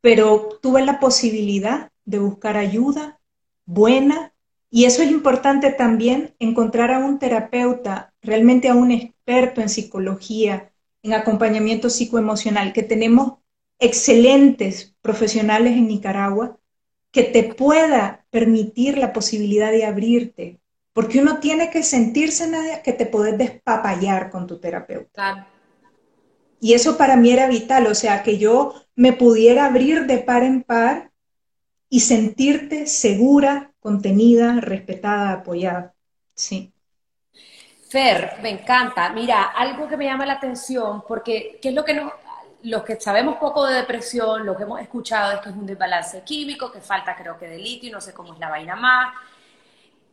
pero 0.00 0.58
tuve 0.60 0.84
la 0.84 0.98
posibilidad 0.98 1.92
de 2.04 2.18
buscar 2.18 2.56
ayuda 2.56 3.20
buena. 3.64 4.32
Y 4.70 4.86
eso 4.86 5.04
es 5.04 5.12
importante 5.12 5.70
también, 5.70 6.34
encontrar 6.40 6.90
a 6.90 6.98
un 6.98 7.20
terapeuta, 7.20 8.12
realmente 8.22 8.68
a 8.68 8.74
un 8.74 8.90
experto 8.90 9.60
en 9.60 9.68
psicología, 9.68 10.72
en 11.04 11.12
acompañamiento 11.14 11.90
psicoemocional, 11.90 12.72
que 12.72 12.82
tenemos 12.82 13.34
excelentes 13.78 14.96
profesionales 15.00 15.74
en 15.76 15.86
Nicaragua, 15.86 16.58
que 17.12 17.22
te 17.22 17.44
pueda 17.44 18.26
permitir 18.30 18.98
la 18.98 19.12
posibilidad 19.12 19.70
de 19.70 19.84
abrirte, 19.84 20.58
porque 20.92 21.20
uno 21.20 21.38
tiene 21.38 21.70
que 21.70 21.84
sentirse, 21.84 22.48
Nadia, 22.48 22.82
que 22.82 22.92
te 22.92 23.06
puedes 23.06 23.38
despapallar 23.38 24.28
con 24.28 24.48
tu 24.48 24.58
terapeuta. 24.58 25.46
Y 26.60 26.74
eso 26.74 26.96
para 26.96 27.16
mí 27.16 27.30
era 27.30 27.48
vital, 27.48 27.86
o 27.86 27.94
sea, 27.94 28.22
que 28.22 28.38
yo 28.38 28.74
me 28.94 29.12
pudiera 29.12 29.66
abrir 29.66 30.06
de 30.06 30.18
par 30.18 30.42
en 30.42 30.62
par 30.62 31.10
y 31.88 32.00
sentirte 32.00 32.86
segura, 32.86 33.72
contenida, 33.78 34.60
respetada, 34.60 35.32
apoyada. 35.32 35.94
Sí. 36.34 36.72
Fer, 37.88 38.38
me 38.42 38.50
encanta. 38.50 39.10
Mira, 39.10 39.44
algo 39.44 39.86
que 39.86 39.96
me 39.96 40.06
llama 40.06 40.26
la 40.26 40.34
atención, 40.34 41.04
porque 41.06 41.58
¿qué 41.62 41.68
es 41.68 41.74
lo 41.74 41.84
que 41.84 41.94
nos, 41.94 42.12
los 42.62 42.82
que 42.82 43.00
sabemos 43.00 43.36
poco 43.36 43.64
de 43.64 43.74
depresión, 43.76 44.44
lo 44.44 44.56
que 44.56 44.64
hemos 44.64 44.80
escuchado 44.80 45.32
es 45.32 45.40
que 45.40 45.50
es 45.50 45.54
un 45.54 45.66
desbalance 45.66 46.22
químico, 46.22 46.72
que 46.72 46.80
falta 46.80 47.14
creo 47.14 47.38
que 47.38 47.46
de 47.46 47.58
litio, 47.58 47.92
no 47.92 48.00
sé 48.00 48.12
cómo 48.12 48.34
es 48.34 48.40
la 48.40 48.48
vaina 48.48 48.74
más, 48.74 49.14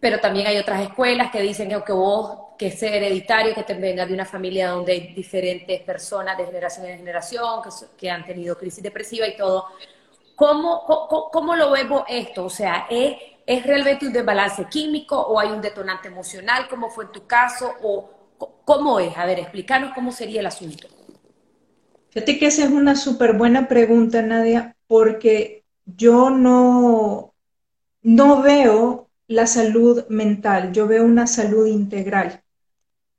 pero 0.04 0.20
también 0.20 0.48
hay 0.48 0.58
otras 0.58 0.82
escuelas 0.82 1.32
que 1.32 1.42
dicen 1.42 1.70
que 1.70 1.76
aunque 1.76 1.94
vos, 1.94 2.38
que 2.58 2.68
es 2.68 2.84
hereditario, 2.84 3.56
que 3.56 3.63
te 3.63 3.74
vengas 3.74 4.06
de 4.06 4.13
una 4.13 4.26
familia 4.26 4.72
donde 4.72 4.92
hay 4.92 5.13
diferentes 5.13 5.80
personas 5.80 6.38
de 6.38 6.46
generación 6.46 6.88
en 6.88 6.98
generación, 6.98 7.62
que, 7.98 8.12
han 8.12 8.26
tenido 8.26 8.58
crisis 8.58 8.84
depresiva 8.84 9.26
y 9.26 9.38
todo, 9.38 9.68
¿Cómo, 10.36 10.84
cómo, 11.32 11.56
lo 11.56 11.72
vemos 11.72 12.04
esto? 12.10 12.44
O 12.44 12.50
sea, 12.50 12.86
¿es, 12.89 13.16
¿es, 13.46 13.66
realmente 13.66 14.06
un 14.06 14.12
desbalance 14.12 14.66
químico 14.66 15.18
o 15.18 15.39
hay 15.39 15.48
un 15.52 15.62
detonante 15.62 16.10
emocional, 16.10 16.68
como 16.68 16.89
fue 16.89 17.06
en 17.06 17.12
tu 17.13 17.26
caso? 17.26 17.72
¿O 17.82 18.10
cómo 18.66 19.00
es? 19.00 19.18
A 19.18 19.26
ver, 19.26 19.39
explícanos 19.39 19.94
cómo 19.96 20.12
sería 20.12 20.42
el 20.42 20.48
asunto. 20.48 20.89
Fíjate 22.10 22.38
que 22.39 22.48
esa 22.48 22.66
es 22.66 22.72
una 22.72 22.98
súper 22.98 23.38
buena 23.38 23.70
pregunta, 23.70 24.22
Nadia, 24.22 24.76
porque 24.86 25.63
yo 25.86 26.30
no, 26.30 27.34
no 28.02 28.42
veo 28.42 29.08
la 29.27 29.47
salud 29.47 30.05
mental, 30.09 30.73
yo 30.73 30.88
veo 30.88 31.03
una 31.03 31.27
salud 31.27 31.67
integral. 31.67 32.43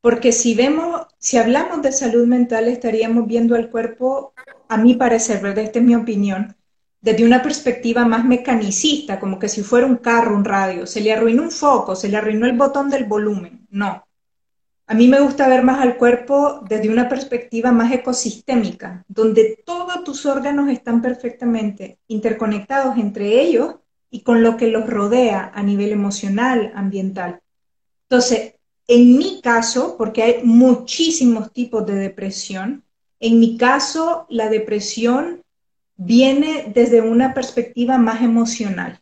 Porque 0.01 0.33
si 0.33 0.55
vemos, 0.55 1.07
si 1.19 1.39
hablamos 1.39 1.83
de 1.83 1.93
salud 1.93 2.27
mental, 2.27 2.69
estaríamos 2.69 3.27
viendo 3.27 3.57
el 3.57 3.71
cuerpo, 3.71 4.35
a 4.69 4.77
mi 4.77 4.95
parecer, 4.95 5.41
¿verdad? 5.41 5.65
Esta 5.65 5.79
es 5.79 5.85
mi 5.85 5.95
opinión, 5.95 6.57
desde 7.01 7.25
una 7.25 7.43
perspectiva 7.43 8.07
más 8.07 8.25
mecanicista, 8.25 9.21
como 9.21 9.39
que 9.39 9.49
si 9.49 9.63
fuera 9.63 9.87
un 9.87 9.97
carro, 9.97 10.35
un 10.35 10.45
radio, 10.45 10.87
se 10.87 11.03
le 11.03 11.13
arruinó 11.13 11.43
un 11.43 11.51
foco, 11.51 11.95
se 11.95 12.09
le 12.09 12.17
arruinó 12.17 12.47
el 12.47 12.57
botón 12.57 12.89
del 12.89 13.05
volumen. 13.05 13.67
No. 13.71 14.05
A 14.87 14.95
mí 14.95 15.09
me 15.09 15.21
gusta 15.21 15.49
ver 15.49 15.63
más 15.63 15.81
al 15.81 15.97
cuerpo 15.97 16.61
desde 16.69 16.89
una 16.91 17.09
perspectiva 17.09 17.73
más 17.73 17.93
ecosistémica, 17.93 19.05
donde 19.09 19.63
todos 19.65 20.03
tus 20.05 20.25
órganos 20.25 20.71
están 20.71 21.03
perfectamente 21.03 21.99
interconectados 22.09 22.97
entre 22.97 23.41
ellos 23.41 23.77
y 24.15 24.21
con 24.21 24.45
lo 24.45 24.57
que 24.57 24.69
los 24.69 24.89
rodea 24.89 25.51
a 25.53 25.65
nivel 25.65 25.91
emocional, 25.91 26.71
ambiental. 26.77 27.41
Entonces, 28.09 28.55
en 28.87 29.19
mi 29.19 29.41
caso, 29.41 29.97
porque 29.99 30.23
hay 30.23 30.45
muchísimos 30.45 31.53
tipos 31.53 31.85
de 31.85 31.97
depresión, 31.97 32.85
en 33.19 33.41
mi 33.41 33.57
caso, 33.57 34.27
la 34.29 34.49
depresión 34.49 35.43
viene 35.97 36.71
desde 36.73 37.01
una 37.01 37.35
perspectiva 37.35 37.99
más 37.99 38.23
emocional. 38.23 39.01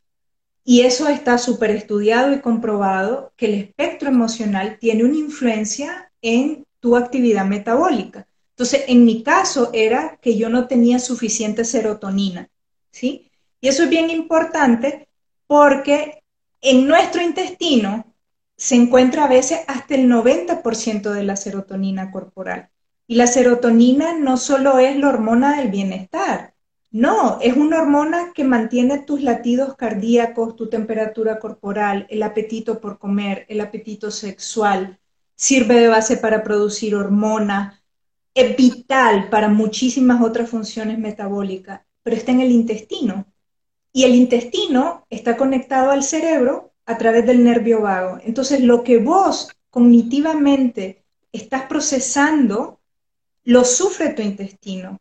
Y 0.65 0.81
eso 0.81 1.07
está 1.09 1.37
súper 1.37 1.73
estudiado 1.73 2.33
y 2.33 2.41
comprobado 2.41 3.35
que 3.37 3.45
el 3.45 3.55
espectro 3.55 4.09
emocional 4.09 4.79
tiene 4.81 5.05
una 5.05 5.19
influencia 5.19 6.11
en 6.23 6.65
tu 6.81 6.97
actividad 6.97 7.45
metabólica. 7.45 8.27
Entonces, 8.53 8.85
en 8.89 9.05
mi 9.05 9.23
caso 9.23 9.69
era 9.75 10.19
que 10.23 10.39
yo 10.39 10.49
no 10.49 10.69
tenía 10.69 10.99
suficiente 10.99 11.67
serotonina, 11.67 12.49
¿sí? 12.91 13.29
Y 13.63 13.69
eso 13.69 13.85
es 13.85 13.89
bien 13.89 14.11
importante 14.11 15.09
porque 15.47 16.23
en 16.61 16.87
nuestro 16.87 17.23
intestino 17.23 18.15
se 18.59 18.75
encuentra 18.75 19.25
a 19.25 19.29
veces 19.29 19.61
hasta 19.67 19.95
el 19.95 20.07
90% 20.07 21.11
de 21.11 21.25
la 21.25 21.37
serotonina 21.37 22.11
corporal. 22.11 22.69
Y 23.07 23.15
la 23.15 23.27
serotonina 23.27 24.19
no 24.19 24.37
solo 24.37 24.79
es 24.79 24.99
la 24.99 25.09
hormona 25.09 25.57
del 25.57 25.71
bienestar, 25.71 26.53
no, 26.93 27.39
es 27.41 27.57
una 27.57 27.81
hormona 27.81 28.33
que 28.35 28.45
mantiene 28.45 28.99
tus 28.99 29.23
latidos 29.23 29.77
cardíacos, 29.77 30.57
tu 30.57 30.69
temperatura 30.69 31.39
corporal, 31.39 32.07
el 32.11 32.23
apetito 32.23 32.83
por 32.83 32.99
comer, 32.99 33.47
el 33.49 33.63
apetito 33.63 34.11
sexual. 34.11 34.99
Sirve 35.35 35.81
de 35.81 35.89
base 35.89 36.19
para 36.19 36.45
producir 36.45 36.95
hormona. 36.95 37.83
Es 38.35 38.55
vital 38.59 39.31
para 39.31 39.49
muchísimas 39.49 40.21
otras 40.21 40.51
funciones 40.51 40.99
metabólicas, 40.99 41.81
pero 42.03 42.15
está 42.15 42.33
en 42.33 42.43
el 42.43 42.53
intestino. 42.53 43.32
Y 43.93 44.05
el 44.05 44.15
intestino 44.15 45.07
está 45.11 45.37
conectado 45.37 45.91
al 45.91 46.03
cerebro 46.03 46.73
a 46.87 46.99
través 46.99 47.27
del 47.27 47.45
nervio 47.45 47.83
vago. 47.83 48.19
Entonces, 48.25 48.61
lo 48.61 48.83
que 48.83 48.99
vos 48.99 49.49
cognitivamente 49.71 51.05
estás 51.33 51.63
procesando, 51.63 52.81
lo 53.45 53.65
sufre 53.65 54.11
tu 54.11 54.23
intestino 54.23 54.99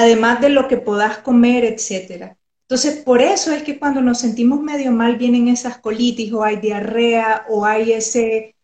además 0.00 0.40
de 0.40 0.48
lo 0.48 0.66
que 0.66 0.78
podás 0.78 1.18
comer, 1.18 1.64
etcétera. 1.64 2.36
Entonces, 2.62 3.02
por 3.02 3.20
eso 3.20 3.52
es 3.52 3.62
que 3.62 3.78
cuando 3.78 4.00
nos 4.00 4.18
sentimos 4.18 4.60
medio 4.60 4.92
mal 4.92 5.16
vienen 5.16 5.48
esas 5.48 5.78
colitis 5.78 6.32
o 6.32 6.42
hay 6.42 6.56
diarrea 6.56 7.44
o 7.50 7.66
hay 7.66 7.92
ese 7.92 8.54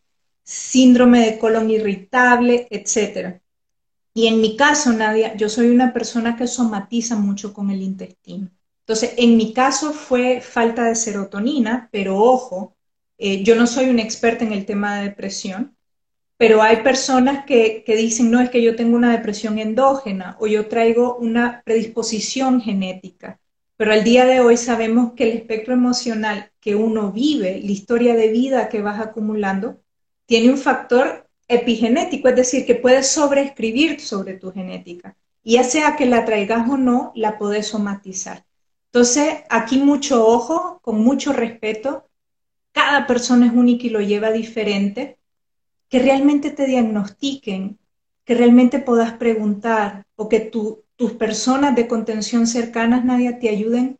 síndrome 0.42 1.26
de 1.26 1.38
colon 1.38 1.68
irritable, 1.70 2.68
etcétera. 2.70 3.40
Y 4.14 4.28
en 4.28 4.40
mi 4.40 4.56
caso, 4.56 4.92
Nadia, 4.92 5.34
yo 5.36 5.48
soy 5.50 5.68
una 5.68 5.92
persona 5.92 6.36
que 6.36 6.46
somatiza 6.46 7.16
mucho 7.16 7.52
con 7.52 7.70
el 7.70 7.82
intestino. 7.82 8.48
Entonces, 8.86 9.14
en 9.16 9.36
mi 9.36 9.52
caso 9.52 9.92
fue 9.92 10.40
falta 10.40 10.84
de 10.84 10.94
serotonina, 10.94 11.88
pero 11.90 12.18
ojo, 12.18 12.76
eh, 13.18 13.42
yo 13.42 13.56
no 13.56 13.66
soy 13.66 13.86
una 13.88 14.02
experta 14.02 14.44
en 14.44 14.52
el 14.52 14.64
tema 14.64 14.96
de 14.96 15.08
depresión, 15.08 15.76
pero 16.36 16.62
hay 16.62 16.84
personas 16.84 17.44
que, 17.44 17.82
dicen, 17.84 18.30
no, 18.30 18.40
es 18.40 18.48
que 18.48 18.62
yo 18.62 18.76
tengo 18.76 18.96
una 18.96 19.10
depresión 19.10 19.58
endógena 19.58 20.36
o 20.38 20.46
yo 20.46 20.68
traigo 20.68 21.16
una 21.16 21.62
predisposición 21.64 22.60
genética. 22.60 23.40
Pero 23.76 23.92
al 23.92 24.04
día 24.04 24.24
de 24.24 24.38
hoy 24.38 24.56
sabemos 24.56 25.14
que 25.14 25.24
el 25.24 25.36
espectro 25.36 25.74
emocional 25.74 26.52
que 26.60 26.76
uno 26.76 27.10
vive, 27.10 27.60
la 27.60 27.72
historia 27.72 28.14
de 28.14 28.28
vida 28.28 28.68
que 28.68 28.82
vas 28.82 29.00
acumulando, 29.00 29.80
tiene 30.26 30.50
un 30.50 30.58
factor 30.58 31.28
epigenético, 31.48 32.28
es 32.28 32.36
decir, 32.36 32.64
que 32.66 32.76
puedes 32.76 33.08
sobreescribir 33.08 34.00
sobre 34.00 34.34
tu 34.34 34.52
genética. 34.52 35.16
Y 35.42 35.54
ya 35.54 35.64
sea 35.64 35.96
que 35.96 36.06
la 36.06 36.24
traigas 36.24 36.68
o 36.70 36.76
no, 36.76 37.10
la 37.16 37.36
podés 37.36 37.66
somatizar. 37.66 38.45
Entonces, 38.96 39.44
aquí 39.50 39.76
mucho 39.76 40.26
ojo, 40.26 40.80
con 40.80 41.04
mucho 41.04 41.34
respeto. 41.34 42.08
Cada 42.72 43.06
persona 43.06 43.44
es 43.44 43.52
única 43.52 43.86
y 43.86 43.90
lo 43.90 44.00
lleva 44.00 44.30
diferente 44.30 45.18
que 45.90 45.98
realmente 45.98 46.50
te 46.50 46.64
diagnostiquen, 46.64 47.78
que 48.24 48.34
realmente 48.34 48.78
puedas 48.78 49.12
preguntar 49.12 50.06
o 50.16 50.30
que 50.30 50.40
tu 50.40 50.82
tus 50.96 51.12
personas 51.12 51.76
de 51.76 51.88
contención 51.88 52.46
cercanas, 52.46 53.04
Nadia, 53.04 53.38
te 53.38 53.50
ayuden 53.50 53.98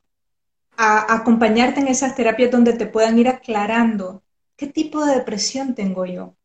a 0.79 1.15
acompañarte 1.15 1.81
en 1.81 1.89
esas 1.89 2.15
terapias 2.15 2.51
donde 2.51 2.73
te 2.73 2.87
puedan 2.87 3.19
ir 3.19 3.29
aclarando 3.29 4.23
qué 4.57 4.67
tipo 4.67 5.05
de 5.05 5.17
depresión 5.17 5.75
tengo 5.75 6.07
yo. 6.07 6.37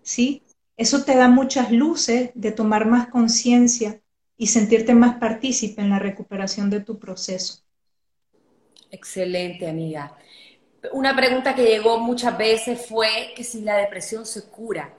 ¿Sí? 0.00 0.42
Eso 0.78 1.04
te 1.04 1.14
da 1.14 1.28
muchas 1.28 1.70
luces 1.70 2.30
de 2.34 2.50
tomar 2.50 2.86
más 2.86 3.08
conciencia 3.08 4.00
y 4.38 4.46
sentirte 4.46 4.94
más 4.94 5.16
partícipe 5.18 5.82
en 5.82 5.90
la 5.90 5.98
recuperación 5.98 6.70
de 6.70 6.80
tu 6.80 6.98
proceso. 6.98 7.63
Excelente, 8.94 9.68
amiga. 9.68 10.12
Una 10.92 11.16
pregunta 11.16 11.52
que 11.52 11.64
llegó 11.64 11.98
muchas 11.98 12.38
veces 12.38 12.86
fue 12.86 13.32
que 13.34 13.42
si 13.42 13.62
la 13.62 13.76
depresión 13.76 14.24
se 14.24 14.44
cura. 14.44 14.94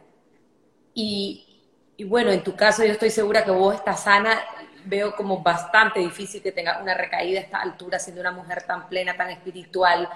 Y, 0.93 1.63
y 1.95 2.03
bueno, 2.03 2.31
en 2.31 2.43
tu 2.43 2.57
caso 2.57 2.83
yo 2.83 2.91
estoy 2.91 3.09
segura 3.09 3.45
que 3.45 3.51
vos 3.51 3.73
estás 3.73 4.03
sana 4.03 4.37
veo 4.83 5.15
como 5.15 5.41
bastante 5.41 6.01
difícil 6.01 6.41
que 6.41 6.51
tenga 6.51 6.81
una 6.81 6.93
recaída 6.93 7.39
a 7.39 7.43
esta 7.43 7.61
altura, 7.61 7.97
siendo 7.97 8.19
una 8.19 8.31
mujer 8.31 8.63
tan 8.63 8.89
plena, 8.89 9.15
tan 9.15 9.29
espiritual, 9.29 10.09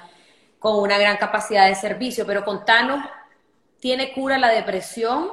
con 0.59 0.77
una 0.79 0.97
gran 0.97 1.15
capacidad 1.15 1.67
de 1.69 1.75
servicio. 1.75 2.25
Pero 2.25 2.43
contanos, 2.43 3.03
¿tiene 3.79 4.11
cura 4.11 4.37
la 4.37 4.49
depresión? 4.49 5.31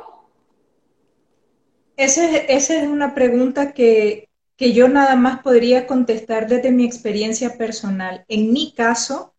Esa 1.97 2.25
es, 2.31 2.71
una 2.71 3.13
pregunta 3.13 3.73
que, 3.73 4.29
que 4.57 4.73
yo 4.73 4.89
nada 4.89 5.17
más 5.17 5.41
podría 5.41 5.87
contestar 5.87 6.49
desde 6.49 6.71
mi 6.73 6.85
experiencia 6.85 7.59
personal. 7.59 8.25
En 8.29 8.53
mi 8.53 8.73
caso, 8.73 9.35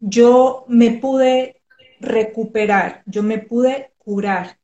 yo 0.00 0.64
me 0.68 0.90
pude 0.92 1.62
recuperar, 2.00 3.02
yo 3.06 3.22
me 3.22 3.38
pude 3.38 3.92
curar. 3.98 4.58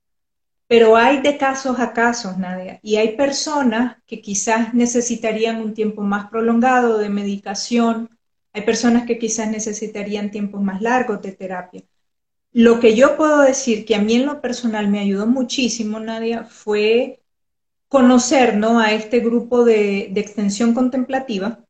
Pero 0.67 0.97
hay 0.97 1.21
de 1.21 1.37
casos 1.37 1.79
a 1.79 1.93
casos, 1.93 2.39
Nadia, 2.39 2.81
y 2.83 2.97
hay 2.97 3.17
personas 3.17 3.99
que 4.07 4.21
quizás 4.21 4.75
necesitarían 4.75 5.61
un 5.61 5.75
tiempo 5.75 6.03
más 6.03 6.31
prolongado 6.31 6.99
de 6.99 7.09
medicación, 7.09 8.11
hay 8.55 8.63
personas 8.63 9.05
que 9.05 9.19
quizás 9.19 9.51
necesitarían 9.51 10.31
tiempos 10.31 10.63
más 10.63 10.81
largos 10.83 11.23
de 11.23 11.33
terapia. 11.33 11.83
Lo 12.53 12.81
que 12.81 12.95
yo 12.95 13.17
puedo 13.17 13.41
decir 13.41 13.85
que 13.85 13.95
a 13.95 14.01
mí 14.01 14.15
en 14.15 14.27
lo 14.27 14.41
personal 14.41 14.89
me 14.89 15.01
ayudó 15.01 15.27
muchísimo, 15.27 16.01
Nadia, 16.01 16.45
fue 16.45 17.22
conocer 17.93 18.57
¿no? 18.57 18.81
a 18.81 18.93
este 18.95 19.21
grupo 19.21 19.67
de, 19.67 20.09
de 20.11 20.21
extensión 20.23 20.73
contemplativa, 20.73 21.61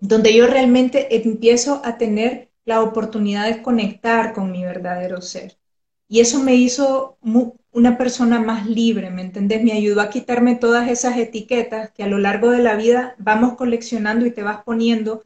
donde 0.00 0.34
yo 0.34 0.46
realmente 0.46 1.14
empiezo 1.16 1.82
a 1.84 1.98
tener 1.98 2.50
la 2.64 2.80
oportunidad 2.80 3.46
de 3.46 3.60
conectar 3.60 4.32
con 4.32 4.50
mi 4.50 4.64
verdadero 4.64 5.20
ser. 5.20 5.58
Y 6.08 6.20
eso 6.20 6.42
me 6.42 6.54
hizo 6.54 7.18
una 7.72 7.98
persona 7.98 8.40
más 8.40 8.66
libre, 8.66 9.10
¿me 9.10 9.20
entendés? 9.20 9.62
Me 9.62 9.72
ayudó 9.72 10.00
a 10.00 10.08
quitarme 10.08 10.54
todas 10.54 10.88
esas 10.88 11.18
etiquetas 11.18 11.90
que 11.90 12.02
a 12.02 12.08
lo 12.08 12.16
largo 12.16 12.50
de 12.50 12.62
la 12.62 12.76
vida 12.76 13.14
vamos 13.18 13.52
coleccionando 13.54 14.24
y 14.24 14.30
te 14.30 14.42
vas 14.42 14.62
poniendo 14.64 15.24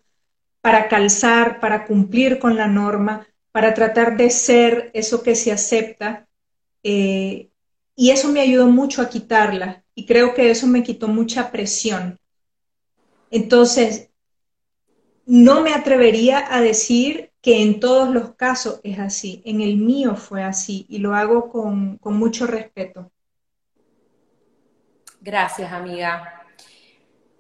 para 0.61 0.89
calzar, 0.89 1.61
para 1.61 1.87
cumplir 1.87 2.41
con 2.41 2.57
la 2.57 2.67
norma, 2.67 3.29
para 3.53 3.73
tratar 3.73 4.17
de 4.17 4.31
ser 4.31 4.91
eso 4.95 5.23
que 5.23 5.37
se 5.37 5.53
acepta. 5.53 6.27
Eh, 6.83 7.51
y 7.95 8.11
eso 8.11 8.33
me 8.33 8.41
ayudó 8.41 8.67
mucho 8.67 9.01
a 9.01 9.09
quitarla 9.09 9.85
y 9.99 10.07
creo 10.07 10.33
que 10.33 10.49
eso 10.49 10.69
me 10.69 10.85
quitó 10.85 11.09
mucha 11.09 11.51
presión. 11.51 12.21
Entonces, 13.33 14.11
no 15.27 15.61
me 15.61 15.75
atrevería 15.75 16.55
a 16.55 16.61
decir 16.61 17.33
que 17.43 17.63
en 17.63 17.81
todos 17.81 18.15
los 18.15 18.37
casos 18.37 18.81
es 18.85 19.01
así, 19.01 19.43
en 19.45 19.61
el 19.61 19.77
mío 19.77 20.15
fue 20.15 20.45
así 20.45 20.87
y 20.89 20.99
lo 20.99 21.17
hago 21.17 21.51
con, 21.51 21.99
mucho 22.01 22.47
respeto. 22.47 23.11
Gracias, 25.21 25.73
amiga. 25.73 26.45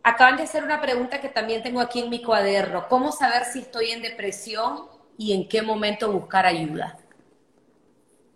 Acaban 0.02 0.36
de 0.36 0.42
hacer 0.42 0.64
una 0.64 0.80
pregunta 0.80 1.20
que 1.20 1.28
también 1.28 1.62
tengo 1.62 1.80
aquí 1.80 2.00
en 2.00 2.10
mi 2.10 2.24
cuaderno. 2.24 2.88
¿Cómo 2.88 3.12
saber 3.12 3.44
si 3.44 3.60
estoy 3.60 3.92
en 3.92 4.02
depresión 4.02 4.88
y 5.16 5.32
en 5.32 5.48
qué 5.48 5.62
momento 5.62 6.10
buscar 6.10 6.44
ayuda? 6.44 6.98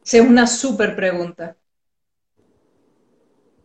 Esa 0.04 0.18
es 0.18 0.22
una 0.22 0.46
súper 0.46 0.94
pregunta. 0.94 1.56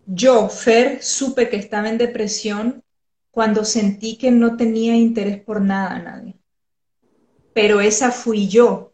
Yo, 0.08 0.50
Fer, 0.50 1.04
supe 1.04 1.50
que 1.50 1.58
estaba 1.58 1.90
en 1.90 1.98
depresión 1.98 2.84
cuando 3.30 3.64
sentí 3.64 4.18
que 4.18 4.32
no 4.32 4.58
tenía 4.58 4.96
interés 4.96 5.40
por 5.44 5.62
nada 5.62 6.00
nadie 6.00 6.38
pero 7.58 7.82
esa 7.82 8.12
fui 8.12 8.48
yo. 8.48 8.94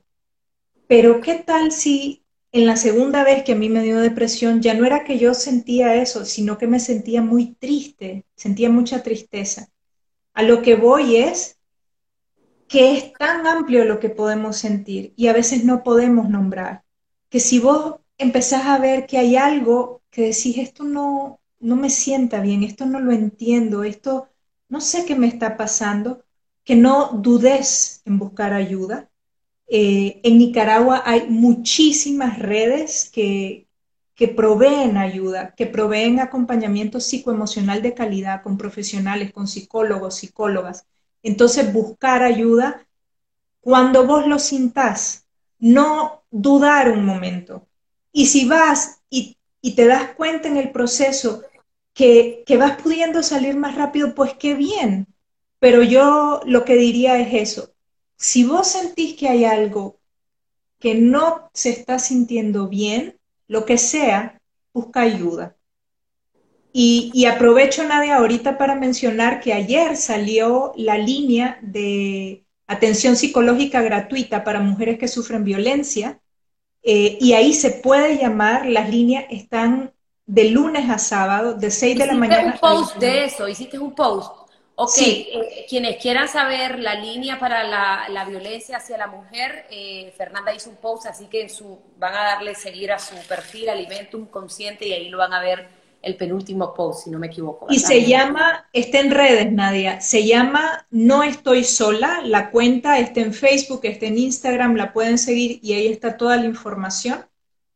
Pero 0.87 1.19
¿qué 1.19 1.35
tal 1.35 1.73
si 1.73 2.23
en 2.53 2.65
la 2.65 2.77
segunda 2.77 3.25
vez 3.25 3.43
que 3.43 3.51
a 3.51 3.55
mí 3.55 3.67
me 3.67 3.83
dio 3.83 3.99
depresión 3.99 4.61
ya 4.61 4.73
no 4.73 4.85
era 4.85 5.03
que 5.03 5.19
yo 5.19 5.33
sentía 5.33 5.95
eso, 5.95 6.23
sino 6.23 6.57
que 6.57 6.65
me 6.65 6.79
sentía 6.79 7.21
muy 7.21 7.55
triste, 7.55 8.23
sentía 8.37 8.69
mucha 8.69 9.03
tristeza? 9.03 9.67
A 10.33 10.43
lo 10.43 10.61
que 10.61 10.75
voy 10.75 11.17
es 11.17 11.57
que 12.69 12.95
es 12.95 13.11
tan 13.11 13.45
amplio 13.47 13.83
lo 13.83 13.99
que 13.99 14.07
podemos 14.07 14.55
sentir 14.55 15.11
y 15.17 15.27
a 15.27 15.33
veces 15.33 15.65
no 15.65 15.83
podemos 15.83 16.29
nombrar, 16.29 16.85
que 17.29 17.41
si 17.41 17.59
vos 17.59 17.95
empezás 18.17 18.65
a 18.65 18.79
ver 18.79 19.07
que 19.07 19.17
hay 19.17 19.35
algo 19.35 20.02
que 20.13 20.21
decís, 20.21 20.59
esto 20.59 20.83
no, 20.83 21.41
no 21.59 21.75
me 21.75 21.89
sienta 21.89 22.39
bien, 22.39 22.63
esto 22.63 22.85
no 22.85 22.99
lo 22.99 23.11
entiendo, 23.11 23.83
esto 23.83 24.29
no 24.69 24.79
sé 24.79 25.05
qué 25.05 25.15
me 25.15 25.27
está 25.27 25.57
pasando, 25.57 26.23
que 26.63 26.75
no 26.75 27.09
dudes 27.13 28.03
en 28.05 28.19
buscar 28.19 28.53
ayuda. 28.53 29.09
Eh, 29.67 30.21
en 30.23 30.37
Nicaragua 30.37 31.01
hay 31.03 31.27
muchísimas 31.29 32.37
redes 32.37 33.09
que, 33.11 33.67
que 34.13 34.27
proveen 34.27 34.97
ayuda, 34.97 35.55
que 35.55 35.65
proveen 35.65 36.19
acompañamiento 36.19 36.99
psicoemocional 36.99 37.81
de 37.81 37.95
calidad 37.95 38.43
con 38.43 38.55
profesionales, 38.55 39.33
con 39.33 39.47
psicólogos, 39.47 40.15
psicólogas. 40.15 40.85
Entonces, 41.23 41.73
buscar 41.73 42.21
ayuda 42.21 42.87
cuando 43.61 44.05
vos 44.05 44.27
lo 44.27 44.37
sintás, 44.37 45.25
no 45.57 46.23
dudar 46.29 46.91
un 46.91 47.03
momento. 47.03 47.67
Y 48.11 48.27
si 48.27 48.45
vas 48.47 49.01
y, 49.09 49.37
y 49.63 49.75
te 49.75 49.87
das 49.87 50.11
cuenta 50.15 50.47
en 50.49 50.57
el 50.57 50.71
proceso 50.71 51.41
que, 51.93 52.43
que 52.45 52.57
vas 52.57 52.79
pudiendo 52.79 53.23
salir 53.23 53.55
más 53.55 53.75
rápido, 53.75 54.13
pues 54.13 54.33
qué 54.35 54.53
bien, 54.53 55.07
pero 55.59 55.81
yo 55.81 56.41
lo 56.45 56.65
que 56.65 56.75
diría 56.75 57.17
es 57.17 57.49
eso. 57.49 57.73
Si 58.17 58.43
vos 58.43 58.67
sentís 58.67 59.15
que 59.15 59.29
hay 59.29 59.45
algo 59.45 59.97
que 60.79 60.95
no 60.95 61.49
se 61.53 61.69
está 61.69 61.97
sintiendo 61.97 62.67
bien, 62.67 63.17
lo 63.47 63.65
que 63.65 63.77
sea, 63.77 64.41
busca 64.73 65.01
ayuda. 65.01 65.55
Y, 66.75 67.25
aprovecho, 67.25 67.83
Nadia, 67.83 68.17
ahorita 68.17 68.57
para 68.57 68.73
mencionar 68.75 69.39
que 69.39 69.53
ayer 69.53 69.95
salió 69.95 70.73
la 70.75 70.97
línea 70.97 71.59
de 71.61 72.43
atención 72.65 73.15
psicológica 73.15 73.81
gratuita 73.81 74.43
para 74.43 74.59
mujeres 74.59 74.97
que 74.97 75.07
sufren 75.07 75.43
violencia. 75.43 76.19
Eh, 76.83 77.17
y 77.21 77.33
ahí 77.33 77.53
se 77.53 77.71
puede 77.71 78.17
llamar, 78.17 78.65
las 78.65 78.89
líneas 78.89 79.25
están 79.29 79.93
de 80.25 80.49
lunes 80.49 80.89
a 80.89 80.97
sábado, 80.97 81.53
de 81.53 81.71
6 81.71 81.97
de 81.97 82.07
la 82.07 82.13
mañana. 82.13 82.49
Hiciste 82.49 82.65
un 82.65 82.71
post 82.75 82.95
de 82.97 83.25
eso, 83.25 83.47
hiciste 83.47 83.79
un 83.79 83.95
post. 83.95 84.43
Ok, 84.75 84.97
eh, 84.97 85.65
quienes 85.69 85.97
quieran 85.97 86.27
saber 86.27 86.79
la 86.79 86.95
línea 86.95 87.39
para 87.39 87.63
la, 87.63 88.25
violencia 88.25 88.77
hacia 88.77 88.97
la 88.97 89.07
mujer, 89.07 89.67
eh, 89.69 90.11
Fernanda 90.17 90.53
hizo 90.53 90.69
un 90.69 90.77
post, 90.77 91.05
así 91.05 91.27
que 91.27 91.47
su, 91.47 91.79
van 91.97 92.15
a 92.15 92.23
darle 92.23 92.55
seguir 92.55 92.91
a 92.91 92.97
su 92.97 93.15
perfil 93.27 93.69
Alimentum 93.69 94.25
Consciente 94.25 94.87
y 94.87 94.93
ahí 94.93 95.09
lo 95.09 95.19
van 95.19 95.33
a 95.33 95.41
ver 95.41 95.67
el 96.03 96.15
penúltimo 96.15 96.73
post, 96.73 97.05
si 97.05 97.09
no 97.09 97.17
me 97.17 97.27
equivoco. 97.27 97.65
Y 97.69 97.79
se 97.79 98.05
llama, 98.05 98.67
está 98.73 98.99
en 98.99 99.11
redes, 99.11 99.51
Nadia, 99.51 100.01
se 100.01 100.25
llama 100.25 100.85
No 100.91 101.23
Estoy 101.23 101.63
Sola, 101.63 102.21
la 102.23 102.51
cuenta 102.51 102.99
está 102.99 103.21
en 103.21 103.33
Facebook, 103.33 103.81
está 103.83 104.05
en 104.05 104.17
Instagram, 104.17 104.75
la 104.75 104.93
pueden 104.93 105.17
seguir 105.17 105.59
y 105.63 105.73
ahí 105.73 105.87
está 105.87 106.17
toda 106.17 106.35
la 106.37 106.45
información, 106.45 107.25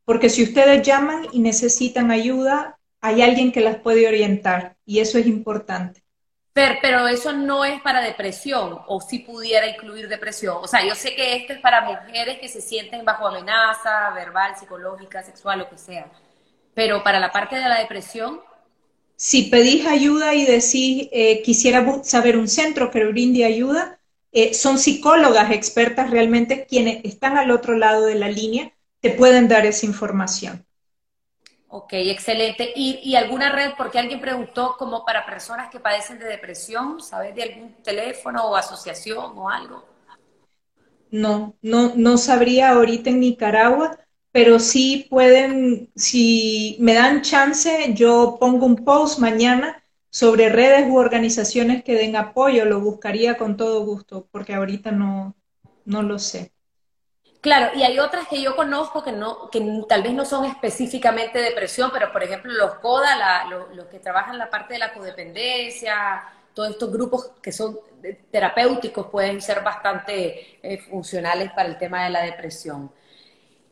porque 0.06 0.30
si 0.30 0.44
ustedes 0.44 0.86
llaman 0.86 1.28
y 1.32 1.40
necesitan 1.40 2.12
ayuda, 2.12 2.78
hay 3.02 3.22
alguien 3.22 3.52
que 3.52 3.62
las 3.62 3.78
puede 3.78 4.08
orientar 4.08 4.76
y 4.86 5.00
eso 5.00 5.18
es 5.18 5.26
importante 5.26 6.04
pero 6.82 7.08
eso 7.08 7.34
no 7.34 7.64
es 7.64 7.82
para 7.82 8.02
depresión, 8.02 8.80
o 8.88 9.00
si 9.00 9.20
pudiera 9.20 9.68
incluir 9.68 10.08
depresión. 10.08 10.58
O 10.62 10.68
sea, 10.68 10.84
yo 10.86 10.96
sé 10.96 11.16
que 11.16 11.36
esto 11.36 11.54
es 11.54 11.60
para 11.60 11.82
mujeres 11.82 12.40
que 12.40 12.48
se 12.48 12.62
sienten 12.62 13.06
bajo 13.06 13.28
amenaza, 13.28 14.10
verbal, 14.12 14.56
psicológica, 14.58 15.22
sexual, 15.24 15.60
lo 15.60 15.70
que 15.70 15.78
sea. 15.78 16.08
Pero 16.78 17.02
para 17.02 17.20
la 17.20 17.32
parte 17.32 17.56
de 17.56 17.68
la 17.68 17.80
depresión. 17.80 18.40
Si 19.16 19.46
pedís 19.50 19.88
ayuda 19.88 20.36
y 20.36 20.46
decís, 20.46 21.10
eh, 21.12 21.42
quisiera 21.42 21.84
saber 22.04 22.38
un 22.38 22.48
centro 22.48 22.92
que 22.92 23.04
brinde 23.04 23.46
ayuda, 23.46 24.00
eh, 24.32 24.54
son 24.54 24.78
psicólogas 24.78 25.50
expertas 25.50 26.12
realmente 26.12 26.68
quienes 26.68 27.04
están 27.04 27.36
al 27.36 27.50
otro 27.50 27.76
lado 27.76 28.06
de 28.06 28.14
la 28.14 28.30
línea, 28.30 28.74
te 29.02 29.10
pueden 29.10 29.48
dar 29.48 29.66
esa 29.66 29.88
información. 29.88 30.68
Ok, 31.68 31.94
excelente. 31.94 32.72
¿Y, 32.76 33.16
alguna 33.16 33.52
red? 33.52 33.72
Porque 33.76 33.98
alguien 33.98 34.22
preguntó 34.22 34.76
como 34.78 35.04
para 35.04 35.26
personas 35.26 35.72
que 35.72 35.80
padecen 35.80 36.20
de 36.20 36.26
depresión, 36.26 37.02
¿sabes 37.02 37.34
de 37.34 37.42
algún 37.42 37.74
teléfono 37.82 38.46
o 38.46 38.56
asociación 38.56 39.36
o 39.36 39.50
algo? 39.50 39.84
No, 41.10 41.56
no, 41.64 41.94
no 41.96 42.20
sabría 42.20 42.70
ahorita 42.70 43.10
en 43.10 43.22
Nicaragua, 43.22 43.98
pero 44.38 44.60
sí 44.60 45.08
pueden, 45.10 45.90
si 45.96 46.78
me 46.80 46.94
dan 46.94 47.24
chance, 47.24 47.92
yo 47.96 48.38
pongo 48.40 48.68
un 48.68 48.86
post 48.86 49.18
mañana 49.18 49.84
sobre 50.12 50.50
redes 50.50 50.88
u 50.88 50.98
organizaciones 50.98 51.84
que 51.84 51.96
den 51.96 52.16
apoyo, 52.16 52.66
lo 52.66 52.80
buscaría 52.80 53.36
con 53.36 53.58
todo 53.58 53.84
gusto, 53.84 54.28
porque 54.32 54.54
ahorita 54.54 54.92
no, 54.92 55.36
no 55.86 56.04
lo 56.04 56.20
sé. 56.20 56.52
Claro, 57.42 57.76
y 57.76 57.82
hay 57.82 57.98
otras 57.98 58.28
que 58.28 58.40
yo 58.40 58.56
conozco 58.56 59.04
que 59.04 59.12
no, 59.12 59.50
que 59.50 59.60
tal 59.90 60.04
vez 60.04 60.14
no 60.14 60.24
son 60.24 60.46
específicamente 60.46 61.42
depresión, 61.42 61.90
pero 61.92 62.12
por 62.14 62.22
ejemplo 62.22 62.54
los 62.54 62.76
CODA, 62.76 63.46
los, 63.74 63.88
que 63.88 63.98
trabajan 63.98 64.38
la 64.38 64.52
parte 64.52 64.76
de 64.76 64.80
la 64.82 64.94
codependencia, 64.94 66.24
todos 66.54 66.70
estos 66.70 66.92
grupos 66.92 67.32
que 67.42 67.52
son 67.52 67.80
terapéuticos 68.30 69.08
pueden 69.08 69.42
ser 69.42 69.64
bastante 69.64 70.60
eh, 70.62 70.78
funcionales 70.78 71.52
para 71.54 71.70
el 71.70 71.80
tema 71.80 72.04
de 72.04 72.12
la 72.12 72.22
depresión. 72.22 72.92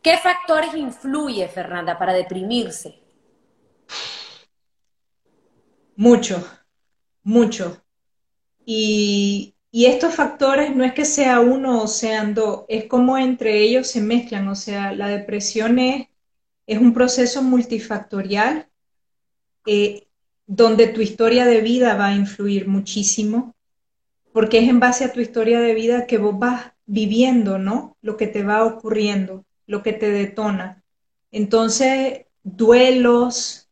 ¿Qué 0.06 0.20
factores 0.20 0.76
influye, 0.76 1.48
Fernanda, 1.48 1.98
para 1.98 2.14
deprimirse? 2.14 3.00
Mucho, 5.96 6.48
mucho. 7.24 7.82
Y, 8.64 9.56
y 9.72 9.88
estos 9.88 10.14
factores 10.14 10.76
no 10.76 10.84
es 10.84 10.94
que 10.94 11.06
sea 11.06 11.40
uno 11.40 11.82
o 11.82 11.88
sean 11.88 12.36
dos, 12.36 12.66
es 12.68 12.86
como 12.86 13.18
entre 13.18 13.64
ellos 13.64 13.88
se 13.88 14.00
mezclan. 14.00 14.48
O 14.48 14.54
sea, 14.54 14.92
la 14.92 15.08
depresión 15.08 15.80
es, 15.80 16.08
un 16.68 16.94
proceso 16.94 17.42
multifactorial 17.42 18.70
eh, 19.66 20.08
donde 20.46 20.86
tu 20.86 21.02
historia 21.02 21.48
de 21.48 21.62
vida 21.62 21.96
va 21.96 22.10
a 22.10 22.16
influir 22.16 22.68
muchísimo, 22.68 23.56
porque 24.34 24.60
es 24.60 24.70
en 24.70 24.80
base 24.80 25.06
a 25.06 25.12
tu 25.12 25.20
historia 25.20 25.60
de 25.62 25.74
vida 25.74 26.06
que 26.06 26.20
vos 26.20 26.38
vas 26.38 26.74
viviendo, 26.86 27.58
¿no? 27.58 27.98
Lo 28.04 28.18
que 28.18 28.28
te 28.28 28.44
va 28.44 28.66
ocurriendo, 28.66 29.45
lo 29.68 29.84
que 29.84 29.94
te 29.94 30.12
detona. 30.12 30.84
Entonces, 31.32 32.26
duelos, 32.44 33.70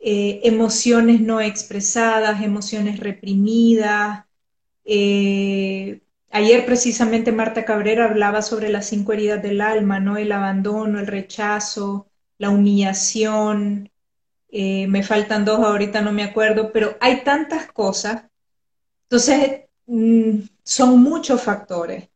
eh, 0.00 0.40
emociones 0.44 1.20
no 1.20 1.40
expresadas, 1.40 2.42
emociones 2.42 3.00
reprimidas, 3.00 4.26
eh, 4.84 6.00
ayer 6.30 6.64
precisamente 6.66 7.32
Marta 7.32 7.64
Cabrera 7.64 8.06
hablaba 8.06 8.42
sobre 8.42 8.70
las 8.70 8.86
cinco 8.86 9.12
heridas 9.12 9.42
del 9.42 9.60
alma, 9.60 10.00
¿no? 10.00 10.16
El 10.16 10.32
abandono, 10.32 10.98
el 11.00 11.06
rechazo, 11.06 12.08
la 12.38 12.50
humillación. 12.50 13.90
Eh, 14.50 14.86
me 14.88 15.02
faltan 15.02 15.44
dos, 15.44 15.60
ahorita 15.60 16.00
no 16.02 16.12
me 16.12 16.24
acuerdo, 16.24 16.72
pero 16.72 16.96
hay 17.00 17.22
tantas 17.24 17.70
cosas. 17.72 18.24
Entonces, 19.04 19.62
mm, 19.86 20.40
son 20.64 21.02
muchos 21.02 21.42
factores. 21.42 22.08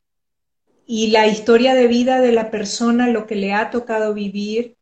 Y 0.94 1.06
la 1.06 1.26
historia 1.26 1.72
de 1.72 1.86
vida 1.86 2.20
de 2.20 2.32
la 2.32 2.50
persona, 2.50 3.08
lo 3.08 3.26
que 3.26 3.34
le 3.34 3.54
ha 3.54 3.70
tocado 3.70 4.12
vivir, 4.12 4.76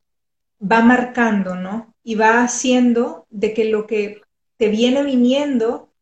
va 0.60 0.80
marcando, 0.80 1.54
¿no? 1.54 1.94
Y 2.02 2.16
va 2.16 2.42
haciendo 2.42 3.28
de 3.30 3.54
que 3.54 3.66
lo 3.66 3.86
que 3.86 4.20
te 4.56 4.70
viene 4.70 5.04
viniendo 5.04 5.92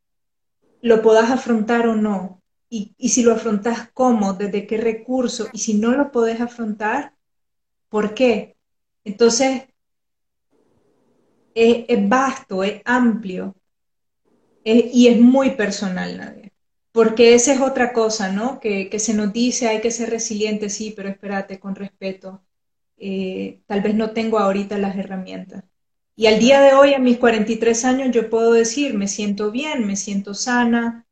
lo 0.80 1.02
podás 1.02 1.30
afrontar 1.30 1.86
o 1.86 1.94
no. 1.94 2.40
Y, 2.70 2.94
si 3.10 3.22
lo 3.22 3.34
afrontas, 3.34 3.90
¿cómo? 3.92 4.32
¿Desde 4.32 4.66
qué 4.66 4.78
recurso? 4.78 5.48
Y 5.52 5.58
si 5.58 5.74
no 5.74 5.90
lo 5.90 6.10
podés 6.10 6.40
afrontar, 6.40 7.12
¿por 7.90 8.14
qué? 8.14 8.56
Entonces, 9.04 9.64
es, 11.52 12.08
vasto, 12.08 12.64
es 12.64 12.80
amplio 12.86 13.54
y 14.64 15.08
es 15.08 15.20
muy 15.20 15.50
personal, 15.50 16.16
nadie. 16.16 16.47
Porque 16.98 17.34
esa 17.34 17.52
es 17.52 17.60
otra 17.60 17.92
cosa, 17.92 18.32
¿no? 18.32 18.58
Que, 18.58 18.90
se 18.98 19.14
nos 19.14 19.32
dice, 19.32 19.68
hay 19.68 19.80
que 19.80 19.92
ser 19.92 20.10
resiliente, 20.10 20.68
sí, 20.68 20.92
pero 20.96 21.08
espérate, 21.08 21.60
con 21.60 21.76
respeto. 21.76 22.42
Eh, 22.96 23.60
tal 23.68 23.82
vez 23.82 23.94
no 23.94 24.10
tengo 24.10 24.40
ahorita 24.40 24.78
las 24.78 24.96
herramientas. 24.96 25.62
Y 26.16 26.26
al 26.26 26.40
día 26.40 26.60
de 26.60 26.74
hoy, 26.74 26.94
a 26.94 26.98
mis 26.98 27.18
43 27.18 27.84
años, 27.84 28.10
yo 28.10 28.28
puedo 28.28 28.52
decir, 28.52 28.94
me 28.94 29.06
siento 29.06 29.52
bien, 29.52 29.86
me 29.86 29.94
siento 29.94 30.34
sana, 30.34 31.06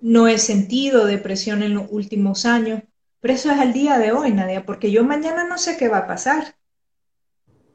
no 0.00 0.28
he 0.28 0.38
sentido 0.38 1.04
depresión 1.04 1.64
en 1.64 1.74
los 1.74 1.86
últimos 1.90 2.46
años, 2.46 2.84
pero 3.18 3.34
eso 3.34 3.50
es 3.50 3.58
al 3.58 3.72
día 3.72 3.98
de 3.98 4.12
hoy, 4.12 4.30
Nadia, 4.30 4.64
porque 4.64 4.92
yo 4.92 5.02
mañana 5.02 5.42
no 5.42 5.58
sé 5.58 5.76
qué 5.76 5.88
va 5.88 5.98
a 5.98 6.06
pasar. 6.06 6.54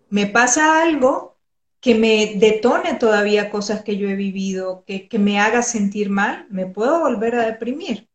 Me 0.10 0.28
pasa 0.28 0.82
algo 0.82 1.37
que 1.80 1.96
me 1.96 2.34
detone 2.36 2.96
todavía 2.96 3.50
cosas 3.50 3.84
que 3.84 3.98
yo 3.98 4.10
he 4.10 4.16
vivido, 4.16 4.84
que, 4.86 5.08
que 5.08 5.20
me 5.20 5.40
haga 5.40 5.62
sentir 5.62 6.10
mal, 6.10 6.48
me 6.50 6.66
puedo 6.66 7.00
volver 7.00 7.36
a 7.36 7.46
deprimir. 7.46 8.10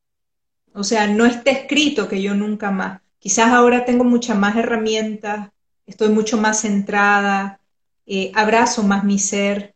O 0.74 0.84
sea, 0.84 1.06
no 1.06 1.26
está 1.26 1.50
escrito 1.50 2.08
que 2.08 2.22
yo 2.22 2.34
nunca 2.34 2.70
más. 2.70 3.00
Quizás 3.18 3.48
ahora 3.48 3.84
tengo 3.84 4.04
muchas 4.04 4.36
más 4.38 4.56
herramientas, 4.56 5.50
estoy 5.86 6.08
mucho 6.08 6.38
más 6.38 6.62
centrada, 6.62 7.60
eh, 8.06 8.32
abrazo 8.34 8.82
más 8.82 9.04
mi 9.04 9.18
ser 9.18 9.74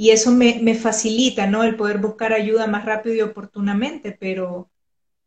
y 0.00 0.10
eso 0.10 0.30
me, 0.30 0.74
facilita, 0.74 1.46
¿no? 1.46 1.62
El 1.62 1.76
poder 1.76 1.98
buscar 1.98 2.32
ayuda 2.32 2.66
más 2.66 2.86
rápido 2.86 3.14
y 3.14 3.20
oportunamente, 3.20 4.16
pero, 4.18 4.70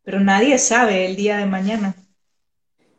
pero 0.01 0.19
nadie 0.19 0.57
sabe 0.57 1.05
el 1.05 1.15
día 1.15 1.37
de 1.37 1.45
mañana. 1.45 1.95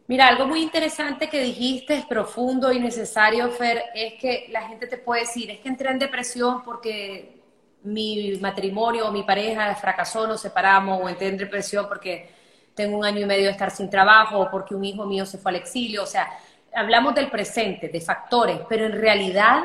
Mira, 0.07 0.29
algo 0.29 0.47
muy 0.47 0.63
interesante 0.63 1.31
que 1.31 1.41
dijiste, 1.41 1.95
es 1.95 2.05
profundo 2.05 2.71
y 2.71 2.79
necesario, 2.79 3.51
Fer, 3.51 3.85
es 3.95 4.15
que 4.21 4.49
la 4.51 4.69
gente 4.69 4.87
te 4.87 4.99
puede 4.99 5.23
decir, 5.23 5.51
es 5.51 5.61
que 5.61 5.69
entré 5.69 5.91
en 5.91 5.99
depresión 5.99 6.63
porque 6.63 7.41
mi 7.85 8.37
matrimonio 8.39 9.09
o 9.09 9.13
mi 9.13 9.23
pareja 9.23 9.75
fracasó, 9.75 10.27
nos 10.27 10.43
separamos, 10.43 11.01
o 11.03 11.09
entré 11.09 11.29
en 11.29 11.39
depresión 11.39 11.89
porque 11.89 12.31
tengo 12.75 12.99
un 12.99 13.05
año 13.05 13.21
y 13.21 13.25
medio 13.25 13.47
de 13.47 13.53
estar 13.53 13.71
sin 13.71 13.89
trabajo, 13.89 14.41
o 14.41 14.51
porque 14.51 14.75
un 14.75 14.85
hijo 14.85 15.07
mío 15.07 15.25
se 15.25 15.39
fue 15.39 15.53
al 15.53 15.57
exilio, 15.57 16.03
o 16.03 16.07
sea, 16.07 16.29
hablamos 16.75 17.15
del 17.15 17.31
presente, 17.31 17.89
de 17.89 18.01
factores, 18.03 18.61
pero 18.69 18.85
en 18.85 18.93
realidad 18.93 19.65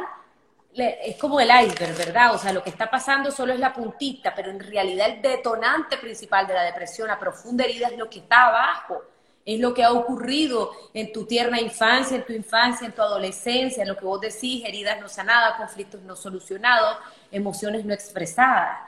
es 0.74 1.18
como 1.18 1.42
el 1.42 1.50
iceberg, 1.50 1.98
¿verdad? 1.98 2.34
O 2.34 2.38
sea, 2.38 2.54
lo 2.54 2.64
que 2.64 2.70
está 2.70 2.90
pasando 2.90 3.30
solo 3.30 3.52
es 3.52 3.60
la 3.60 3.74
puntita, 3.74 4.34
pero 4.34 4.52
en 4.52 4.60
realidad 4.62 5.10
el 5.10 5.22
detonante 5.22 5.98
principal 5.98 6.48
de 6.48 6.54
la 6.54 6.64
depresión, 6.64 7.10
la 7.10 7.20
profunda 7.20 7.66
herida, 7.66 7.88
es 7.88 7.98
lo 7.98 8.10
que 8.10 8.20
está 8.20 8.48
abajo, 8.48 9.02
es 9.46 9.60
lo 9.60 9.74
que 9.74 9.84
ha 9.84 9.92
ocurrido 9.92 10.72
en 10.94 11.12
tu 11.12 11.26
tierna 11.26 11.60
infancia, 11.60 12.18
en 12.18 12.26
tu 12.26 12.34
infancia, 12.34 12.86
en 12.86 12.94
tu 12.94 13.02
adolescencia, 13.02 13.82
en 13.84 13.90
lo 13.90 13.98
que 13.98 14.06
vos 14.06 14.22
decís, 14.22 14.64
heridas 14.66 15.00
no 15.00 15.10
sanadas, 15.10 15.58
conflictos 15.58 16.02
no 16.02 16.16
solucionados, 16.16 16.98
emociones 17.32 17.86
no 17.86 17.94
expresadas. 17.94 18.80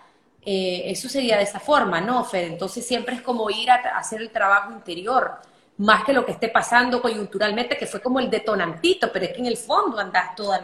Eh, 0.44 0.84
eso 0.86 1.10
sería 1.10 1.38
de 1.38 1.44
esa 1.44 1.60
forma, 1.60 2.02
¿no, 2.02 2.24
Fede? 2.24 2.48
Entonces 2.48 2.86
siempre 2.86 3.16
es 3.16 3.22
como 3.22 3.50
ir 3.50 3.70
a 3.70 3.76
hacer 3.98 4.22
el 4.22 4.30
trabajo 4.30 4.72
interior 4.72 5.40
más 5.82 6.04
que 6.04 6.14
lo 6.14 6.26
que 6.26 6.34
esté 6.34 6.50
pasando 6.50 7.02
coyunturalmente, 7.02 7.76
que 7.76 7.88
fue 7.88 8.02
como 8.02 8.20
el 8.20 8.30
detonantito, 8.30 9.12
pero 9.12 9.26
es 9.26 9.32
que 9.32 9.40
en 9.40 9.48
el 9.48 9.58
fondo 9.58 9.98
andas 10.00 10.36
toda 10.36 10.60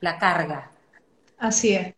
la, 0.00 0.18
carga. 0.18 0.70
Así 1.38 1.74
es. 1.74 1.94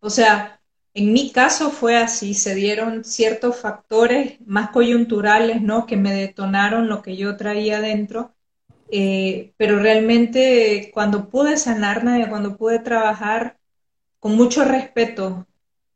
O 0.00 0.08
sea, 0.08 0.57
en 0.98 1.12
mi 1.12 1.30
caso 1.32 1.70
fue 1.70 1.96
así, 1.96 2.34
se 2.34 2.54
dieron 2.54 3.04
ciertos 3.04 3.56
factores 3.60 4.40
más 4.46 4.70
coyunturales, 4.70 5.62
¿no? 5.62 5.86
Que 5.86 5.96
me 5.96 6.12
detonaron 6.12 6.88
lo 6.88 7.02
que 7.02 7.16
yo 7.16 7.36
traía 7.36 7.80
dentro, 7.80 8.34
eh, 8.90 9.52
pero 9.56 9.78
realmente 9.80 10.90
cuando 10.92 11.28
pude 11.30 11.56
sanarme, 11.56 12.28
cuando 12.28 12.56
pude 12.56 12.80
trabajar 12.80 13.58
con 14.20 14.36
mucho 14.36 14.64
respeto 14.64 15.46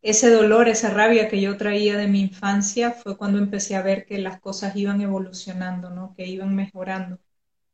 ese 0.03 0.31
dolor, 0.31 0.69
esa 0.69 0.91
rabia 0.91 1.29
que 1.29 1.41
yo 1.41 1.57
traía 1.57 1.97
de 1.97 2.09
mi 2.09 2.21
infancia 2.21 2.93
fue 2.93 3.17
cuando 3.17 3.39
empecé 3.39 3.77
a 3.77 3.83
ver 3.83 4.07
que 4.07 4.19
las 4.19 4.41
cosas 4.41 4.77
iban 4.77 5.01
evolucionando, 5.01 5.91
¿no? 5.91 6.15
que 6.17 6.27
iban 6.27 6.55
mejorando. 6.55 7.19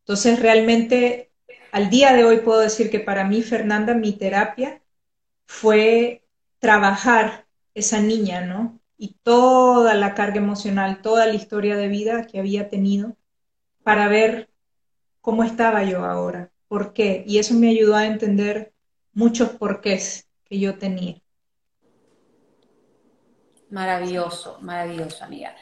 Entonces, 0.00 0.40
realmente, 0.40 1.32
al 1.72 1.90
día 1.90 2.12
de 2.14 2.24
hoy 2.24 2.38
puedo 2.38 2.60
decir 2.60 2.90
que 2.90 3.00
para 3.00 3.24
mí, 3.24 3.42
Fernanda, 3.42 3.94
mi 3.94 4.12
terapia 4.12 4.82
fue 5.46 6.22
trabajar 6.58 7.46
esa 7.74 8.00
niña, 8.00 8.42
¿no? 8.42 8.80
Y 8.96 9.14
toda 9.22 9.94
la 9.94 10.14
carga 10.14 10.38
emocional, 10.38 11.02
toda 11.02 11.26
la 11.26 11.34
historia 11.34 11.76
de 11.76 11.88
vida 11.88 12.26
que 12.26 12.38
había 12.38 12.68
tenido 12.68 13.16
para 13.82 14.08
ver 14.08 14.50
cómo 15.20 15.44
estaba 15.44 15.84
yo 15.84 16.04
ahora, 16.04 16.50
por 16.68 16.92
qué. 16.92 17.24
Y 17.26 17.38
eso 17.38 17.54
me 17.54 17.70
ayudó 17.70 17.96
a 17.96 18.06
entender 18.06 18.72
muchos 19.12 19.50
porqués 19.50 20.28
que 20.44 20.58
yo 20.58 20.78
tenía. 20.78 21.20
Maravilloso, 23.70 24.58
maravilloso, 24.62 25.24
amiga. 25.24 25.54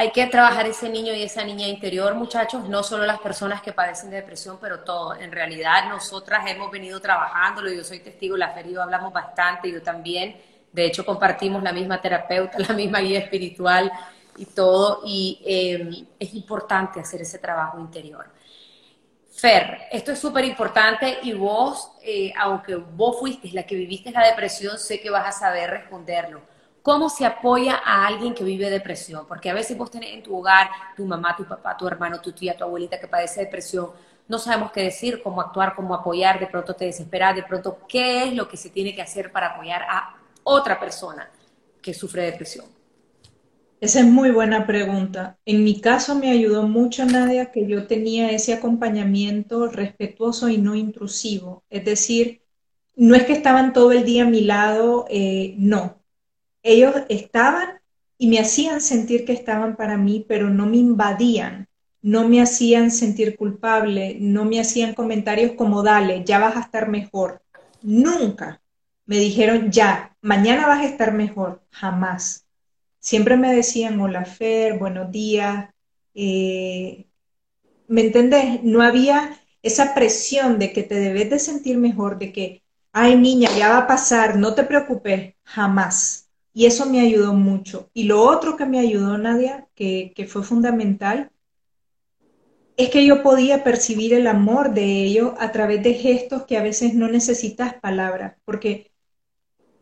Hay 0.00 0.12
que 0.12 0.26
trabajar 0.28 0.66
ese 0.66 0.88
niño 0.88 1.12
y 1.12 1.22
esa 1.22 1.44
niña 1.44 1.68
interior, 1.68 2.14
muchachos, 2.14 2.66
no 2.66 2.82
solo 2.82 3.04
las 3.04 3.20
personas 3.20 3.60
que 3.60 3.74
padecen 3.74 4.08
de 4.08 4.16
depresión, 4.16 4.56
pero 4.58 4.80
todo. 4.80 5.14
En 5.14 5.30
realidad, 5.30 5.90
nosotras 5.90 6.42
hemos 6.50 6.70
venido 6.70 6.98
trabajándolo, 7.02 7.70
yo 7.70 7.84
soy 7.84 7.98
testigo, 7.98 8.34
la 8.34 8.48
ferido 8.54 8.82
hablamos 8.82 9.12
bastante, 9.12 9.70
yo 9.70 9.82
también. 9.82 10.40
De 10.72 10.86
hecho, 10.86 11.04
compartimos 11.04 11.62
la 11.62 11.74
misma 11.74 12.00
terapeuta, 12.00 12.58
la 12.66 12.72
misma 12.72 13.00
guía 13.00 13.18
espiritual 13.18 13.92
y 14.38 14.46
todo, 14.46 15.02
y 15.04 15.42
em, 15.44 16.06
es 16.18 16.32
importante 16.32 16.98
hacer 16.98 17.20
ese 17.20 17.38
trabajo 17.38 17.78
interior. 17.78 18.24
Fer, 19.30 19.80
esto 19.92 20.12
es 20.12 20.18
súper 20.18 20.46
importante 20.46 21.18
y 21.24 21.34
vos, 21.34 21.92
eh, 22.02 22.32
aunque 22.38 22.76
vos 22.76 23.20
fuiste 23.20 23.50
la 23.52 23.64
que 23.64 23.74
viviste 23.74 24.10
la 24.12 24.26
depresión, 24.26 24.78
sé 24.78 24.98
que 24.98 25.10
vas 25.10 25.26
a 25.26 25.38
saber 25.38 25.68
responderlo 25.68 26.49
¿Cómo 26.82 27.10
se 27.10 27.26
apoya 27.26 27.76
a 27.84 28.06
alguien 28.06 28.34
que 28.34 28.44
vive 28.44 28.70
depresión? 28.70 29.26
Porque 29.26 29.50
a 29.50 29.54
veces 29.54 29.76
vos 29.76 29.90
tenés 29.90 30.14
en 30.14 30.22
tu 30.22 30.36
hogar 30.36 30.70
tu 30.96 31.04
mamá, 31.04 31.36
tu 31.36 31.44
papá, 31.44 31.76
tu 31.76 31.86
hermano, 31.86 32.20
tu 32.20 32.32
tía, 32.32 32.56
tu 32.56 32.64
abuelita 32.64 32.98
que 32.98 33.08
padece 33.08 33.40
depresión. 33.40 33.90
no 34.28 34.38
sabemos 34.38 34.70
qué 34.72 34.82
decir, 34.82 35.22
cómo 35.22 35.40
actuar, 35.40 35.74
cómo 35.74 35.94
apoyar, 35.94 36.38
de 36.40 36.46
pronto 36.46 36.74
te 36.74 36.84
desesperas, 36.86 37.34
de 37.36 37.42
pronto 37.42 37.78
qué 37.88 38.24
es 38.24 38.34
lo 38.34 38.48
que 38.48 38.56
se 38.56 38.70
tiene 38.70 38.94
que 38.94 39.02
hacer 39.02 39.32
para 39.32 39.48
apoyar 39.48 39.82
a 39.82 40.14
otra 40.44 40.78
persona 40.78 41.28
que 41.82 41.92
sufre 41.94 42.22
depresión. 42.22 42.66
Esa 43.80 44.00
es 44.00 44.06
muy 44.06 44.30
buena 44.30 44.66
pregunta. 44.66 45.38
En 45.46 45.64
mi 45.64 45.80
caso 45.80 46.14
me 46.14 46.30
ayudó 46.30 46.68
mucho, 46.68 47.04
Nadia, 47.06 47.50
que 47.50 47.66
yo 47.66 47.86
tenía 47.86 48.30
ese 48.30 48.52
acompañamiento 48.52 49.68
respetuoso 49.68 50.48
y 50.50 50.58
no 50.58 50.74
intrusivo. 50.74 51.64
Es 51.70 51.84
decir, 51.86 52.42
no 52.96 53.14
es 53.14 53.24
que 53.24 53.32
estaban 53.32 53.72
todo 53.72 53.92
el 53.92 54.04
día 54.04 54.24
a 54.24 54.28
mi 54.28 54.42
lado, 54.42 55.06
eh, 55.08 55.54
no. 55.58 55.99
Ellos 56.62 56.94
estaban 57.08 57.80
y 58.18 58.28
me 58.28 58.38
hacían 58.38 58.80
sentir 58.80 59.24
que 59.24 59.32
estaban 59.32 59.76
para 59.76 59.96
mí, 59.96 60.24
pero 60.28 60.50
no 60.50 60.66
me 60.66 60.76
invadían 60.76 61.68
no 62.02 62.28
me 62.28 62.40
hacían 62.40 62.90
sentir 62.90 63.36
culpable, 63.36 64.16
no 64.20 64.44
me 64.44 64.60
hacían 64.60 64.94
comentarios 64.94 65.52
como, 65.52 65.82
dale, 65.82 66.24
ya 66.24 66.38
vas 66.38 66.56
a 66.56 66.60
estar 66.60 66.88
mejor. 66.88 67.42
Nunca 67.82 68.60
me 69.06 69.18
dijeron, 69.18 69.70
ya, 69.70 70.16
mañana 70.22 70.66
vas 70.66 70.80
a 70.80 70.86
estar 70.86 71.12
mejor, 71.12 71.62
jamás. 71.70 72.46
Siempre 73.00 73.36
me 73.36 73.54
decían, 73.54 74.00
hola 74.00 74.24
Fer, 74.24 74.78
buenos 74.78 75.10
días. 75.10 75.68
Eh, 76.14 77.06
¿Me 77.88 78.02
entendés? 78.02 78.62
No 78.62 78.82
había 78.82 79.38
esa 79.62 79.94
presión 79.94 80.58
de 80.58 80.72
que 80.72 80.82
te 80.82 80.94
debes 80.94 81.28
de 81.30 81.38
sentir 81.38 81.76
mejor, 81.76 82.18
de 82.18 82.32
que, 82.32 82.62
ay 82.92 83.16
niña, 83.16 83.50
ya 83.58 83.68
va 83.68 83.78
a 83.78 83.86
pasar, 83.86 84.36
no 84.36 84.54
te 84.54 84.64
preocupes, 84.64 85.34
jamás. 85.44 86.29
Y 86.52 86.66
eso 86.66 86.86
me 86.86 87.00
ayudó 87.00 87.32
mucho. 87.34 87.90
Y 87.94 88.04
lo 88.04 88.22
otro 88.22 88.56
que 88.56 88.66
me 88.66 88.80
ayudó, 88.80 89.16
Nadia, 89.18 89.68
que, 89.74 90.12
que 90.16 90.26
fue 90.26 90.42
fundamental, 90.42 91.30
es 92.76 92.88
que 92.88 93.04
yo 93.06 93.22
podía 93.22 93.62
percibir 93.62 94.14
el 94.14 94.26
amor 94.26 94.72
de 94.72 95.04
ellos 95.04 95.32
a 95.38 95.52
través 95.52 95.82
de 95.82 95.94
gestos 95.94 96.44
que 96.46 96.56
a 96.56 96.62
veces 96.62 96.94
no 96.94 97.08
necesitas 97.08 97.74
palabras, 97.74 98.36
porque 98.44 98.90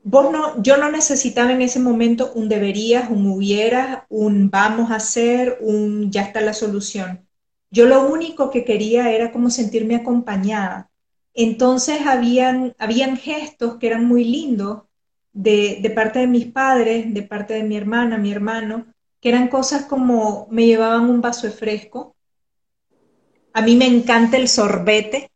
vos 0.02 0.32
no, 0.32 0.60
yo 0.62 0.76
no 0.78 0.90
necesitaba 0.90 1.52
en 1.52 1.62
ese 1.62 1.78
momento 1.78 2.32
un 2.34 2.48
deberías, 2.48 3.10
un 3.10 3.26
hubieras, 3.26 4.02
un 4.08 4.50
vamos 4.50 4.90
a 4.90 4.96
hacer, 4.96 5.58
un 5.60 6.10
ya 6.10 6.22
está 6.22 6.40
la 6.40 6.54
solución. 6.54 7.26
Yo 7.70 7.86
lo 7.86 8.08
único 8.08 8.50
que 8.50 8.64
quería 8.64 9.12
era 9.12 9.30
como 9.30 9.50
sentirme 9.50 9.94
acompañada. 9.94 10.90
Entonces 11.34 12.00
habían, 12.06 12.74
habían 12.78 13.16
gestos 13.16 13.76
que 13.76 13.86
eran 13.86 14.06
muy 14.06 14.24
lindos 14.24 14.82
de, 15.38 15.92
parte 15.94 16.18
de 16.18 16.26
mis 16.26 16.46
padres, 16.46 17.14
de 17.14 17.22
parte 17.22 17.54
de 17.54 17.62
mi 17.62 17.76
hermana, 17.76 18.18
mi 18.18 18.32
hermano, 18.32 18.86
que 19.20 19.28
eran 19.28 19.46
cosas 19.46 19.84
como 19.84 20.48
me 20.50 20.66
llevaban 20.66 21.08
un 21.08 21.20
vaso 21.20 21.46
de 21.46 21.52
fresco, 21.52 22.16
a 23.52 23.62
mí 23.62 23.76
me 23.76 23.86
encanta 23.86 24.36
el 24.36 24.48
sorbete, 24.48 25.30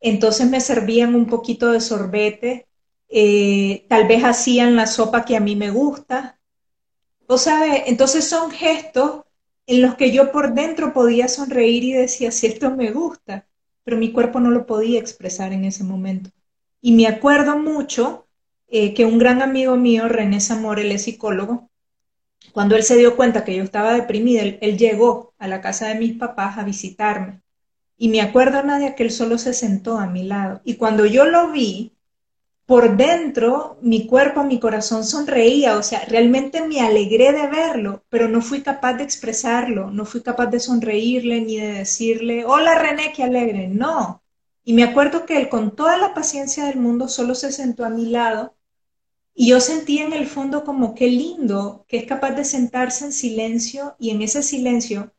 entonces 0.00 0.48
me 0.48 0.60
servían 0.60 1.14
un 1.14 1.26
poquito 1.26 1.70
de 1.70 1.80
sorbete, 1.80 2.66
eh, 3.08 3.86
tal 3.88 4.08
vez 4.08 4.24
hacían 4.24 4.74
la 4.74 4.88
sopa 4.88 5.24
que 5.24 5.36
a 5.36 5.40
mí 5.40 5.54
me 5.54 5.70
gusta. 5.70 6.40
O 7.28 7.38
sabes, 7.38 7.84
entonces 7.86 8.28
son 8.28 8.50
gestos 8.50 9.22
en 9.66 9.82
los 9.82 9.94
que 9.94 10.10
yo 10.10 10.32
por 10.32 10.54
dentro 10.54 10.92
podía 10.92 11.28
sonreír 11.28 11.84
y 11.84 11.92
decía, 11.92 12.32
si 12.32 12.48
esto 12.48 12.72
me 12.72 12.90
gusta, 12.90 13.46
pero 13.84 13.96
mi 13.96 14.10
cuerpo 14.12 14.40
no 14.40 14.50
lo 14.50 14.66
podía 14.66 14.98
expresar 14.98 15.52
en 15.52 15.64
ese 15.64 15.84
momento. 15.84 16.30
Y 16.80 16.92
me 16.92 17.06
acuerdo 17.06 17.56
mucho 17.58 18.25
eh, 18.68 18.94
que 18.94 19.04
un 19.04 19.18
gran 19.18 19.42
amigo 19.42 19.76
mío, 19.76 20.08
René 20.08 20.40
Zamora, 20.40 20.82
él 20.82 20.98
psicólogo, 20.98 21.70
cuando 22.52 22.76
él 22.76 22.82
se 22.82 22.96
dio 22.96 23.16
cuenta 23.16 23.44
que 23.44 23.56
yo 23.56 23.62
estaba 23.62 23.92
deprimida, 23.94 24.42
él 24.42 24.78
llegó 24.78 25.34
a 25.38 25.48
la 25.48 25.60
casa 25.60 25.88
de 25.88 25.96
mis 25.96 26.14
papás 26.14 26.58
a 26.58 26.64
visitarme. 26.64 27.42
Y 27.98 28.08
me 28.08 28.20
acuerdo, 28.20 28.62
Nadia, 28.62 28.94
que 28.94 29.04
él 29.04 29.10
solo 29.10 29.38
se 29.38 29.54
sentó 29.54 29.98
a 29.98 30.06
mi 30.06 30.24
lado. 30.24 30.60
Y 30.64 30.74
cuando 30.74 31.06
yo 31.06 31.24
lo 31.24 31.50
vi, 31.50 31.96
por 32.66 32.96
dentro, 32.96 33.78
mi 33.80 34.06
cuerpo, 34.06 34.42
mi 34.42 34.58
corazón 34.58 35.04
sonreía, 35.04 35.76
o 35.78 35.82
sea, 35.82 36.04
realmente 36.08 36.66
me 36.66 36.80
alegré 36.80 37.32
de 37.32 37.46
verlo, 37.46 38.04
pero 38.08 38.28
no 38.28 38.42
fui 38.42 38.62
capaz 38.62 38.94
de 38.94 39.04
expresarlo, 39.04 39.90
no 39.92 40.04
fui 40.04 40.20
capaz 40.22 40.46
de 40.46 40.60
sonreírle 40.60 41.40
ni 41.42 41.58
de 41.58 41.72
decirle, 41.72 42.44
hola 42.44 42.76
René, 42.76 43.12
qué 43.14 43.22
alegre, 43.22 43.68
no. 43.68 44.22
Y 44.64 44.72
me 44.74 44.82
acuerdo 44.82 45.26
que 45.26 45.38
él 45.38 45.48
con 45.48 45.76
toda 45.76 45.96
la 45.96 46.12
paciencia 46.12 46.66
del 46.66 46.78
mundo 46.78 47.08
solo 47.08 47.36
se 47.36 47.52
sentó 47.52 47.84
a 47.84 47.88
mi 47.88 48.06
lado 48.06 48.55
y 49.38 49.48
yo 49.48 49.60
sentí 49.60 49.98
en 49.98 50.14
el 50.14 50.26
fondo 50.26 50.64
como 50.64 50.94
qué 50.94 51.08
lindo 51.08 51.84
que 51.88 51.98
es 51.98 52.04
capaz 52.06 52.30
de 52.30 52.44
sentarse 52.44 53.04
en 53.04 53.12
silencio 53.12 53.94
y 53.98 54.08
en 54.08 54.22
ese 54.22 54.42
silencio 54.42 55.12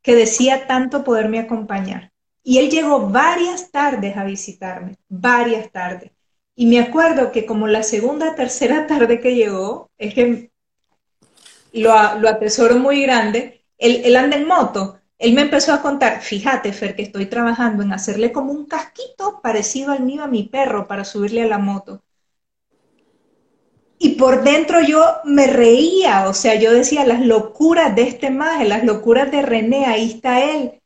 que 0.00 0.14
decía 0.14 0.68
tanto 0.68 1.02
poderme 1.02 1.40
acompañar. 1.40 2.12
Y 2.44 2.58
él 2.58 2.70
llegó 2.70 3.10
varias 3.10 3.72
tardes 3.72 4.16
a 4.16 4.22
visitarme, 4.22 4.96
varias 5.08 5.72
tardes. 5.72 6.12
Y 6.54 6.66
me 6.66 6.78
acuerdo 6.78 7.32
que 7.32 7.46
como 7.46 7.66
la 7.66 7.82
segunda, 7.82 8.36
tercera 8.36 8.86
tarde 8.88 9.18
que 9.18 9.34
llegó, 9.34 9.90
es 9.98 10.14
que 10.14 10.52
lo, 11.72 11.90
lo 12.20 12.28
atesoro 12.28 12.78
muy 12.78 13.02
grande, 13.02 13.64
él, 13.76 14.02
él 14.04 14.14
anda 14.14 14.36
en 14.36 14.46
moto. 14.46 15.00
Él 15.18 15.32
me 15.34 15.42
empezó 15.42 15.72
a 15.72 15.82
contar, 15.82 16.22
fíjate, 16.22 16.72
Fer, 16.72 16.94
que 16.94 17.02
estoy 17.02 17.26
trabajando 17.26 17.82
en 17.82 17.92
hacerle 17.92 18.30
como 18.30 18.52
un 18.52 18.66
casquito 18.66 19.40
parecido 19.42 19.90
al 19.90 20.04
mío 20.04 20.22
a 20.22 20.28
mi 20.28 20.44
perro 20.44 20.86
para 20.86 21.04
subirle 21.04 21.42
a 21.42 21.48
la 21.48 21.58
moto. 21.58 22.04
Y 23.98 24.10
por 24.10 24.44
dentro 24.44 24.80
yo 24.80 25.04
me 25.24 25.48
reía, 25.48 26.28
o 26.28 26.34
sea, 26.34 26.54
yo 26.54 26.72
decía 26.72 27.04
las 27.04 27.20
locuras 27.20 27.94
de 27.96 28.02
este 28.02 28.30
maje, 28.30 28.64
las 28.64 28.84
locuras 28.84 29.30
de 29.30 29.42
René, 29.42 29.86
ahí 29.86 30.12
está 30.12 30.44
él, 30.44 30.80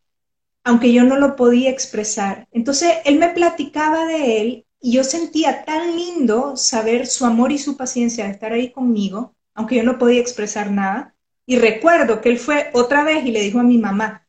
aunque 0.64 0.92
yo 0.92 1.04
no 1.04 1.16
lo 1.16 1.36
podía 1.36 1.70
expresar. 1.70 2.48
Entonces 2.52 2.94
él 3.04 3.18
me 3.18 3.28
platicaba 3.28 4.06
de 4.06 4.40
él 4.40 4.66
y 4.80 4.92
yo 4.92 5.04
sentía 5.04 5.64
tan 5.64 5.94
lindo 5.94 6.56
saber 6.56 7.06
su 7.06 7.26
amor 7.26 7.52
y 7.52 7.58
su 7.58 7.76
paciencia 7.76 8.24
de 8.24 8.32
estar 8.32 8.52
ahí 8.52 8.72
conmigo, 8.72 9.34
aunque 9.54 9.76
yo 9.76 9.82
no 9.82 9.98
podía 9.98 10.20
expresar 10.20 10.70
nada. 10.70 11.14
Y 11.44 11.58
recuerdo 11.58 12.20
que 12.20 12.30
él 12.30 12.38
fue 12.38 12.70
otra 12.72 13.04
vez 13.04 13.26
y 13.26 13.30
le 13.30 13.42
dijo 13.42 13.60
a 13.60 13.64
mi 13.64 13.76
mamá, 13.76 14.26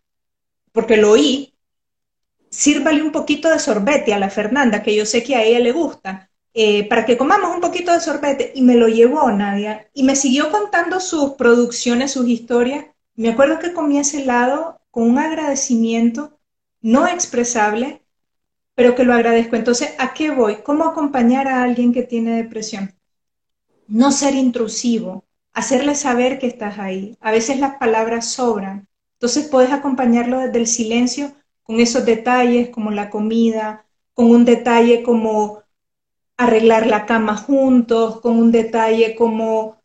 porque 0.73 0.97
lo 0.97 1.11
oí, 1.11 1.53
sírvale 2.49 3.01
un 3.01 3.11
poquito 3.11 3.49
de 3.49 3.59
sorbete 3.59 4.13
a 4.13 4.19
la 4.19 4.29
Fernanda, 4.29 4.83
que 4.83 4.95
yo 4.95 5.05
sé 5.05 5.23
que 5.23 5.35
a 5.35 5.43
ella 5.43 5.59
le 5.59 5.71
gusta. 5.71 6.29
Eh, 6.55 6.87
para 6.87 7.05
que 7.05 7.17
comamos 7.17 7.53
un 7.53 7.61
poquito 7.61 7.91
de 7.91 7.99
sorbete 7.99 8.51
y 8.53 8.61
me 8.61 8.75
lo 8.75 8.87
llevó 8.87 9.31
Nadia 9.31 9.89
y 9.93 10.03
me 10.03 10.15
siguió 10.15 10.51
contando 10.51 10.99
sus 10.99 11.31
producciones, 11.31 12.11
sus 12.11 12.27
historias. 12.27 12.85
Me 13.15 13.29
acuerdo 13.29 13.59
que 13.59 13.73
comí 13.73 13.97
ese 13.97 14.21
helado 14.21 14.79
con 14.91 15.09
un 15.09 15.17
agradecimiento 15.17 16.37
no 16.81 17.07
expresable, 17.07 18.03
pero 18.75 18.93
que 18.93 19.03
lo 19.03 19.13
agradezco. 19.13 19.55
Entonces, 19.55 19.95
¿a 19.97 20.13
qué 20.13 20.29
voy? 20.29 20.57
¿Cómo 20.57 20.85
acompañar 20.85 21.47
a 21.47 21.63
alguien 21.63 21.91
que 21.91 22.03
tiene 22.03 22.35
depresión? 22.35 22.93
No 23.87 24.11
ser 24.11 24.35
intrusivo, 24.35 25.25
hacerle 25.53 25.95
saber 25.95 26.37
que 26.37 26.47
estás 26.47 26.77
ahí. 26.77 27.17
A 27.21 27.31
veces 27.31 27.59
las 27.59 27.77
palabras 27.77 28.31
sobran. 28.31 28.87
Entonces 29.13 29.47
puedes 29.47 29.71
acompañarlo 29.71 30.39
desde 30.39 30.59
el 30.59 30.67
silencio 30.67 31.31
con 31.63 31.79
esos 31.79 32.05
detalles 32.05 32.69
como 32.69 32.91
la 32.91 33.09
comida, 33.09 33.85
con 34.13 34.29
un 34.29 34.45
detalle 34.45 35.01
como 35.01 35.62
arreglar 36.43 36.87
la 36.87 37.05
cama 37.05 37.35
juntos, 37.35 38.21
con 38.21 38.37
un 38.37 38.51
detalle 38.51 39.15
como 39.15 39.77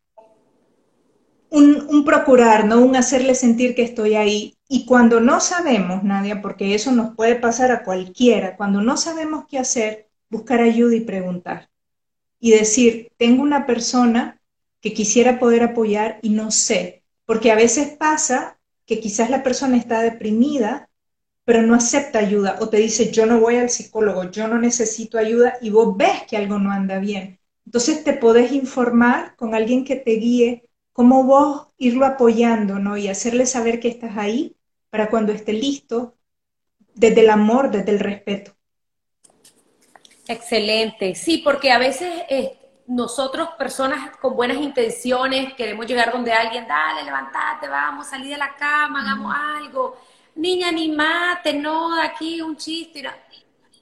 un, 1.50 2.04
procurar, 2.04 2.66
¿no? 2.66 2.80
Un 2.80 2.96
hacerle 2.96 3.34
sentir 3.34 3.74
que 3.74 3.82
estoy 3.82 4.14
ahí. 4.14 4.54
Y 4.68 4.84
cuando 4.84 5.20
no 5.20 5.40
sabemos, 5.40 6.04
Nadia, 6.04 6.42
porque 6.42 6.74
eso 6.74 6.92
nos 6.92 7.14
puede 7.14 7.36
pasar 7.36 7.72
a 7.72 7.84
cualquiera, 7.84 8.56
cuando 8.56 8.82
no 8.82 8.96
sabemos 8.96 9.44
qué 9.48 9.58
hacer, 9.58 10.08
buscar 10.28 10.60
ayuda 10.60 10.94
y 10.94 11.00
preguntar. 11.00 11.70
Y 12.38 12.50
decir, 12.50 13.10
tengo 13.16 13.42
una 13.42 13.66
persona 13.66 14.40
que 14.80 14.92
quisiera 14.92 15.38
poder 15.38 15.62
apoyar 15.62 16.18
y 16.22 16.30
no 16.30 16.50
sé, 16.50 17.02
porque 17.24 17.50
a 17.50 17.56
veces 17.56 17.96
pasa 17.96 18.58
que 18.86 19.00
quizás 19.00 19.30
la 19.30 19.42
persona 19.42 19.76
está 19.76 20.00
deprimida 20.02 20.87
pero 21.48 21.62
no 21.62 21.74
acepta 21.74 22.18
ayuda 22.18 22.58
o 22.60 22.68
te 22.68 22.76
dice, 22.76 23.10
yo 23.10 23.24
no 23.24 23.40
voy 23.40 23.56
al 23.56 23.70
psicólogo, 23.70 24.30
yo 24.30 24.48
no 24.48 24.58
necesito 24.58 25.16
ayuda 25.16 25.56
y 25.62 25.70
vos 25.70 25.96
ves 25.96 26.24
que 26.28 26.36
algo 26.36 26.58
no 26.58 26.70
anda 26.70 26.98
bien. 26.98 27.40
Entonces 27.64 28.04
te 28.04 28.12
podés 28.12 28.52
informar 28.52 29.34
con 29.34 29.54
alguien 29.54 29.82
que 29.82 29.96
te 29.96 30.10
guíe 30.10 30.68
cómo 30.92 31.24
vos 31.24 31.68
irlo 31.78 32.04
apoyando, 32.04 32.78
¿no? 32.78 32.98
Y 32.98 33.08
hacerle 33.08 33.46
saber 33.46 33.80
que 33.80 33.88
estás 33.88 34.18
ahí 34.18 34.56
para 34.90 35.08
cuando 35.08 35.32
esté 35.32 35.54
listo, 35.54 36.18
desde 36.92 37.22
el 37.22 37.30
amor, 37.30 37.70
desde 37.70 37.92
el 37.92 38.00
respeto. 38.00 38.54
Excelente, 40.26 41.14
sí, 41.14 41.38
porque 41.38 41.70
a 41.70 41.78
veces 41.78 42.12
eh, 42.28 42.58
nosotros, 42.88 43.48
personas 43.56 44.14
con 44.18 44.36
buenas 44.36 44.58
intenciones, 44.58 45.54
queremos 45.54 45.86
llegar 45.86 46.12
donde 46.12 46.30
alguien, 46.30 46.68
dale, 46.68 47.04
levantate, 47.04 47.68
vamos, 47.68 48.06
salí 48.06 48.28
de 48.28 48.36
la 48.36 48.54
cama, 48.54 49.00
hagamos 49.00 49.34
algo 49.34 49.96
niña, 50.34 50.68
animate, 50.68 51.52
no, 51.54 52.00
aquí 52.00 52.40
un 52.40 52.56
chiste. 52.56 53.02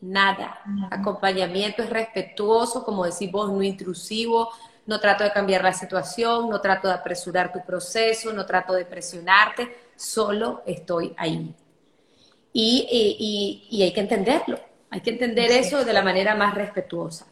Nada. 0.01 0.61
Acompañamiento 0.91 1.83
es 1.83 1.91
respetuoso, 1.91 2.85
como 2.85 3.05
decís 3.05 3.31
vos, 3.31 3.51
no 3.51 3.63
intrusivo. 3.63 4.51
No 4.87 5.01
trato 5.01 5.25
de 5.25 5.33
cambiar 5.33 5.65
la 5.65 5.73
situación, 5.73 6.49
no 6.49 6.61
trato 6.61 6.87
de 6.87 6.95
apresurar 6.95 7.53
tu 7.53 7.65
proceso, 7.65 8.33
no 8.33 8.47
trato 8.47 8.73
de 8.73 8.85
presionarte, 8.85 9.91
solo 9.97 10.63
estoy 10.65 11.13
ahí. 11.17 11.53
y, 12.53 13.83
hay 13.83 13.93
que 13.93 14.01
entenderlo, 14.01 14.61
hay 14.91 15.01
que 15.01 15.11
entender 15.11 15.51
eso 15.51 15.85
de 15.85 15.93
la 15.93 16.03
manera 16.03 16.37
más 16.37 16.55
respetuosa. 16.55 17.27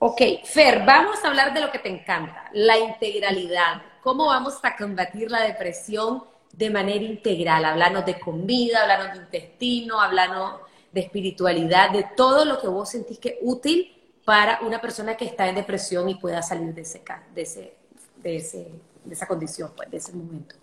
Ok, 0.00 0.22
Fer, 0.44 0.84
vamos 0.86 1.24
a 1.24 1.28
hablar 1.28 1.52
de 1.52 1.60
lo 1.60 1.72
que 1.72 1.80
te 1.80 1.88
encanta, 1.88 2.48
la 2.52 2.78
integralidad. 2.78 3.82
¿Cómo 4.00 4.26
vamos 4.26 4.54
a 4.62 4.76
combatir 4.76 5.28
la 5.28 5.40
depresión 5.40 6.22
de 6.52 6.70
manera 6.70 7.04
integral? 7.04 7.64
Hablarnos 7.64 8.04
de 8.04 8.18
comida, 8.18 8.82
hablarnos 8.82 9.12
de 9.16 9.24
intestino, 9.24 10.00
hablarnos 10.00 10.60
de 10.92 11.00
espiritualidad, 11.00 11.90
de 11.90 12.06
todo 12.16 12.44
lo 12.44 12.60
que 12.60 12.68
vos 12.68 12.90
sentís 12.90 13.18
que 13.18 13.28
es 13.28 13.36
útil 13.42 13.92
para 14.24 14.60
una 14.60 14.80
persona 14.80 15.16
que 15.16 15.24
está 15.24 15.48
en 15.48 15.54
depresión 15.54 16.08
y 16.08 16.16
pueda 16.16 16.42
salir 16.42 16.74
de, 16.74 16.82
ese, 16.82 17.02
de, 17.34 17.42
ese, 17.42 17.74
de, 18.16 18.36
ese, 18.36 18.68
de 19.04 19.14
esa 19.14 19.26
condición, 19.26 19.72
pues, 19.74 19.90
de 19.90 19.96
ese 19.96 20.12
momento. 20.12 20.54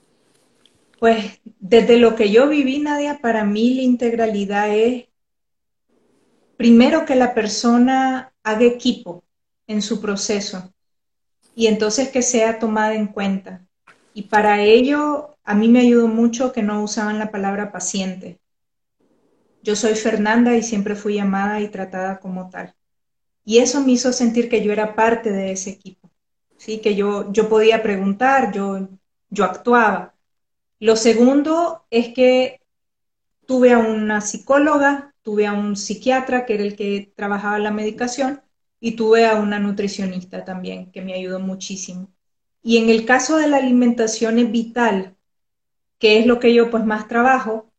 Pues 0.99 1.39
desde 1.59 1.97
lo 1.97 2.15
que 2.15 2.31
yo 2.31 2.47
viví, 2.47 2.79
Nadia, 2.79 3.19
para 3.21 3.43
mí 3.43 3.73
la 3.73 3.81
integralidad 3.81 4.69
es 4.69 5.05
primero 6.57 7.05
que 7.05 7.15
la 7.15 7.33
persona 7.33 8.33
haga 8.43 8.65
equipo 8.65 9.23
en 9.67 9.81
su 9.81 9.99
proceso 9.99 10.73
y 11.55 11.67
entonces 11.67 12.09
que 12.09 12.21
sea 12.21 12.59
tomada 12.59 12.93
en 12.93 13.07
cuenta. 13.07 13.64
Y 14.17 14.23
para 14.29 14.61
ello, 14.61 15.35
a 15.43 15.55
mí 15.55 15.67
me 15.67 15.81
ayudó 15.81 16.07
mucho 16.07 16.53
que 16.53 16.63
no 16.63 16.81
usaban 16.81 17.19
la 17.19 17.31
palabra 17.31 17.73
paciente. 17.73 18.39
Yo 19.61 19.75
soy 19.75 19.95
Fernanda 19.95 20.55
y 20.55 20.63
siempre 20.63 20.95
fui 20.95 21.15
llamada 21.15 21.59
y 21.59 21.67
tratada 21.67 22.21
como 22.21 22.49
tal. 22.49 22.73
Y 23.43 23.57
eso 23.57 23.81
me 23.81 23.91
hizo 23.91 24.13
sentir 24.13 24.47
que 24.47 24.63
yo 24.63 24.71
era 24.71 24.95
parte 24.95 25.33
de 25.33 25.51
ese 25.51 25.71
equipo, 25.71 26.09
¿sí? 26.55 26.79
que 26.79 26.95
yo, 26.95 27.29
yo 27.33 27.49
podía 27.49 27.83
preguntar, 27.83 28.53
yo, 28.53 28.87
yo 29.29 29.43
actuaba. 29.43 30.15
Lo 30.79 30.95
segundo 30.95 31.85
es 31.89 32.13
que 32.13 32.61
tuve 33.45 33.73
a 33.73 33.79
una 33.79 34.21
psicóloga, 34.21 35.13
tuve 35.23 35.45
a 35.45 35.51
un 35.51 35.75
psiquiatra, 35.75 36.45
que 36.45 36.53
era 36.53 36.63
el 36.63 36.77
que 36.77 37.11
trabajaba 37.17 37.59
la 37.59 37.71
medicación, 37.71 38.41
y 38.79 38.93
tuve 38.95 39.25
a 39.25 39.35
una 39.35 39.59
nutricionista 39.59 40.45
también, 40.45 40.89
que 40.93 41.01
me 41.01 41.15
ayudó 41.15 41.41
muchísimo. 41.41 42.14
Y 42.67 42.77
en 42.77 42.89
el 42.89 43.05
caso 43.05 43.37
de 43.37 43.47
la 43.47 43.57
alimentación 43.57 44.39
es 44.39 44.51
vital, 44.51 45.15
que 45.99 46.17
es 46.17 46.25
lo 46.25 46.39
que 46.39 46.51
yo 46.51 46.71
pues 46.71 46.83
más 46.83 47.07
trabajo, 47.07 47.71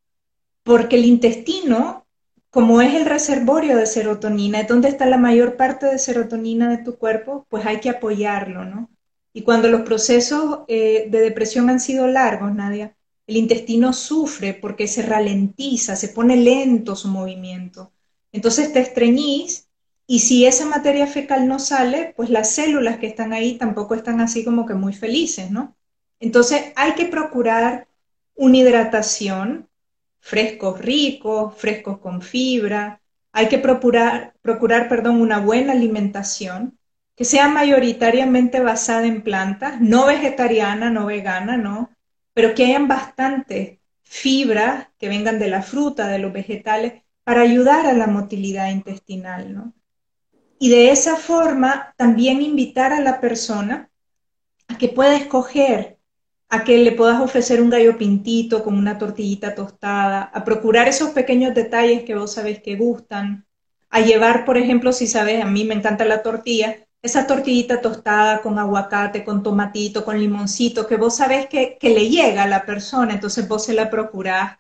porque 0.63 0.95
el 0.95 1.05
intestino, 1.05 2.07
como 2.51 2.81
es 2.81 2.95
el 2.95 3.05
reservorio 3.05 3.77
de 3.77 3.87
serotonina, 3.87 4.61
es 4.61 4.69
donde 4.69 4.89
está 4.89 5.05
la 5.07 5.19
mayor 5.19 5.57
parte 5.57 5.87
de 5.87 5.99
serotonina 5.99 6.71
de 6.71 6.85
tu 6.85 6.99
cuerpo, 6.99 7.49
pues 7.49 7.67
hay 7.67 7.81
que 7.81 7.91
apoyarlo, 7.91 8.65
¿no? 8.65 8.89
Y 9.33 9.43
cuando 9.43 9.67
los 9.67 9.81
procesos 9.81 10.61
eh, 10.69 11.09
de 11.11 11.19
depresión 11.19 11.69
han 11.69 11.81
sido 11.81 12.07
largos, 12.07 12.55
Nadia, 12.55 12.97
el 13.27 13.39
intestino 13.39 13.93
sufre 13.93 14.55
porque 14.55 14.87
se 14.87 15.03
ralentiza, 15.03 15.97
se 15.97 16.11
pone 16.11 16.37
lento 16.37 16.95
su 16.95 17.09
movimiento. 17.09 17.91
Entonces 18.31 18.73
te 18.73 18.79
estreñís 18.79 19.66
y 20.07 20.21
si 20.21 20.47
esa 20.47 20.67
materia 20.67 21.07
fecal 21.07 21.49
no 21.49 21.59
sale, 21.59 22.15
pues 22.17 22.31
las 22.31 22.51
células 22.51 22.99
que 22.99 23.09
están 23.09 23.33
ahí 23.33 23.59
tampoco 23.59 23.95
están 23.95 24.21
así 24.21 24.45
como 24.45 24.65
que 24.67 24.75
muy 24.75 24.93
felices, 24.95 25.51
¿no? 25.51 25.77
Entonces 26.21 26.73
hay 26.77 26.93
que 26.95 27.07
procurar 27.07 27.89
una 28.35 28.59
hidratación, 28.59 29.69
frescos 30.21 30.81
ricos, 30.81 31.55
frescos 31.57 31.99
con 31.99 32.23
fibra, 32.23 33.01
hay 33.33 33.49
que 33.49 33.59
procurar, 33.59 34.35
procurar 34.43 34.89
perdón, 34.89 35.21
una 35.21 35.41
buena 35.41 35.73
alimentación 35.73 36.79
que 37.17 37.25
sea 37.25 37.49
mayoritariamente 37.49 38.61
basada 38.61 39.07
en 39.07 39.23
plantas, 39.23 39.81
no 39.81 40.07
vegetariana, 40.07 40.91
no 40.91 41.07
vegana, 41.07 41.57
no, 41.57 41.91
pero 42.35 42.55
que 42.55 42.67
hayan 42.67 42.89
bastantes 42.89 43.79
fibras 44.03 44.89
que 44.99 45.09
vengan 45.09 45.39
de 45.39 45.49
la 45.49 45.63
fruta, 45.63 46.09
de 46.09 46.19
los 46.19 46.33
vegetales, 46.33 47.03
para 47.25 47.41
ayudar 47.41 47.87
a 47.87 47.95
la 47.95 48.07
motilidad 48.07 48.71
intestinal, 48.71 49.55
¿no? 49.55 49.73
Y 50.59 50.71
de 50.71 50.91
esa 50.91 51.17
forma 51.17 51.95
también 51.97 52.43
invitar 52.43 52.93
a 52.93 53.01
la 53.01 53.21
persona 53.21 53.91
a 54.69 54.79
que 54.79 54.89
pueda 54.89 55.17
escoger, 55.17 55.99
a 56.49 56.65
que 56.65 56.79
le 56.79 56.93
puedas 56.93 57.21
ofrecer 57.21 57.61
un 57.61 57.71
gallo 57.71 57.99
pintito 57.99 58.63
con 58.65 58.79
una 58.79 58.99
tortillita 58.99 59.55
tostada, 59.55 60.23
a 60.23 60.45
procurar 60.45 60.89
esos 60.89 61.11
pequeños 61.11 61.55
detalles 61.55 62.05
que 62.05 62.15
vos 62.15 62.33
sabés 62.33 62.63
que 62.63 62.77
gustan, 62.77 63.47
a 63.91 64.01
llevar, 64.01 64.45
por 64.45 64.59
ejemplo, 64.59 64.93
si 64.93 65.07
sabes, 65.07 65.43
a 65.43 65.47
mí 65.47 65.65
me 65.65 65.75
encanta 65.75 66.05
la 66.05 66.23
tortilla, 66.23 66.87
esa 67.03 67.27
tortillita 67.27 67.81
tostada 67.81 68.43
con 68.43 68.59
aguacate, 68.59 69.25
con 69.25 69.43
tomatito, 69.43 70.05
con 70.05 70.19
limoncito, 70.19 70.87
que 70.87 70.97
vos 70.97 71.17
sabés 71.17 71.47
que, 71.47 71.79
le 71.81 72.09
llega 72.09 72.43
a 72.43 72.49
la 72.49 72.67
persona, 72.67 73.15
entonces 73.15 73.47
vos 73.49 73.65
se 73.65 73.75
la 73.75 73.89
procurás 73.91 74.59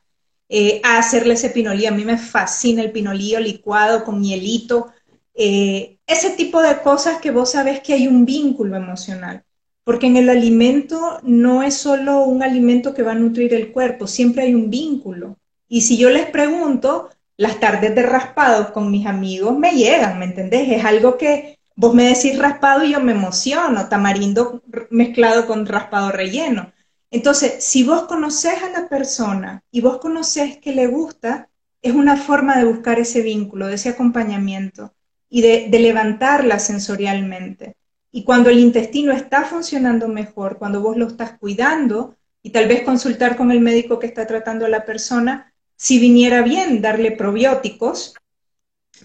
eh, 0.48 0.80
a 0.84 0.98
hacerle 0.98 1.34
ese 1.34 1.50
pinolí. 1.50 1.86
A 1.86 1.90
mí 1.90 2.04
me 2.04 2.18
fascina 2.18 2.82
el 2.82 2.92
pinolillo 2.92 3.40
licuado 3.40 4.04
con 4.04 4.20
mielito. 4.20 4.92
Eh, 5.36 5.98
ese 6.06 6.30
tipo 6.30 6.62
de 6.62 6.80
cosas 6.82 7.20
que 7.20 7.30
vos 7.30 7.52
sabés 7.52 7.80
que 7.80 7.94
hay 7.94 8.08
un 8.08 8.24
vínculo 8.24 8.76
emocional. 8.76 9.44
Porque 9.84 10.06
en 10.06 10.16
el 10.16 10.28
alimento 10.30 11.20
no 11.22 11.62
es 11.62 11.74
solo 11.74 12.24
un 12.24 12.42
alimento 12.42 12.92
que 12.94 13.02
va 13.02 13.12
a 13.12 13.16
nutrir 13.16 13.54
el 13.54 13.70
cuerpo, 13.72 14.06
siempre 14.08 14.44
hay 14.44 14.54
un 14.54 14.68
vínculo. 14.68 15.38
Y 15.68 15.82
si 15.82 15.96
yo 15.96 16.10
les 16.10 16.26
pregunto, 16.26 17.10
las 17.36 17.60
tardes 17.60 17.94
de 17.94 18.02
raspados 18.02 18.70
con 18.70 18.90
mis 18.90 19.06
amigos 19.06 19.56
me 19.56 19.72
llegan, 19.72 20.18
¿me 20.18 20.24
entendés? 20.24 20.68
Es 20.70 20.84
algo 20.84 21.16
que, 21.16 21.56
Vos 21.78 21.94
me 21.94 22.04
decís 22.04 22.38
raspado 22.38 22.84
y 22.84 22.92
yo 22.92 23.00
me 23.00 23.12
emociono, 23.12 23.88
tamarindo 23.90 24.62
mezclado 24.88 25.46
con 25.46 25.66
raspado 25.66 26.10
relleno. 26.10 26.72
Entonces, 27.10 27.62
si 27.62 27.84
vos 27.84 28.04
conoces 28.04 28.62
a 28.62 28.70
la 28.70 28.88
persona 28.88 29.62
y 29.70 29.82
vos 29.82 29.98
conoces 29.98 30.56
que 30.56 30.72
le 30.72 30.86
gusta, 30.86 31.50
es 31.82 31.92
una 31.92 32.16
forma 32.16 32.56
de 32.56 32.64
buscar 32.64 32.98
ese 32.98 33.20
vínculo, 33.20 33.68
ese 33.68 33.90
acompañamiento 33.90 34.94
y 35.36 35.42
de, 35.42 35.68
levantarla 35.78 36.58
sensorialmente. 36.58 37.76
Y 38.10 38.24
cuando 38.24 38.48
el 38.48 38.58
intestino 38.58 39.12
está 39.12 39.44
funcionando 39.44 40.08
mejor, 40.08 40.56
cuando 40.56 40.80
vos 40.80 40.96
lo 40.96 41.06
estás 41.06 41.32
cuidando, 41.38 42.16
y 42.42 42.52
tal 42.52 42.66
vez 42.68 42.84
consultar 42.84 43.36
con 43.36 43.50
el 43.50 43.60
médico 43.60 43.98
que 43.98 44.06
está 44.06 44.26
tratando 44.26 44.64
a 44.64 44.70
la 44.70 44.86
persona, 44.86 45.52
si 45.76 45.98
viniera 45.98 46.40
bien 46.40 46.80
darle 46.80 47.12
probióticos 47.12 48.14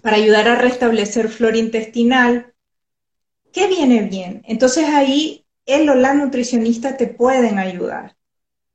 para 0.02 0.16
ayudar 0.16 0.48
a 0.48 0.56
restablecer 0.56 1.28
flora 1.28 1.58
intestinal, 1.58 2.54
¿qué 3.52 3.68
viene 3.68 4.04
bien? 4.04 4.42
Entonces 4.46 4.86
ahí 4.88 5.44
él 5.66 5.90
o 5.90 5.96
la 5.96 6.14
nutricionista 6.14 6.96
te 6.96 7.08
pueden 7.08 7.60
ayudar. 7.60 8.16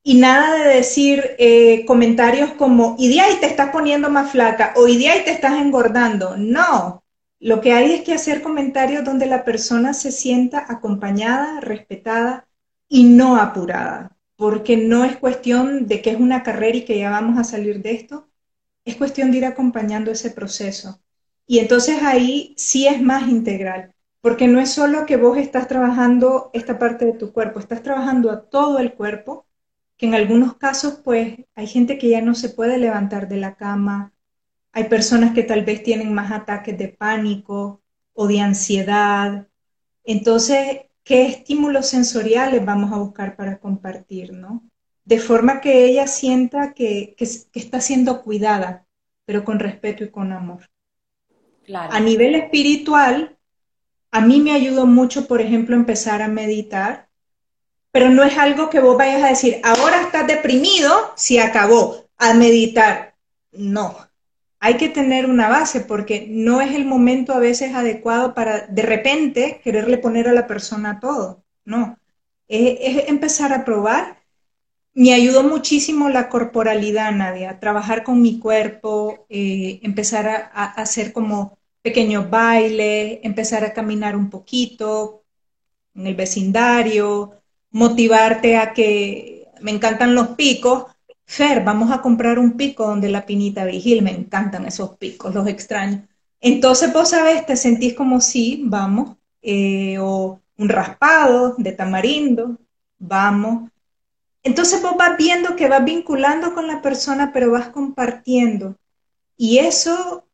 Y 0.03 0.19
nada 0.19 0.63
de 0.63 0.75
decir 0.75 1.25
eh, 1.39 1.87
comentarios 1.87 2.51
como, 2.51 2.97
y 2.99 3.09
de 3.09 3.23
ahí 3.23 3.37
te 3.41 3.47
estás 3.47 3.71
poniendo 3.71 4.11
más 4.11 4.31
flaca 4.33 4.75
o 4.77 4.87
y 4.87 4.99
de 4.99 5.09
ahí 5.09 5.25
te 5.25 5.31
estás 5.31 5.59
engordando. 5.59 6.37
No, 6.37 7.03
lo 7.39 7.61
que 7.61 7.73
hay 7.73 7.93
es 7.93 8.03
que 8.03 8.15
hacer 8.15 8.43
comentarios 8.43 9.05
donde 9.05 9.27
la 9.27 9.45
persona 9.45 9.93
se 9.95 10.13
sienta 10.13 10.65
acompañada, 10.69 11.61
respetada 11.61 12.49
y 12.89 13.05
no 13.05 13.37
apurada, 13.37 14.17
porque 14.37 14.77
no 14.77 15.05
es 15.05 15.17
cuestión 15.17 15.87
de 15.87 16.03
que 16.03 16.11
es 16.11 16.21
una 16.21 16.43
carrera 16.43 16.79
y 16.79 16.85
que 16.85 16.99
ya 16.99 17.11
vamos 17.11 17.39
a 17.39 17.45
salir 17.45 17.83
de 17.83 17.93
esto, 17.93 18.29
es 18.85 18.97
cuestión 18.97 19.31
de 19.31 19.39
ir 19.39 19.45
acompañando 19.45 20.11
ese 20.11 20.31
proceso. 20.31 21.01
Y 21.47 21.59
entonces 21.59 22.03
ahí 22.03 22.55
sí 22.57 22.87
es 22.89 23.01
más 23.03 23.29
integral. 23.29 23.93
Porque 24.21 24.49
no 24.49 24.59
es 24.61 24.73
solo 24.73 25.07
que 25.07 25.17
vos 25.17 25.39
estás 25.39 25.69
trabajando 25.69 26.51
esta 26.53 26.79
parte 26.81 27.05
de 27.05 27.13
tu 27.13 27.33
cuerpo, 27.33 27.61
estás 27.61 27.83
trabajando 27.83 28.31
a 28.33 28.49
todo 28.49 28.81
el 28.81 28.95
cuerpo, 28.95 29.47
que 29.97 30.07
en 30.07 30.15
algunos 30.15 30.57
casos 30.57 31.01
pues 31.05 31.37
hay 31.55 31.67
gente 31.69 31.97
que 31.99 32.09
ya 32.09 32.21
no 32.23 32.35
se 32.35 32.49
puede 32.49 32.79
levantar 32.79 33.29
de 33.29 33.37
la 33.37 33.55
cama, 33.55 34.13
hay 34.77 34.85
personas 34.91 35.33
que 35.33 35.43
tal 35.43 35.65
vez 35.65 35.83
tienen 35.83 36.13
más 36.13 36.31
ataques 36.31 36.77
de 36.77 36.89
pánico 36.89 37.81
o 38.13 38.27
de 38.27 38.43
ansiedad. 38.43 39.49
Entonces, 40.05 40.83
¿qué 41.03 41.25
estímulos 41.25 41.87
sensoriales 41.87 42.63
vamos 42.63 42.93
a 42.93 42.99
buscar 42.99 43.37
para 43.37 43.59
compartir, 43.59 44.35
no? 44.35 44.63
De 45.03 45.19
forma 45.19 45.63
que 45.63 45.87
ella 45.87 46.07
sienta 46.07 46.75
que, 46.75 47.17
está 47.55 47.81
siendo 47.81 48.21
cuidada, 48.21 48.85
pero 49.25 49.47
con 49.47 49.61
respeto 49.61 50.05
y 50.05 50.11
con 50.11 50.31
amor. 50.31 50.69
A 51.73 51.99
nivel 51.99 52.35
espiritual, 52.35 53.35
a 54.11 54.21
mí 54.21 54.41
me 54.43 54.53
ayudó 54.53 54.85
mucho, 54.85 55.27
por 55.27 55.41
ejemplo, 55.41 55.75
empezar 55.75 56.21
a 56.21 56.29
meditar, 56.29 57.09
pero 57.93 58.11
no 58.11 58.23
es 58.23 58.37
algo 58.37 58.69
que 58.69 58.81
vos 58.81 58.99
vayas 58.99 59.23
a 59.23 59.29
decir, 59.29 59.59
ahora 59.65 60.03
estás 60.03 60.27
deprimido, 60.27 61.15
si 61.17 61.39
acabó, 61.39 62.05
a 62.19 62.35
meditar. 62.35 63.15
No, 63.53 64.06
hay 64.67 64.79
que 64.79 64.89
tener 64.89 65.27
una 65.27 65.49
base 65.49 65.81
porque 65.81 66.27
no 66.29 66.61
es 66.61 66.75
el 66.75 66.85
momento 66.85 67.33
a 67.33 67.39
veces 67.39 67.73
adecuado 67.73 68.35
para 68.35 68.67
de 68.67 68.83
repente 68.83 69.61
quererle 69.63 69.97
poner 69.97 70.27
a 70.29 70.33
la 70.33 70.49
persona 70.49 70.99
todo. 70.99 71.45
No, 71.65 71.97
es, 72.49 73.09
empezar 73.09 73.53
a 73.53 73.65
probar. 73.65 74.25
Me 74.93 75.15
ayudó 75.15 75.45
muchísimo 75.45 76.09
la 76.09 76.29
corporalidad, 76.29 77.13
Nadia, 77.13 77.61
trabajar 77.61 78.03
con 78.03 78.21
mi 78.21 78.41
cuerpo, 78.41 79.27
eh, 79.29 79.79
empezar 79.85 80.27
a 80.53 80.65
hacer 80.65 81.13
como 81.13 81.57
pequeños 81.81 82.29
bailes, 82.29 83.21
empezar 83.23 83.65
a 83.65 83.73
caminar 83.73 84.17
un 84.17 84.31
poquito 84.31 85.23
en 85.95 86.09
el 86.09 86.17
vecindario, 86.17 87.41
motivarte 87.71 88.57
a 88.57 88.73
que 88.73 89.47
me 89.61 89.71
encantan 89.71 90.17
los 90.17 90.31
picos, 90.31 90.87
Fer, 91.27 91.65
vamos 91.65 91.91
a 91.91 92.01
comprar 92.01 92.39
un 92.39 92.57
pico 92.57 92.87
donde 92.87 93.09
la 93.09 93.27
pinita 93.27 93.65
vigil, 93.65 94.03
me 94.03 94.13
encantan 94.13 94.65
esos 94.67 94.97
picos, 94.97 95.35
los 95.35 95.47
extraño. 95.49 96.07
Entonces 96.41 96.93
vos 96.93 97.11
sabés, 97.11 97.45
te 97.47 97.57
sentís 97.57 97.95
como 97.95 98.21
sí, 98.21 98.63
vamos, 98.65 99.17
eh, 99.43 99.99
o 99.99 100.41
un 100.57 100.69
raspado 100.69 101.55
de 101.59 101.73
tamarindo, 101.73 102.59
vamos. 102.99 103.71
Entonces 104.43 104.81
vos 104.81 104.97
vas 104.97 105.17
viendo 105.19 105.57
que 105.57 105.69
vas 105.69 105.85
vinculando 105.85 106.55
con 106.55 106.69
la 106.69 106.81
persona, 106.81 107.33
pero 107.33 107.51
vas 107.51 107.69
compartiendo. 107.69 108.77
Y 109.37 109.59
eso 109.59 110.25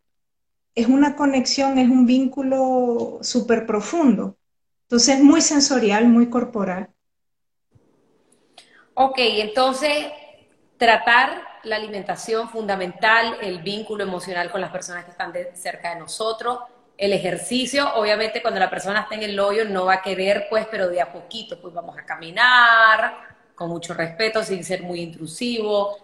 es 0.74 0.86
una 0.86 1.16
conexión, 1.16 1.78
es 1.78 1.88
un 1.88 2.06
vínculo 2.06 3.18
súper 3.22 3.66
profundo. 3.66 4.36
Entonces 4.82 5.16
es 5.16 5.22
muy 5.22 5.40
sensorial, 5.40 6.06
muy 6.06 6.28
corporal. 6.28 6.90
Ok, 8.94 9.16
entonces 9.18 10.12
tratar 10.82 11.44
la 11.62 11.76
alimentación 11.76 12.48
fundamental, 12.48 13.38
el 13.40 13.62
vínculo 13.62 14.02
emocional 14.02 14.50
con 14.50 14.60
las 14.60 14.72
personas 14.72 15.04
que 15.04 15.12
están 15.12 15.32
cerca 15.54 15.90
de 15.90 16.00
nosotros, 16.00 16.58
el 16.98 17.12
ejercicio, 17.12 17.94
obviamente 17.94 18.42
cuando 18.42 18.58
la 18.58 18.68
persona 18.68 19.02
está 19.02 19.14
en 19.14 19.22
el 19.22 19.38
hoyo 19.38 19.64
no 19.64 19.84
va 19.84 19.94
a 19.94 20.02
querer, 20.02 20.48
pues, 20.50 20.66
pero 20.68 20.88
de 20.88 21.00
a 21.00 21.12
poquito, 21.12 21.60
pues 21.60 21.72
vamos 21.72 21.96
a 21.96 22.04
caminar 22.04 23.14
con 23.54 23.68
mucho 23.68 23.94
respeto, 23.94 24.42
sin 24.42 24.64
ser 24.64 24.82
muy 24.82 25.02
intrusivo, 25.02 25.98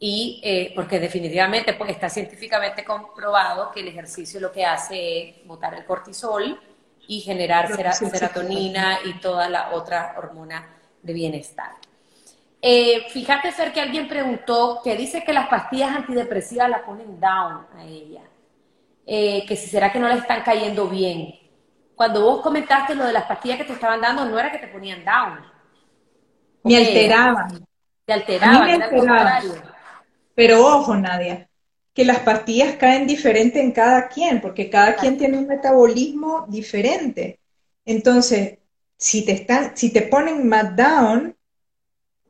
y 0.00 0.40
eh, 0.42 0.72
porque 0.74 0.98
definitivamente 0.98 1.74
pues, 1.74 1.90
está 1.90 2.08
científicamente 2.08 2.84
comprobado 2.84 3.70
que 3.70 3.78
el 3.78 3.86
ejercicio 3.86 4.40
lo 4.40 4.50
que 4.50 4.64
hace 4.64 5.20
es 5.20 5.46
botar 5.46 5.72
el 5.74 5.84
cortisol 5.84 6.60
y 7.06 7.20
generar 7.20 7.68
serotonina 7.94 8.98
y 9.04 9.20
toda 9.20 9.48
la 9.48 9.70
otra 9.70 10.16
hormona 10.18 10.66
de 11.00 11.12
bienestar. 11.12 11.85
Eh, 12.68 13.06
fíjate, 13.10 13.52
ser 13.52 13.72
que 13.72 13.80
alguien 13.80 14.08
preguntó 14.08 14.80
que 14.82 14.96
dice 14.96 15.22
que 15.22 15.32
las 15.32 15.46
pastillas 15.46 15.94
antidepresivas 15.94 16.68
la 16.68 16.84
ponen 16.84 17.20
down 17.20 17.64
a 17.76 17.84
ella. 17.84 18.22
Eh, 19.06 19.44
que 19.46 19.54
si 19.54 19.68
será 19.68 19.92
que 19.92 20.00
no 20.00 20.08
le 20.08 20.16
están 20.16 20.42
cayendo 20.42 20.88
bien. 20.88 21.32
Cuando 21.94 22.22
vos 22.22 22.42
comentaste 22.42 22.96
lo 22.96 23.04
de 23.04 23.12
las 23.12 23.22
pastillas 23.26 23.58
que 23.58 23.66
te 23.66 23.72
estaban 23.72 24.00
dando, 24.00 24.24
no 24.24 24.36
era 24.36 24.50
que 24.50 24.58
te 24.58 24.66
ponían 24.66 25.04
down. 25.04 25.38
Me 26.64 26.76
alteraban. 26.76 27.64
Te 28.04 28.12
alteraban, 28.12 28.82
Pero 30.34 30.66
ojo, 30.66 30.96
Nadia, 30.96 31.48
que 31.94 32.04
las 32.04 32.18
pastillas 32.18 32.74
caen 32.74 33.06
diferente 33.06 33.60
en 33.60 33.70
cada 33.70 34.08
quien, 34.08 34.40
porque 34.40 34.68
cada 34.68 34.96
quien 34.96 35.16
tiene 35.16 35.38
un 35.38 35.46
metabolismo 35.46 36.46
diferente. 36.48 37.38
Entonces, 37.84 38.58
si 38.96 39.24
te 39.24 39.30
están, 39.30 39.76
si 39.76 39.92
te 39.92 40.02
ponen 40.02 40.48
más 40.48 40.74
down, 40.74 41.36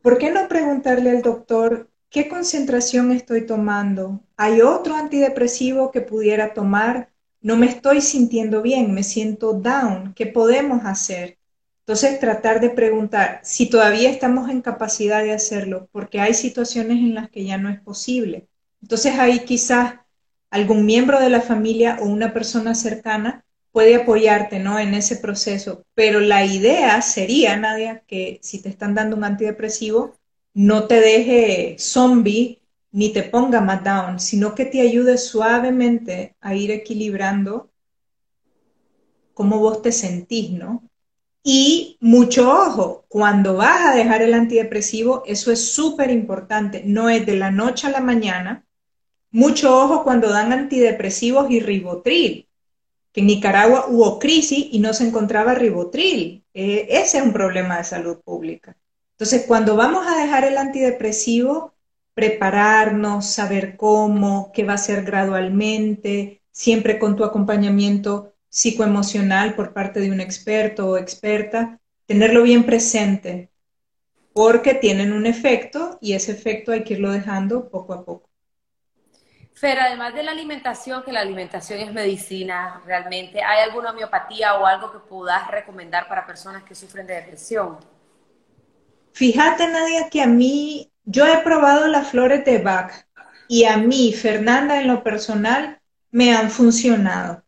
¿por 0.06 0.18
qué 0.18 0.30
no 0.30 0.46
preguntarle 0.46 1.10
al 1.10 1.20
doctor 1.20 1.90
¿Qué 2.10 2.28
concentración 2.28 3.10
estoy 3.10 3.44
tomando? 3.44 4.20
¿Hay 4.36 4.60
otro 4.60 4.94
antidepresivo 4.94 5.90
que 5.90 6.00
pudiera 6.00 6.54
tomar? 6.54 7.10
No 7.40 7.56
me 7.56 7.66
estoy 7.66 8.00
sintiendo 8.00 8.62
bien, 8.62 8.94
me 8.94 9.02
siento 9.02 9.52
down. 9.52 10.14
¿Qué 10.14 10.26
podemos 10.26 10.84
hacer? 10.84 11.38
Entonces, 11.80 12.20
tratar 12.20 12.60
de 12.60 12.70
preguntar 12.70 13.40
si 13.42 13.68
todavía 13.68 14.08
estamos 14.08 14.48
en 14.48 14.62
capacidad 14.62 15.24
de 15.24 15.32
hacerlo, 15.32 15.88
porque 15.90 16.20
hay 16.20 16.34
situaciones 16.34 16.98
en 16.98 17.16
las 17.16 17.28
que 17.28 17.44
ya 17.44 17.58
no 17.58 17.68
es 17.68 17.80
posible. 17.80 18.46
Entonces, 18.80 19.18
ahí 19.18 19.40
quizás 19.40 19.94
algún 20.50 20.86
miembro 20.86 21.18
de 21.18 21.30
la 21.30 21.40
familia 21.40 21.98
o 22.00 22.04
una 22.04 22.32
persona 22.32 22.76
cercana 22.76 23.44
puede 23.76 23.94
apoyarte, 23.94 24.58
¿no? 24.58 24.78
En 24.78 24.94
ese 24.94 25.16
proceso. 25.16 25.84
Pero 25.94 26.20
la 26.20 26.46
idea 26.46 27.02
sería, 27.02 27.58
Nadia, 27.58 28.02
que 28.06 28.40
si 28.42 28.62
te 28.62 28.70
están 28.70 28.94
dando 28.94 29.16
un 29.16 29.24
antidepresivo, 29.24 30.14
no 30.54 30.86
te 30.86 30.98
deje 30.98 31.76
zombie 31.78 32.62
ni 32.90 33.12
te 33.12 33.22
ponga 33.22 33.60
más 33.60 33.84
down, 33.84 34.18
sino 34.18 34.54
que 34.54 34.64
te 34.64 34.80
ayude 34.80 35.18
suavemente 35.18 36.36
a 36.40 36.54
ir 36.54 36.70
equilibrando 36.70 37.70
cómo 39.34 39.58
vos 39.58 39.82
te 39.82 39.92
sentís, 39.92 40.52
¿no? 40.52 40.82
Y 41.42 41.98
mucho 42.00 42.50
ojo, 42.50 43.04
cuando 43.08 43.56
vas 43.56 43.92
a 43.92 43.94
dejar 43.94 44.22
el 44.22 44.32
antidepresivo, 44.32 45.22
eso 45.26 45.52
es 45.52 45.70
súper 45.70 46.10
importante, 46.10 46.82
no 46.86 47.10
es 47.10 47.26
de 47.26 47.36
la 47.36 47.50
noche 47.50 47.88
a 47.88 47.90
la 47.90 48.00
mañana. 48.00 48.64
Mucho 49.30 49.78
ojo 49.78 50.02
cuando 50.02 50.30
dan 50.30 50.54
antidepresivos 50.54 51.50
y 51.50 51.60
ribotril, 51.60 52.45
que 53.16 53.22
en 53.22 53.28
Nicaragua 53.28 53.86
hubo 53.88 54.18
crisis 54.18 54.68
y 54.70 54.78
no 54.78 54.92
se 54.92 55.06
encontraba 55.06 55.54
ribotril. 55.54 56.44
Eh, 56.52 56.86
ese 56.90 57.16
es 57.16 57.24
un 57.24 57.32
problema 57.32 57.78
de 57.78 57.84
salud 57.84 58.18
pública. 58.22 58.76
Entonces, 59.12 59.46
cuando 59.46 59.74
vamos 59.74 60.06
a 60.06 60.20
dejar 60.20 60.44
el 60.44 60.58
antidepresivo, 60.58 61.72
prepararnos, 62.12 63.24
saber 63.24 63.78
cómo, 63.78 64.52
qué 64.52 64.64
va 64.64 64.74
a 64.74 64.78
ser 64.78 65.02
gradualmente, 65.02 66.42
siempre 66.52 66.98
con 66.98 67.16
tu 67.16 67.24
acompañamiento 67.24 68.34
psicoemocional 68.50 69.54
por 69.54 69.72
parte 69.72 70.00
de 70.00 70.10
un 70.10 70.20
experto 70.20 70.90
o 70.90 70.98
experta, 70.98 71.80
tenerlo 72.04 72.42
bien 72.42 72.66
presente, 72.66 73.48
porque 74.34 74.74
tienen 74.74 75.14
un 75.14 75.24
efecto 75.24 75.96
y 76.02 76.12
ese 76.12 76.32
efecto 76.32 76.70
hay 76.70 76.84
que 76.84 76.92
irlo 76.92 77.10
dejando 77.12 77.70
poco 77.70 77.94
a 77.94 78.04
poco. 78.04 78.25
Fer, 79.56 79.80
además 79.80 80.12
de 80.12 80.22
la 80.22 80.32
alimentación, 80.32 81.02
que 81.02 81.12
la 81.12 81.20
alimentación 81.20 81.80
es 81.80 81.90
medicina 81.90 82.82
realmente, 82.84 83.42
¿hay 83.42 83.62
alguna 83.64 83.90
homeopatía 83.90 84.54
o 84.56 84.66
algo 84.66 84.92
que 84.92 84.98
puedas 84.98 85.50
recomendar 85.50 86.08
para 86.08 86.26
personas 86.26 86.62
que 86.62 86.74
sufren 86.74 87.06
de 87.06 87.14
depresión? 87.14 87.78
Fíjate, 89.12 89.66
Nadia, 89.66 90.10
que 90.10 90.20
a 90.20 90.26
mí, 90.26 90.92
yo 91.06 91.26
he 91.26 91.38
probado 91.38 91.88
las 91.88 92.08
flores 92.08 92.44
de 92.44 92.58
Bach 92.58 92.92
y 93.48 93.64
a 93.64 93.78
mí, 93.78 94.12
Fernanda, 94.12 94.78
en 94.78 94.88
lo 94.88 95.02
personal, 95.02 95.80
me 96.10 96.36
han 96.36 96.50
funcionado. 96.50 97.42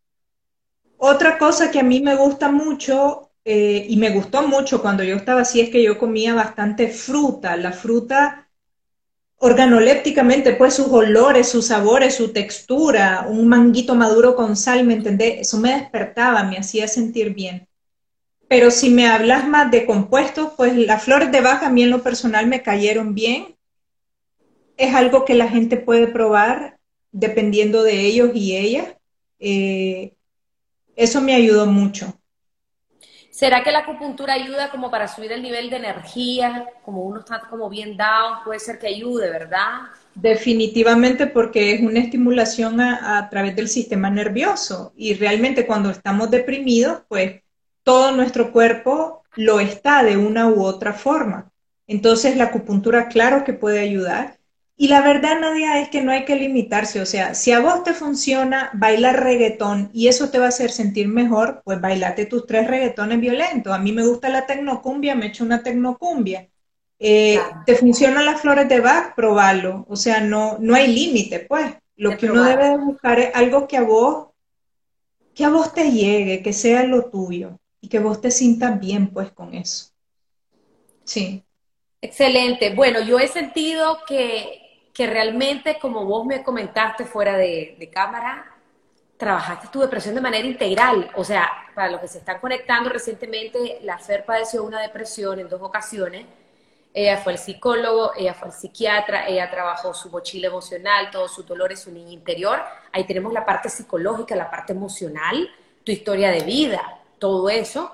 Otra 0.96 1.36
cosa 1.36 1.70
que 1.70 1.80
a 1.80 1.84
mí 1.84 2.00
me 2.00 2.16
gusta 2.16 2.50
mucho 2.50 3.32
eh, 3.44 3.84
y 3.86 3.98
me 3.98 4.11
gustó 4.11 4.48
mucho 4.48 4.80
cuando 4.80 5.04
yo 5.04 5.14
estaba 5.14 5.42
así 5.42 5.61
es 5.61 5.68
que 5.68 5.82
yo 5.82 5.98
comía 5.98 6.32
bastante 6.32 6.88
fruta. 6.88 7.54
La 7.59 7.72
fruta 7.72 8.47
organolépticamente, 9.39 10.55
pues 10.55 10.74
sus 10.74 10.89
olores, 10.89 11.49
sus 11.49 11.66
sabores, 11.66 12.14
su 12.14 12.32
textura, 12.32 13.26
un 13.28 13.49
manguito 13.49 13.95
maduro 13.95 14.34
con 14.34 14.57
sal, 14.57 14.84
¿me 14.84 14.95
entendés? 14.95 15.41
Eso 15.41 15.59
me 15.59 15.74
despertaba, 15.74 16.43
me 16.43 16.59
hacía 16.59 16.89
sentir 16.89 17.34
bien. 17.34 17.68
Pero 18.49 18.70
si 18.70 18.91
me 18.91 19.07
hablas 19.07 19.47
más 19.47 19.70
de 19.70 19.86
compuestos, 19.86 20.53
pues 20.57 20.74
las 20.74 21.05
flores 21.05 21.30
de 21.30 21.41
baja 21.41 21.66
a 21.66 21.70
mí 21.70 21.82
en 21.82 21.91
lo 21.91 22.03
personal 22.03 22.47
me 22.47 22.62
cayeron 22.62 23.14
bien. 23.14 23.57
Es 24.76 24.95
algo 24.95 25.24
que 25.24 25.34
la 25.34 25.49
gente 25.49 25.76
puede 25.76 26.09
probar 26.09 26.78
dependiendo 27.12 27.82
de 27.82 28.01
ellos 28.01 28.30
y 28.34 28.57
ellas. 28.57 28.89
Eh, 29.39 30.14
eso 30.97 31.20
me 31.20 31.34
ayudó 31.34 31.66
mucho. 31.66 32.17
¿Será 33.39 33.62
que 33.62 33.70
la 33.70 33.78
acupuntura 33.78 34.34
ayuda 34.34 34.68
como 34.68 34.91
para 34.91 35.07
subir 35.07 35.30
el 35.30 35.45
nivel 35.45 35.70
de 35.70 35.76
energía? 35.76 36.66
Como 36.84 37.03
uno 37.05 37.20
está 37.20 37.41
como 37.49 37.70
bien 37.70 37.97
down, 37.97 38.43
puede 38.45 38.59
ser 38.59 38.80
que 38.80 38.89
ayude, 38.89 39.30
¿verdad? 39.30 39.82
Definitivamente 40.12 41.28
porque 41.28 41.72
es 41.72 41.80
una 41.80 42.01
estimulación 42.01 42.80
a, 42.80 43.16
a 43.16 43.30
través 43.30 43.55
del 43.55 43.68
sistema 43.68 44.11
nervioso 44.11 44.93
y 44.97 45.14
realmente 45.14 45.66
cuando 45.66 45.89
estamos 45.89 46.28
deprimidos, 46.32 47.03
pues 47.07 47.41
todo 47.84 48.11
nuestro 48.11 48.51
cuerpo 48.51 49.22
lo 49.36 49.61
está 49.61 50.03
de 50.03 50.16
una 50.16 50.49
u 50.49 50.64
otra 50.64 50.93
forma. 50.93 51.49
Entonces 51.86 52.36
la 52.36 52.47
acupuntura 52.47 53.07
claro 53.07 53.45
que 53.45 53.53
puede 53.53 53.78
ayudar. 53.78 54.38
Y 54.81 54.87
la 54.87 55.03
verdad, 55.03 55.41
Nadia, 55.41 55.81
es 55.81 55.89
que 55.89 56.03
no 56.03 56.12
hay 56.12 56.24
que 56.24 56.37
limitarse. 56.37 57.01
O 57.01 57.07
sea, 57.07 57.35
si 57.35 57.51
a 57.51 57.59
vos 57.59 57.83
te 57.83 57.93
funciona 57.93 58.70
bailar 58.74 59.24
reggaetón 59.24 59.91
y 59.93 60.07
eso 60.07 60.31
te 60.31 60.39
va 60.39 60.45
a 60.45 60.49
hacer 60.51 60.70
sentir 60.70 61.09
mejor, 61.09 61.62
pues 61.64 61.81
bailate 61.81 62.26
tus 62.26 62.47
tres 62.47 62.68
reggaetones 62.68 63.18
violentos. 63.18 63.72
A 63.72 63.81
mí 63.81 63.91
me 63.91 64.07
gusta 64.07 64.29
la 64.29 64.47
tecnocumbia, 64.47 65.16
me 65.16 65.26
echo 65.26 65.43
una 65.43 65.64
tecnocumbia. 65.64 66.49
Eh, 67.01 67.41
¿Te 67.66 67.74
funcionan 67.74 68.24
las 68.24 68.41
flores 68.41 68.68
de 68.68 68.79
Bach? 68.79 69.16
Probalo. 69.16 69.85
O 69.89 69.97
sea, 69.97 70.20
no, 70.20 70.59
no 70.61 70.76
hay 70.76 70.87
límite, 70.95 71.41
pues. 71.41 71.74
Lo 71.97 72.16
que 72.16 72.31
uno 72.31 72.45
debe 72.45 72.79
buscar 72.79 73.18
es 73.18 73.35
algo 73.35 73.66
que 73.66 73.79
a 73.79 73.83
vos, 73.83 74.29
que 75.35 75.45
a 75.45 75.49
vos 75.49 75.74
te 75.74 75.91
llegue, 75.91 76.41
que 76.41 76.53
sea 76.53 76.85
lo 76.85 77.07
tuyo 77.07 77.59
y 77.81 77.89
que 77.89 77.99
vos 77.99 78.20
te 78.20 78.31
sientas 78.31 78.79
bien 78.79 79.09
pues 79.09 79.33
con 79.33 79.55
eso. 79.55 79.89
Sí. 81.03 81.43
Excelente. 82.01 82.74
Bueno, 82.76 83.01
yo 83.03 83.18
he 83.18 83.26
sentido 83.26 83.99
que, 84.07 84.67
que 84.93 85.07
realmente, 85.07 85.78
como 85.78 86.05
vos 86.05 86.26
me 86.26 86.43
comentaste 86.43 87.05
fuera 87.05 87.36
de, 87.36 87.76
de, 87.78 87.91
cámara, 87.91 88.57
trabajaste 89.16 89.68
tu 89.68 89.80
depresión 89.80 90.14
de 90.14 90.20
manera 90.20 90.47
integral. 90.47 91.11
O 91.14 91.24
sea, 91.24 91.49
para 91.74 91.91
los 91.91 92.01
que 92.01 92.09
se 92.09 92.18
están 92.18 92.41
conectando 92.41 92.91
recientemente, 92.91 93.78
la 93.82 93.99
FER 93.99 94.24
padeció 94.24 94.64
una 94.64 94.80
depresión 94.80 95.39
en 95.39 95.49
dos 95.49 95.62
ocasiones. 95.62 96.26
Ella 96.95 97.18
fue 97.18 97.32
el 97.32 97.39
psicólogo, 97.39 98.12
ella 98.16 98.34
fue 98.34 98.49
el 98.49 98.55
psiquiatra, 98.55 99.28
ella 99.28 99.51
trabajó 99.51 99.95
su 99.95 100.11
mochila 100.11 100.49
emocional, 100.49 101.11
todos 101.11 101.34
sus 101.34 101.47
dolores, 101.47 101.80
su 101.80 101.93
niño 101.93 102.11
interior. 102.11 102.61
Ahí 102.93 103.05
tenemos 103.05 103.32
la 103.32 103.45
parte 103.45 103.68
psicológica, 103.68 104.34
la 104.34 104.51
parte 104.51 104.72
emocional, 104.72 105.49
tu 105.84 105.93
historia 105.93 106.30
de 106.30 106.41
vida 106.41 106.99
todo 107.18 107.49
eso, 107.49 107.93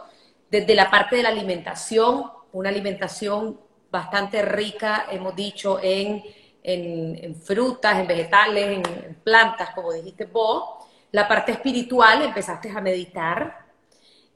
desde 0.51 0.75
la 0.75 0.91
parte 0.91 1.17
de 1.17 1.23
la 1.23 1.31
alimentación, 1.31 2.31
una 2.53 2.69
alimentación 2.69 3.59
bastante 3.91 4.43
rica, 4.43 5.07
hemos 5.11 5.35
dicho, 5.35 5.79
en 5.83 6.23
en, 6.65 7.37
frutas, 7.37 7.99
en 8.01 8.07
vegetales, 8.07 8.79
en, 8.79 9.15
plantas, 9.23 9.71
como 9.71 9.93
dijiste 9.93 10.25
vos. 10.25 10.87
La 11.13 11.29
parte 11.29 11.53
espiritual, 11.53 12.23
empezaste 12.23 12.71
a 12.71 12.81
meditar. 12.81 13.67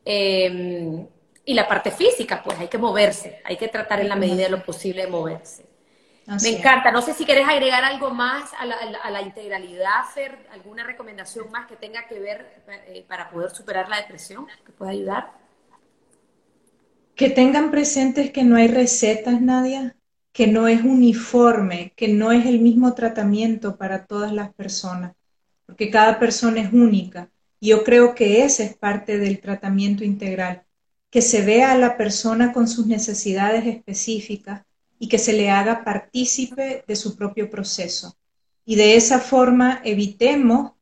Em, 0.05 1.07
y 1.45 1.55
la 1.55 1.67
parte 1.67 1.91
física, 1.91 2.43
pues 2.43 2.59
hay 2.59 2.69
que 2.69 2.79
moverse, 2.79 3.41
hay 3.45 3.57
que 3.57 3.69
tratar 3.69 4.01
en 4.01 4.09
la 4.09 4.17
medida 4.17 4.45
de 4.45 4.51
lo 4.51 4.63
posible 4.63 5.03
de 5.03 5.11
moverse. 5.11 5.67
Me 6.43 6.51
encanta. 6.51 6.91
No 6.91 7.01
sé 7.01 7.15
si 7.15 7.25
querés 7.25 7.49
agregar 7.49 7.83
algo 7.85 8.11
más 8.11 8.51
a 8.59 8.67
la, 8.67 9.23
integralidad, 9.23 10.05
Fer, 10.13 10.47
alguna 10.53 10.85
recomendación 10.85 11.51
más 11.51 11.67
que 11.67 11.77
tenga 11.77 12.07
que 12.07 12.21
ver 12.21 12.63
eh, 12.87 13.03
para 13.09 13.31
poder 13.31 13.51
superar 13.51 13.89
la 13.89 13.97
depresión, 13.97 14.47
que 14.67 14.73
pueda 14.73 14.91
ayudar. 14.91 15.33
Que 17.15 17.31
tengan 17.31 17.71
presentes 17.71 18.31
que 18.31 18.45
no 18.45 18.57
hay 18.57 18.69
recetas, 18.69 19.41
Nadia, 19.41 19.97
que 20.33 20.47
no 20.47 20.69
es 20.69 20.83
uniforme, 20.83 21.93
que 21.97 22.09
no 22.09 22.33
es 22.33 22.47
el 22.47 22.61
mismo 22.61 22.95
tratamiento 22.95 23.77
para 23.77 24.07
todas 24.07 24.33
las 24.33 24.53
personas, 24.55 25.15
porque 25.67 25.91
cada 25.91 26.19
persona 26.19 26.61
es 26.61 26.73
única. 26.73 27.31
Yo 27.61 27.83
creo 27.83 28.15
que 28.15 28.45
ese 28.45 28.65
es 28.65 28.77
parte 28.77 29.19
del 29.19 29.41
tratamiento 29.41 30.05
integral, 30.05 30.65
que 31.11 31.23
se 31.23 31.45
vea 31.45 31.73
a 31.73 31.79
la 31.79 31.97
persona 31.97 32.53
con 32.53 32.69
sus 32.69 32.87
necesidades 32.87 33.67
específicas 33.67 34.63
y 34.99 35.09
que 35.09 35.19
se 35.19 35.33
le 35.33 35.51
haga 35.51 35.85
partícipe 35.85 36.85
de 36.87 36.97
su 36.97 37.17
propio 37.17 37.51
proceso. 37.51 38.17
Y 38.65 38.77
de 38.77 38.97
esa 38.97 39.19
forma 39.19 39.81
evitemos 39.85 40.73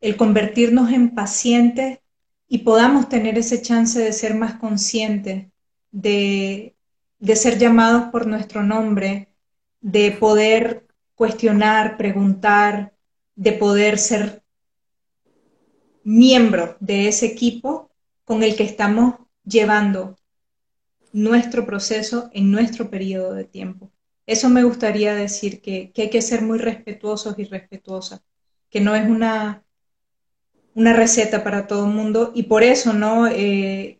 el 0.00 0.16
convertirnos 0.16 0.92
en 0.92 1.14
pacientes 1.14 2.00
y 2.48 2.58
podamos 2.58 3.08
tener 3.08 3.38
ese 3.38 3.62
chance 3.62 3.98
de 3.98 4.12
ser 4.12 4.34
más 4.34 4.54
conscientes, 4.54 5.46
de, 5.90 6.75
de 7.18 7.36
ser 7.36 7.58
llamados 7.58 8.10
por 8.10 8.26
nuestro 8.26 8.62
nombre, 8.62 9.28
de 9.80 10.10
poder 10.12 10.86
cuestionar, 11.14 11.96
preguntar, 11.96 12.94
de 13.34 13.52
poder 13.52 13.98
ser 13.98 14.42
miembro 16.04 16.76
de 16.80 17.08
ese 17.08 17.26
equipo 17.26 17.90
con 18.24 18.42
el 18.42 18.56
que 18.56 18.64
estamos 18.64 19.14
llevando 19.44 20.16
nuestro 21.12 21.64
proceso 21.64 22.30
en 22.32 22.50
nuestro 22.50 22.90
periodo 22.90 23.34
de 23.34 23.44
tiempo. 23.44 23.90
Eso 24.26 24.48
me 24.48 24.64
gustaría 24.64 25.14
decir, 25.14 25.60
que, 25.62 25.92
hay 25.96 26.10
que 26.10 26.22
ser 26.22 26.42
muy 26.42 26.58
respetuosos 26.58 27.38
y 27.38 27.44
respetuosas, 27.44 28.20
que 28.68 28.80
no 28.80 28.94
es 28.94 29.08
una, 29.08 29.64
una 30.74 30.92
receta 30.92 31.42
para 31.42 31.66
todo 31.66 31.86
el 31.86 31.92
mundo 31.92 32.32
y 32.34 32.44
por 32.44 32.62
eso 32.62 32.92
no 32.92 33.28
eh, 33.28 33.98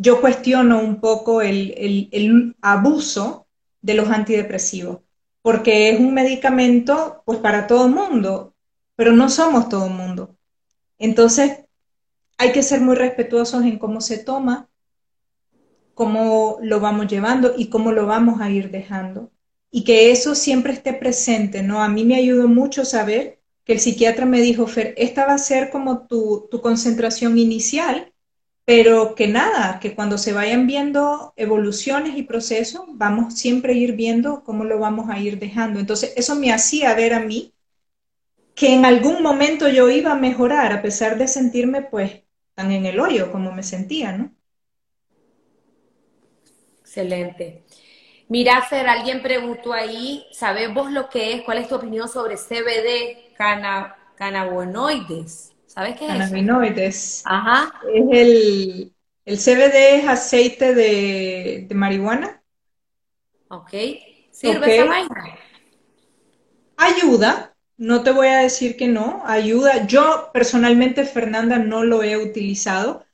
yo 0.00 0.20
cuestiono 0.20 0.80
un 0.80 1.00
poco 1.00 1.42
el, 1.42 2.56
abuso 2.62 3.48
de 3.82 3.94
los 3.94 4.08
antidepresivos, 4.08 5.00
porque 5.42 5.90
es 5.90 5.98
un 5.98 6.14
medicamento 6.14 7.22
pues 7.26 7.40
para 7.40 7.66
todo 7.66 7.86
el 7.86 7.94
mundo, 7.94 8.54
pero 8.94 9.12
no 9.12 9.28
somos 9.28 9.68
todo 9.68 9.86
el 9.86 9.94
mundo. 9.94 10.36
Entonces, 10.98 11.64
hay 12.38 12.52
que 12.52 12.62
ser 12.62 12.80
muy 12.80 12.94
respetuosos 12.94 13.64
en 13.64 13.78
cómo 13.78 14.00
se 14.00 14.18
toma, 14.18 14.68
cómo 15.94 16.58
lo 16.62 16.78
vamos 16.78 17.08
llevando 17.08 17.54
y 17.56 17.68
cómo 17.68 17.90
lo 17.90 18.06
vamos 18.06 18.40
a 18.40 18.50
ir 18.50 18.70
dejando. 18.70 19.32
Y 19.68 19.82
que 19.82 20.12
eso 20.12 20.36
siempre 20.36 20.72
esté 20.72 20.92
presente, 20.92 21.64
¿no? 21.64 21.82
A 21.82 21.88
mí 21.88 22.04
me 22.04 22.14
ayudó 22.14 22.46
mucho 22.46 22.84
saber 22.84 23.40
que 23.64 23.72
el 23.72 23.80
psiquiatra 23.80 24.26
me 24.26 24.40
dijo, 24.40 24.68
Fer, 24.68 24.94
esta 24.96 25.26
va 25.26 25.34
a 25.34 25.38
ser 25.38 25.70
como 25.70 26.06
tu, 26.06 26.46
tu 26.52 26.60
concentración 26.60 27.36
inicial, 27.36 28.12
pero 28.68 29.14
que 29.14 29.28
nada, 29.28 29.80
que 29.80 29.94
cuando 29.94 30.18
se 30.18 30.34
vayan 30.34 30.66
viendo 30.66 31.32
evoluciones 31.36 32.18
y 32.18 32.24
procesos, 32.24 32.82
vamos 32.88 33.32
siempre 33.32 33.72
a 33.72 33.76
ir 33.76 33.92
viendo 33.92 34.44
cómo 34.44 34.64
lo 34.64 34.78
vamos 34.78 35.08
a 35.08 35.18
ir 35.18 35.38
dejando. 35.38 35.80
Entonces, 35.80 36.12
eso 36.16 36.34
me 36.36 36.52
hacía 36.52 36.94
ver 36.94 37.14
a 37.14 37.20
mí 37.20 37.54
que 38.54 38.74
en 38.74 38.84
algún 38.84 39.22
momento 39.22 39.70
yo 39.70 39.88
iba 39.88 40.12
a 40.12 40.16
mejorar, 40.16 40.70
a 40.72 40.82
pesar 40.82 41.16
de 41.16 41.28
sentirme 41.28 41.80
pues 41.80 42.24
tan 42.54 42.70
en 42.70 42.84
el 42.84 43.00
hoyo 43.00 43.32
como 43.32 43.52
me 43.52 43.62
sentía, 43.62 44.12
¿no? 44.12 44.34
Excelente. 46.82 47.64
Mira, 48.28 48.60
Fer, 48.68 48.86
alguien 48.86 49.22
preguntó 49.22 49.72
ahí, 49.72 50.26
¿sabes 50.30 50.74
vos 50.74 50.92
lo 50.92 51.08
que 51.08 51.32
es? 51.32 51.42
¿Cuál 51.42 51.56
es 51.56 51.68
tu 51.68 51.76
opinión 51.76 52.06
sobre 52.06 52.36
CBD, 52.36 53.32
cannabinoides? 54.18 55.47
¿Sabes 55.78 55.96
qué 55.96 56.06
es? 56.06 56.10
Cannabinoides. 56.10 57.22
Ajá. 57.24 57.72
Es 57.94 58.04
el, 58.10 58.92
el 59.24 59.38
CBD 59.38 59.98
es 59.98 60.08
aceite 60.08 60.74
de, 60.74 61.68
marihuana. 61.72 62.42
Ok. 63.46 63.70
¿Sirve 64.32 64.74
esa 64.74 64.86
vaina? 64.86 65.38
Ayuda, 66.76 67.54
no 67.76 68.02
te 68.02 68.10
voy 68.10 68.26
a 68.26 68.38
decir 68.38 68.76
que 68.76 68.88
no, 68.88 69.22
ayuda. 69.24 69.86
Yo 69.86 70.30
personalmente, 70.32 71.04
Fernanda, 71.04 71.58
no 71.58 71.84
lo 71.84 72.02
he 72.02 72.16
utilizado 72.16 73.06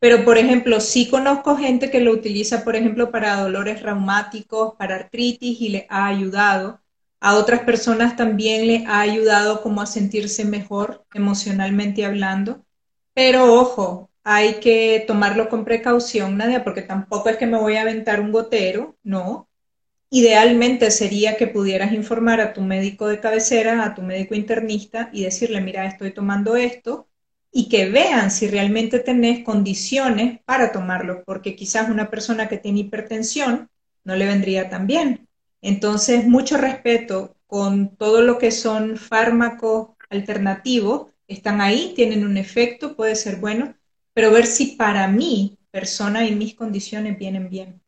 pero, 0.00 0.24
por 0.24 0.38
ejemplo, 0.38 0.80
sí 0.80 1.10
conozco 1.10 1.56
gente 1.58 1.90
que 1.90 2.00
lo 2.00 2.12
utiliza, 2.12 2.64
por 2.64 2.74
ejemplo, 2.74 3.10
para 3.10 3.38
dolores 3.42 3.82
reumáticos, 3.82 4.74
para 4.76 4.94
artritis 4.96 5.60
y 5.60 5.68
le 5.68 5.86
ha 5.90 6.06
ayudado. 6.06 6.80
A 7.20 7.36
otras 7.36 7.60
personas 7.60 8.16
también 8.16 8.66
le 8.66 8.84
ha 8.86 9.00
ayudado 9.00 9.62
como 9.62 9.82
a 9.82 9.86
sentirse 9.86 10.44
mejor 10.44 11.04
emocionalmente 11.14 12.04
hablando. 12.04 12.64
Pero 13.14 13.54
ojo, 13.54 14.10
hay 14.24 14.54
que 14.60 15.04
tomarlo 15.06 15.48
con 15.48 15.64
precaución, 15.64 16.36
Nadia, 16.36 16.64
porque 16.64 16.82
tampoco 16.82 17.28
es 17.28 17.36
que 17.36 17.46
me 17.46 17.58
voy 17.58 17.76
a 17.76 17.82
aventar 17.82 18.20
un 18.20 18.32
gotero, 18.32 18.96
no. 19.02 19.48
Idealmente 20.10 20.90
sería 20.90 21.36
que 21.36 21.46
pudieras 21.46 21.92
informar 21.92 22.40
a 22.40 22.52
tu 22.52 22.62
médico 22.62 23.08
de 23.08 23.20
cabecera, 23.20 23.84
a 23.84 23.94
tu 23.94 24.02
médico 24.02 24.34
internista 24.34 25.10
y 25.12 25.24
decirle, 25.24 25.60
mira, 25.60 25.86
estoy 25.86 26.12
tomando 26.12 26.56
esto, 26.56 27.08
y 27.52 27.68
que 27.68 27.88
vean 27.90 28.30
si 28.30 28.48
realmente 28.48 29.00
tenés 29.00 29.44
condiciones 29.44 30.40
para 30.44 30.72
tomarlo, 30.72 31.24
porque 31.24 31.56
quizás 31.56 31.88
una 31.90 32.10
persona 32.10 32.48
que 32.48 32.58
tiene 32.58 32.80
hipertensión 32.80 33.70
no 34.04 34.16
le 34.16 34.26
vendría 34.26 34.68
tan 34.70 34.86
bien. 34.86 35.29
Entonces, 35.62 36.26
mucho 36.26 36.56
respeto 36.58 37.36
con 37.46 37.96
todo 37.96 38.22
lo 38.22 38.38
que 38.38 38.50
son 38.50 38.96
fármacos 38.96 39.90
alternativos, 40.10 41.12
están 41.28 41.60
ahí, 41.60 41.92
tienen 41.94 42.24
un 42.24 42.36
efecto, 42.36 42.96
puede 42.96 43.16
ser 43.16 43.36
bueno, 43.36 43.74
pero 44.14 44.32
ver 44.32 44.46
si 44.46 44.76
para 44.76 45.06
mí, 45.08 45.58
persona 45.70 46.26
y 46.26 46.34
mis 46.34 46.54
condiciones 46.54 47.18
vienen 47.18 47.48
bien. 47.48 47.80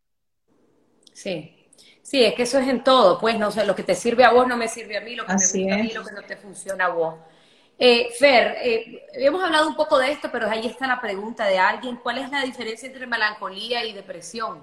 Sí, 1.12 1.54
sí, 2.02 2.22
es 2.24 2.34
que 2.34 2.42
eso 2.44 2.58
es 2.58 2.68
en 2.68 2.82
todo, 2.84 3.18
pues 3.20 3.38
no 3.38 3.50
sé, 3.50 3.64
lo 3.64 3.74
que 3.74 3.82
te 3.82 3.94
sirve 3.94 4.24
a 4.24 4.32
vos 4.32 4.46
no 4.46 4.56
me 4.56 4.68
sirve 4.68 4.96
a 4.96 5.00
mí, 5.00 5.14
lo 5.14 5.26
que 5.26 5.34
me 5.34 5.46
gusta 5.46 5.74
a 5.76 5.78
mí, 5.78 5.92
lo 5.92 6.04
que 6.04 6.12
no 6.12 6.22
te 6.24 6.36
funciona 6.36 6.86
a 6.86 6.88
vos. 6.88 7.14
Eh, 7.78 8.10
Fer, 8.18 8.56
eh, 8.62 9.06
hemos 9.14 9.42
hablado 9.42 9.68
un 9.68 9.76
poco 9.76 9.98
de 9.98 10.12
esto, 10.12 10.30
pero 10.32 10.48
ahí 10.48 10.66
está 10.66 10.86
la 10.86 11.00
pregunta 11.00 11.46
de 11.46 11.58
alguien, 11.58 11.96
¿cuál 11.96 12.18
es 12.18 12.30
la 12.30 12.42
diferencia 12.42 12.86
entre 12.88 13.06
melancolía 13.06 13.84
y 13.84 13.92
depresión? 13.92 14.60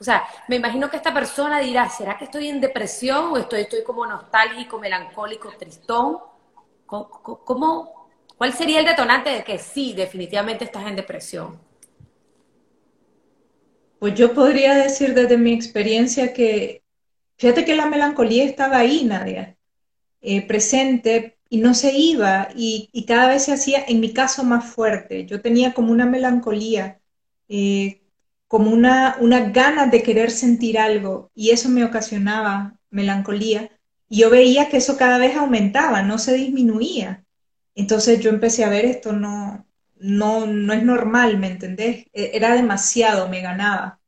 O 0.00 0.04
sea, 0.04 0.24
me 0.48 0.56
imagino 0.56 0.88
que 0.88 0.96
esta 0.96 1.12
persona 1.12 1.60
dirá, 1.60 1.90
¿será 1.90 2.16
que 2.16 2.24
estoy 2.24 2.48
en 2.48 2.58
depresión 2.58 3.26
o 3.32 3.36
estoy, 3.36 3.62
estoy 3.62 3.82
como 3.84 4.06
nostálgico, 4.06 4.78
melancólico, 4.78 5.52
tristón? 5.58 6.18
¿Cómo, 6.86 8.08
¿Cuál 8.38 8.54
sería 8.54 8.80
el 8.80 8.86
detonante 8.86 9.28
de 9.28 9.44
que 9.44 9.58
sí, 9.58 9.92
definitivamente 9.92 10.64
estás 10.64 10.86
en 10.86 10.96
depresión? 10.96 11.60
Pues 13.98 14.14
yo 14.14 14.32
podría 14.32 14.74
decir 14.74 15.12
desde 15.12 15.36
mi 15.36 15.52
experiencia 15.52 16.32
que, 16.32 16.82
fíjate 17.36 17.66
que 17.66 17.76
la 17.76 17.84
melancolía 17.84 18.44
estaba 18.44 18.78
ahí, 18.78 19.04
Nadia, 19.04 19.58
eh, 20.22 20.46
presente, 20.46 21.38
y 21.50 21.58
no 21.58 21.74
se 21.74 21.92
iba 21.92 22.48
y, 22.54 22.88
cada 23.06 23.28
vez 23.28 23.44
se 23.44 23.52
hacía, 23.52 23.84
en 23.86 24.00
mi 24.00 24.14
caso, 24.14 24.44
más 24.44 24.64
fuerte. 24.64 25.26
Yo 25.26 25.42
tenía 25.42 25.74
como 25.74 25.92
una 25.92 26.06
melancolía, 26.06 27.00
eh, 27.48 27.99
como 28.50 28.72
una, 28.72 29.16
una 29.20 29.50
ganas 29.50 29.92
de 29.92 30.02
querer 30.02 30.32
sentir 30.32 30.76
algo 30.76 31.30
y 31.36 31.50
eso 31.50 31.68
me 31.68 31.84
ocasionaba 31.84 32.74
melancolía. 32.90 33.70
Y 34.08 34.22
yo 34.22 34.30
veía 34.30 34.68
que 34.68 34.78
eso 34.78 34.96
cada 34.96 35.18
vez 35.18 35.36
aumentaba, 35.36 36.02
no 36.02 36.18
se 36.18 36.34
disminuía. 36.34 37.24
Entonces 37.76 38.18
yo 38.18 38.28
empecé 38.30 38.64
a 38.64 38.68
ver 38.68 38.86
esto 38.86 39.12
no, 39.12 39.68
no, 40.00 40.46
no 40.46 40.72
es 40.72 40.82
normal, 40.82 41.38
¿me 41.38 41.46
entendés? 41.46 42.06
E, 42.12 42.32
era 42.34 42.56
demasiado, 42.56 43.28
me 43.28 43.40
ganaba. 43.40 44.00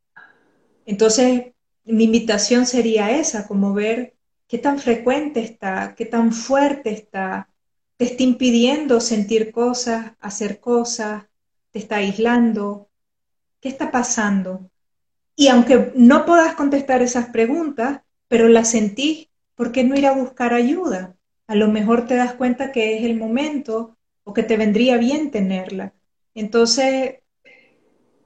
Entonces 0.86 1.53
mi 1.84 2.03
invitación 2.03 2.66
sería 2.66 3.12
esa, 3.12 3.47
como 3.47 3.74
ver 3.74 4.16
qué 4.49 4.59
tan 4.59 4.80
frecuente 4.80 5.38
está, 5.38 5.95
qué 5.97 6.05
tan 6.05 6.32
fuerte 6.32 6.90
está, 6.90 7.49
te 7.97 8.07
está 8.07 8.24
impidiendo 8.24 9.01
sentir 9.01 9.53
cosas, 9.53 10.14
hacer 10.18 10.59
cosas, 10.59 11.26
te 11.70 11.78
está 11.78 11.99
aislando, 11.99 12.88
qué 13.62 13.70
está 13.70 13.90
pasando. 13.90 14.70
Y 15.34 15.48
aunque 15.48 15.92
no 15.94 16.26
puedas 16.26 16.54
contestar 16.54 17.00
esas 17.00 17.28
preguntas, 17.30 18.02
pero 18.28 18.48
las 18.48 18.70
sentís, 18.70 19.28
¿por 19.54 19.72
qué 19.72 19.84
no 19.84 19.96
ir 19.96 20.06
a 20.06 20.12
buscar 20.12 20.52
ayuda? 20.52 21.16
A 21.46 21.54
lo 21.54 21.68
mejor 21.68 22.06
te 22.06 22.16
das 22.16 22.34
cuenta 22.34 22.72
que 22.72 22.98
es 22.98 23.04
el 23.04 23.16
momento 23.16 23.96
o 24.24 24.34
que 24.34 24.42
te 24.42 24.56
vendría 24.58 24.98
bien 24.98 25.30
tenerla. 25.30 25.94
Entonces, 26.34 27.20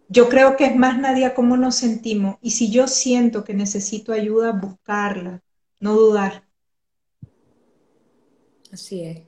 yo 0.08 0.28
creo 0.28 0.56
que 0.56 0.66
es 0.66 0.76
más 0.76 0.98
nadie 0.98 1.32
cómo 1.34 1.56
nos 1.56 1.76
sentimos. 1.76 2.36
Y 2.40 2.52
si 2.52 2.70
yo 2.70 2.88
siento 2.88 3.44
que 3.44 3.54
necesito 3.54 4.12
ayuda, 4.12 4.52
buscarla, 4.52 5.42
no 5.80 5.94
dudar. 5.94 6.44
Así 8.72 9.02
es. 9.04 9.25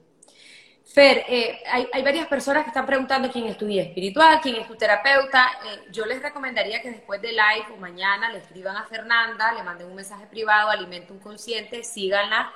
Fer, 0.98 1.24
eh, 1.28 1.60
hay, 1.92 2.02
varias 2.02 2.26
personas 2.26 2.64
que 2.64 2.70
están 2.70 2.84
preguntando 2.84 3.30
quién 3.30 3.46
es 3.46 3.56
tu 3.56 3.68
guía 3.68 3.84
espiritual, 3.84 4.40
quién 4.42 4.56
es 4.56 4.66
tu 4.66 4.74
terapeuta. 4.74 5.46
Eh, 5.64 5.86
yo 5.92 6.04
les 6.04 6.20
recomendaría 6.20 6.82
que 6.82 6.90
después 6.90 7.22
de 7.22 7.30
live 7.30 7.66
o 7.72 7.76
mañana 7.76 8.32
le 8.32 8.38
escriban 8.38 8.76
a 8.76 8.82
Fernanda, 8.82 9.52
le 9.52 9.62
manden 9.62 9.86
un 9.86 9.94
mensaje 9.94 10.26
privado, 10.26 10.70
alimento 10.70 11.14
un 11.14 11.20
consciente, 11.20 11.84
síganla 11.84 12.52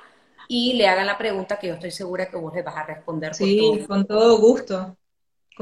y 0.49 0.73
le 0.73 0.89
hagan 0.89 1.07
la 1.07 1.17
pregunta 1.17 1.57
que 1.57 1.67
yo 1.67 1.75
estoy 1.75 1.91
segura 1.91 2.29
que 2.29 2.35
vos 2.35 2.53
les 2.53 2.65
vas 2.65 2.75
a 2.75 2.83
responder. 2.83 3.33
Sí, 3.33 3.85
con 3.87 4.05
todo 4.05 4.37
gusto. 4.37 4.97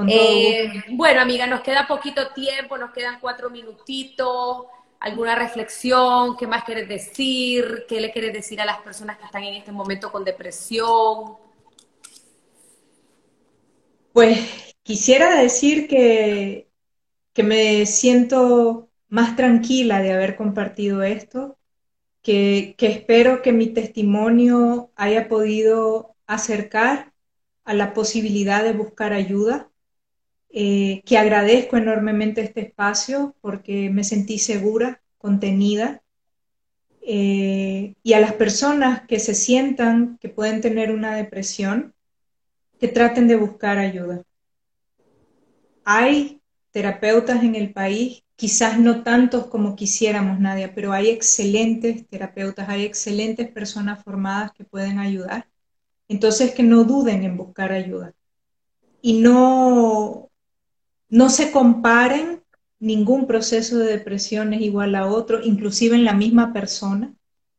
Eh, 0.08 0.74
bueno, 0.94 1.22
amiga, 1.22 1.46
nos 1.46 1.62
queda 1.62 1.86
poquito 1.86 2.30
tiempo, 2.34 2.80
nos 2.80 2.92
quedan 2.94 3.20
cuatro 3.20 3.52
minutitos. 3.52 4.66
¿Alguna 5.02 5.36
reflexión? 5.36 6.36
¿Qué 6.36 6.48
más 6.48 6.64
quieres 6.64 6.90
decir? 6.90 7.86
¿Qué 7.88 8.02
le 8.02 8.12
quieres 8.12 8.34
decir 8.34 8.60
a 8.60 8.66
las 8.66 8.80
personas 8.80 9.20
que 9.20 9.26
están 9.26 9.44
en 9.44 9.54
este 9.54 9.72
momento 9.72 10.12
con 10.12 10.24
depresión? 10.24 11.51
Pues 14.14 14.40
quisiera 14.84 15.42
decir 15.42 15.88
que, 15.88 16.70
que 17.34 17.44
me 17.44 17.86
siento 17.86 18.90
más 19.08 19.36
tranquila 19.36 20.02
de 20.02 20.14
haber 20.14 20.36
compartido 20.36 21.04
esto, 21.04 21.58
que, 22.22 22.76
espero 22.80 23.42
que 23.42 23.54
mi 23.54 23.68
testimonio 23.68 24.92
haya 24.96 25.28
podido 25.28 26.16
acercar 26.28 27.14
a 27.64 27.74
la 27.74 27.94
posibilidad 27.94 28.64
de 28.64 28.74
buscar 28.74 29.14
ayuda, 29.14 29.70
eh, 30.50 31.02
que 31.06 31.18
agradezco 31.18 31.78
enormemente 31.78 32.42
este 32.42 32.62
espacio 32.62 33.36
porque 33.42 33.90
me 33.90 34.04
sentí 34.04 34.40
segura, 34.40 35.02
contenida, 35.18 36.04
eh, 37.02 37.96
y 38.04 38.14
a 38.14 38.20
las 38.20 38.34
personas 38.34 39.08
que 39.08 39.20
se 39.20 39.34
sientan 39.36 40.18
que 40.20 40.30
pueden 40.30 40.62
tener 40.62 40.92
una 40.92 41.16
depresión, 41.16 41.96
que 42.82 42.88
traten 42.88 43.28
de 43.28 43.36
buscar 43.36 43.78
ayuda. 43.78 44.24
Hay 45.86 46.42
terapeutas 46.72 47.44
en 47.44 47.54
el 47.54 47.72
país, 47.72 48.24
quizás 48.36 48.80
no 48.80 49.04
tantos 49.04 49.46
como 49.46 49.76
quisiéramos, 49.76 50.40
Nadia, 50.40 50.74
pero 50.74 50.92
hay 50.92 51.10
excelentes 51.10 52.08
terapeutas, 52.08 52.68
hay 52.70 52.84
excelentes 52.84 53.52
personas 53.52 54.04
formadas 54.04 54.52
que 54.54 54.64
pueden 54.64 54.98
ayudar. 54.98 55.48
Entonces, 56.08 56.56
que 56.56 56.64
no 56.64 56.84
duden 56.84 57.24
en 57.24 57.38
buscar 57.38 57.72
ayuda. 57.72 58.14
Y 59.00 59.22
no, 59.22 60.32
no 61.08 61.30
se 61.30 61.52
comparen, 61.52 62.42
ningún 62.80 63.28
proceso 63.28 63.78
de 63.78 63.92
depresión 63.92 64.56
es 64.56 64.62
igual 64.62 64.96
a 64.96 65.06
otro, 65.06 65.40
inclusive 65.44 65.96
en 65.96 66.06
la 66.06 66.14
misma 66.14 66.52
persona. 66.52 67.14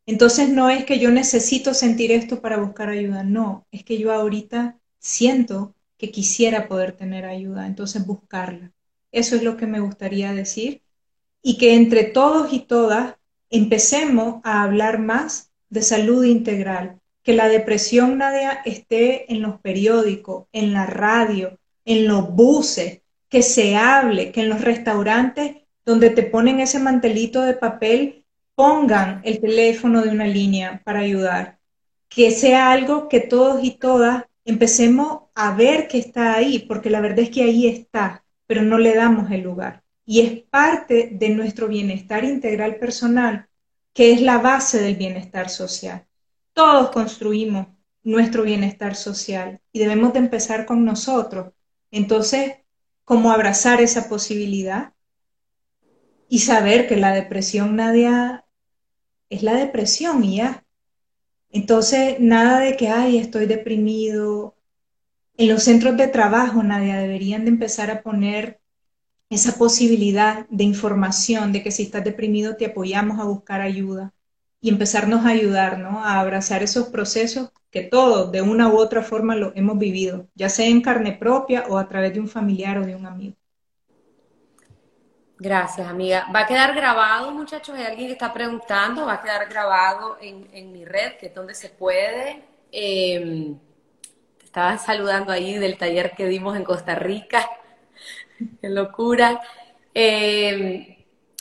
Entonces, 0.05 0.49
no 0.49 0.69
es 0.69 0.83
que 0.83 0.99
yo 0.99 1.11
necesito 1.11 1.73
sentir 1.73 2.11
esto 2.11 2.41
para 2.41 2.57
buscar 2.57 2.89
ayuda, 2.89 3.23
no, 3.23 3.65
es 3.71 3.85
que 3.85 3.97
yo 3.97 4.11
ahorita 4.11 4.81
siento 5.03 5.75
que 5.97 6.11
quisiera 6.11 6.67
poder 6.67 6.93
tener 6.93 7.25
ayuda, 7.25 7.67
entonces 7.67 8.07
buscarla. 8.07 8.71
Eso 9.11 9.35
es 9.35 9.43
lo 9.43 9.57
que 9.57 9.67
me 9.67 9.81
gustaría 9.81 10.33
decir. 10.33 10.81
Y 11.43 11.57
que 11.57 11.75
entre 11.75 12.05
todos 12.05 12.51
y 12.53 12.61
todas 12.61 13.15
empecemos 13.49 14.41
a 14.43 14.63
hablar 14.63 14.99
más 14.99 15.51
de 15.69 15.81
salud 15.81 16.23
integral, 16.23 16.99
que 17.21 17.33
la 17.33 17.47
depresión, 17.47 18.17
Nadia, 18.17 18.61
esté 18.65 19.31
en 19.31 19.41
los 19.41 19.59
periódicos, 19.59 20.47
en 20.51 20.73
la 20.73 20.85
radio, 20.85 21.59
en 21.85 22.07
los 22.07 22.33
buses, 22.33 23.01
que 23.29 23.41
se 23.41 23.75
hable, 23.75 24.31
que 24.31 24.41
en 24.41 24.49
los 24.49 24.61
restaurantes 24.61 25.57
donde 25.85 26.11
te 26.11 26.23
ponen 26.23 26.59
ese 26.59 26.79
mantelito 26.79 27.41
de 27.41 27.53
papel, 27.53 28.25
pongan 28.55 29.21
el 29.25 29.41
teléfono 29.41 30.01
de 30.01 30.09
una 30.09 30.27
línea 30.27 30.81
para 30.85 30.99
ayudar, 30.99 31.59
que 32.07 32.31
sea 32.31 32.71
algo 32.71 33.09
que 33.09 33.19
todos 33.19 33.63
y 33.63 33.71
todas 33.71 34.25
empecemos 34.45 35.23
a 35.35 35.55
ver 35.55 35.87
que 35.87 35.97
está 35.97 36.35
ahí, 36.35 36.59
porque 36.59 36.89
la 36.89 37.01
verdad 37.01 37.19
es 37.19 37.29
que 37.29 37.43
ahí 37.43 37.67
está, 37.67 38.25
pero 38.47 38.61
no 38.61 38.77
le 38.77 38.95
damos 38.95 39.31
el 39.31 39.41
lugar. 39.41 39.83
Y 40.05 40.21
es 40.21 40.43
parte 40.43 41.09
de 41.13 41.29
nuestro 41.29 41.67
bienestar 41.67 42.23
integral 42.23 42.75
personal, 42.75 43.47
que 43.93 44.11
es 44.11 44.21
la 44.21 44.39
base 44.39 44.81
del 44.81 44.95
bienestar 44.95 45.49
social. 45.49 46.05
Todos 46.53 46.91
construimos 46.91 47.67
nuestro 48.03 48.43
bienestar 48.43 48.95
social 48.95 49.61
y 49.71 49.79
debemos 49.79 50.13
de 50.13 50.19
empezar 50.19 50.65
con 50.65 50.83
nosotros. 50.83 51.53
Entonces, 51.89 52.57
¿cómo 53.05 53.31
abrazar 53.31 53.81
esa 53.81 54.09
posibilidad? 54.09 54.93
Y 56.27 56.39
saber 56.39 56.87
que 56.87 56.97
la 56.97 57.13
depresión, 57.13 57.75
Nadia, 57.75 58.45
es 59.29 59.43
la 59.43 59.53
depresión 59.53 60.23
y 60.23 60.37
ya. 60.37 60.62
Entonces, 61.53 62.19
nada 62.19 62.59
de 62.59 62.75
que, 62.75 62.89
ay, 62.89 63.17
estoy 63.17 63.45
deprimido. 63.45 64.55
En 65.37 65.49
los 65.49 65.63
centros 65.63 65.97
de 65.97 66.07
trabajo, 66.07 66.63
Nadia, 66.63 66.97
deberían 66.97 67.45
de 67.45 67.51
empezar 67.51 67.91
a 67.91 68.01
poner 68.01 68.59
esa 69.29 69.57
posibilidad 69.57 70.47
de 70.49 70.63
información 70.65 71.53
de 71.53 71.63
que 71.63 71.71
si 71.71 71.83
estás 71.83 72.03
deprimido 72.03 72.57
te 72.57 72.67
apoyamos 72.67 73.19
a 73.19 73.25
buscar 73.25 73.61
ayuda 73.61 74.13
y 74.61 74.69
empezarnos 74.69 75.25
a 75.25 75.29
ayudar, 75.29 75.79
¿no? 75.79 76.03
A 76.03 76.19
abrazar 76.19 76.63
esos 76.63 76.87
procesos 76.89 77.51
que 77.71 77.83
todos, 77.83 78.31
de 78.31 78.41
una 78.41 78.69
u 78.69 78.77
otra 78.77 79.03
forma, 79.03 79.35
lo 79.35 79.53
hemos 79.55 79.77
vivido, 79.79 80.29
ya 80.35 80.49
sea 80.49 80.67
en 80.67 80.81
carne 80.81 81.13
propia 81.13 81.65
o 81.69 81.77
a 81.77 81.87
través 81.87 82.13
de 82.13 82.19
un 82.19 82.29
familiar 82.29 82.77
o 82.79 82.85
de 82.85 82.95
un 82.95 83.05
amigo. 83.05 83.35
Gracias, 85.39 85.87
amiga. 85.87 86.27
Va 86.33 86.41
a 86.41 86.47
quedar 86.47 86.75
grabado, 86.75 87.31
muchachos. 87.31 87.75
Hay 87.75 87.85
alguien 87.85 88.07
que 88.07 88.13
está 88.13 88.31
preguntando. 88.33 89.05
Va 89.05 89.13
a 89.13 89.21
quedar 89.21 89.49
grabado 89.49 90.17
en, 90.21 90.71
mi 90.71 90.85
red, 90.85 91.13
que 91.17 91.27
es 91.27 91.33
donde 91.33 91.55
se 91.55 91.69
puede. 91.69 92.43
Eh, 92.71 93.53
te 94.37 94.45
estaban 94.45 94.79
saludando 94.79 95.31
ahí 95.31 95.55
del 95.57 95.77
taller 95.77 96.11
que 96.15 96.27
dimos 96.27 96.55
en 96.55 96.63
Costa 96.63 96.95
Rica. 96.95 97.49
Qué 98.61 98.69
locura. 98.69 99.41
Em, 99.93 100.95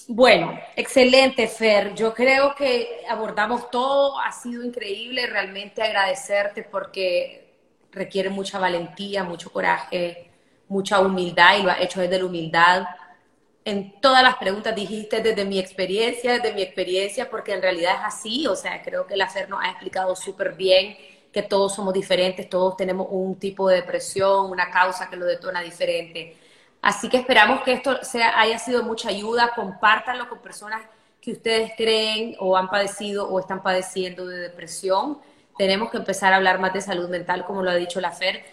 bueno, 0.08 0.58
excelente, 0.74 1.46
Fer. 1.46 1.94
Yo 1.94 2.14
creo 2.14 2.54
que 2.54 3.04
abordamos 3.08 3.70
todo. 3.70 4.18
Ha 4.18 4.32
sido 4.32 4.64
increíble 4.64 5.26
realmente 5.26 5.82
agradecerte 5.82 6.62
porque 6.64 7.54
requiere 7.92 8.30
mucha 8.30 8.58
valentía, 8.58 9.22
mucho 9.22 9.52
coraje, 9.52 10.30
mucha 10.68 11.00
humildad 11.00 11.58
y 11.58 11.62
lo 11.62 11.70
ha 11.70 11.80
hecho 11.80 12.00
desde 12.00 12.18
la 12.18 12.24
humildad 12.24 12.84
en 13.64 14.00
todas 14.00 14.22
las 14.22 14.36
preguntas 14.36 14.74
dijiste 14.74 15.20
desde 15.20 15.44
mi 15.44 15.58
experiencia, 15.58 16.34
desde 16.34 16.52
mi 16.52 16.62
experiencia, 16.62 17.30
porque 17.30 17.52
en 17.52 17.62
realidad 17.62 17.94
es 17.94 18.14
así, 18.14 18.46
o 18.46 18.56
sea, 18.56 18.82
creo 18.82 19.06
que 19.06 19.16
la 19.16 19.28
FER 19.28 19.48
nos 19.48 19.62
ha 19.62 19.70
explicado 19.70 20.16
súper 20.16 20.54
bien 20.54 20.96
que 21.32 21.42
todos 21.42 21.74
somos 21.74 21.94
diferentes, 21.94 22.48
todos 22.48 22.76
tenemos 22.76 23.06
un 23.10 23.38
tipo 23.38 23.68
de 23.68 23.76
depresión, 23.76 24.50
una 24.50 24.70
causa 24.70 25.08
que 25.08 25.16
lo 25.16 25.24
detona 25.24 25.62
diferente. 25.62 26.36
Así 26.82 27.08
que 27.08 27.18
esperamos 27.18 27.62
que 27.62 27.72
esto 27.72 28.02
sea, 28.02 28.38
haya 28.38 28.58
sido 28.58 28.82
mucha 28.82 29.08
ayuda, 29.08 29.52
compártanlo 29.54 30.28
con 30.28 30.40
personas 30.40 30.82
que 31.20 31.32
ustedes 31.32 31.72
creen 31.76 32.36
o 32.40 32.56
han 32.56 32.68
padecido 32.68 33.28
o 33.28 33.38
están 33.38 33.62
padeciendo 33.62 34.26
de 34.26 34.38
depresión. 34.38 35.18
Tenemos 35.56 35.90
que 35.90 35.98
empezar 35.98 36.32
a 36.32 36.36
hablar 36.36 36.58
más 36.58 36.74
de 36.74 36.80
salud 36.80 37.08
mental, 37.08 37.44
como 37.46 37.62
lo 37.62 37.70
ha 37.70 37.76
dicho 37.76 38.00
la 38.00 38.10
FER. 38.10 38.44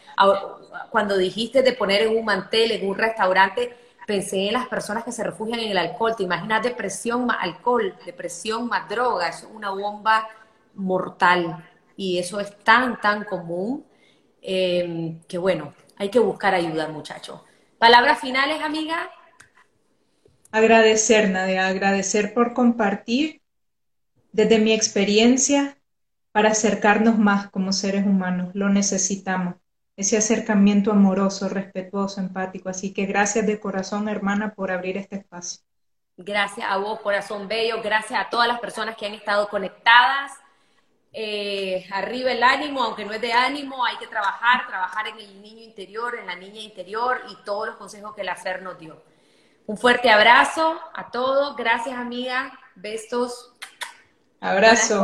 Cuando 0.91 1.17
dijiste 1.17 1.63
de 1.63 1.73
poner 1.73 2.03
en 2.03 2.15
un 2.15 2.23
mantel, 2.23 2.71
en 2.71 2.87
un 2.87 2.95
restaurante, 2.95 3.75
pensé 4.09 4.47
en 4.47 4.53
las 4.53 4.67
personas 4.67 5.03
que 5.03 5.11
se 5.11 5.23
refugian 5.23 5.59
en 5.59 5.69
el 5.69 5.77
alcohol. 5.77 6.15
Te 6.17 6.23
imaginas 6.23 6.63
depresión 6.63 7.27
más 7.27 7.37
alcohol, 7.41 7.95
depresión 8.07 8.67
más 8.67 8.89
droga, 8.89 9.29
es 9.29 9.47
una 9.53 9.69
bomba 9.69 10.27
mortal. 10.73 11.63
Y 11.95 12.17
eso 12.17 12.39
es 12.39 12.57
tan, 12.63 12.99
tan 12.99 13.23
común 13.23 13.85
eh, 14.41 15.19
que 15.27 15.37
bueno, 15.37 15.75
hay 15.95 16.09
que 16.09 16.17
buscar 16.17 16.55
ayuda, 16.55 16.87
muchachos. 16.87 17.41
Palabras 17.77 18.19
finales, 18.19 18.63
amiga. 18.63 19.11
Agradecer, 20.51 21.29
Nadia, 21.29 21.67
agradecer 21.67 22.33
por 22.33 22.55
compartir 22.55 23.43
desde 24.31 24.57
mi 24.57 24.73
experiencia 24.73 25.77
para 26.31 26.49
acercarnos 26.49 27.19
más 27.19 27.51
como 27.51 27.73
seres 27.73 28.07
humanos. 28.07 28.55
Lo 28.55 28.69
necesitamos 28.69 29.53
ese 29.99 30.15
acercamiento 30.15 30.91
amoroso, 30.91 31.49
respetuoso, 31.49 32.21
empático. 32.21 32.69
Así 32.69 32.93
que 32.93 33.05
gracias 33.05 33.45
de 33.45 33.59
corazón, 33.59 34.07
hermana, 34.07 34.53
por 34.53 34.71
abrir 34.71 34.95
este 34.95 35.17
espacio. 35.17 35.59
Gracias 36.15 36.65
a 36.69 36.77
vos, 36.77 37.01
corazón 37.01 37.49
bello. 37.49 37.81
Gracias 37.83 38.17
a 38.17 38.29
todas 38.29 38.47
las 38.47 38.61
personas 38.61 38.95
que 38.95 39.05
han 39.05 39.13
estado 39.13 39.49
conectadas. 39.49 40.31
Eh, 41.11 41.85
arriba 41.91 42.31
el 42.31 42.43
ánimo, 42.43 42.81
aunque 42.81 43.03
no 43.03 43.11
es 43.11 43.19
de 43.19 43.33
ánimo, 43.33 43.83
hay 43.83 43.97
que 43.97 44.07
trabajar, 44.07 44.67
trabajar 44.67 45.07
en 45.07 45.19
el 45.19 45.41
niño 45.41 45.63
interior, 45.63 46.17
en 46.17 46.27
la 46.27 46.35
niña 46.35 46.61
interior 46.61 47.21
y 47.29 47.43
todos 47.43 47.67
los 47.67 47.75
consejos 47.75 48.15
que 48.15 48.23
la 48.23 48.37
FER 48.37 48.61
nos 48.61 48.79
dio. 48.79 49.03
Un 49.65 49.77
fuerte 49.77 50.09
abrazo 50.09 50.79
a 50.93 51.11
todos. 51.11 51.57
Gracias, 51.57 51.97
amiga. 51.97 52.57
Besos. 52.75 53.51
Abrazo. 54.39 55.03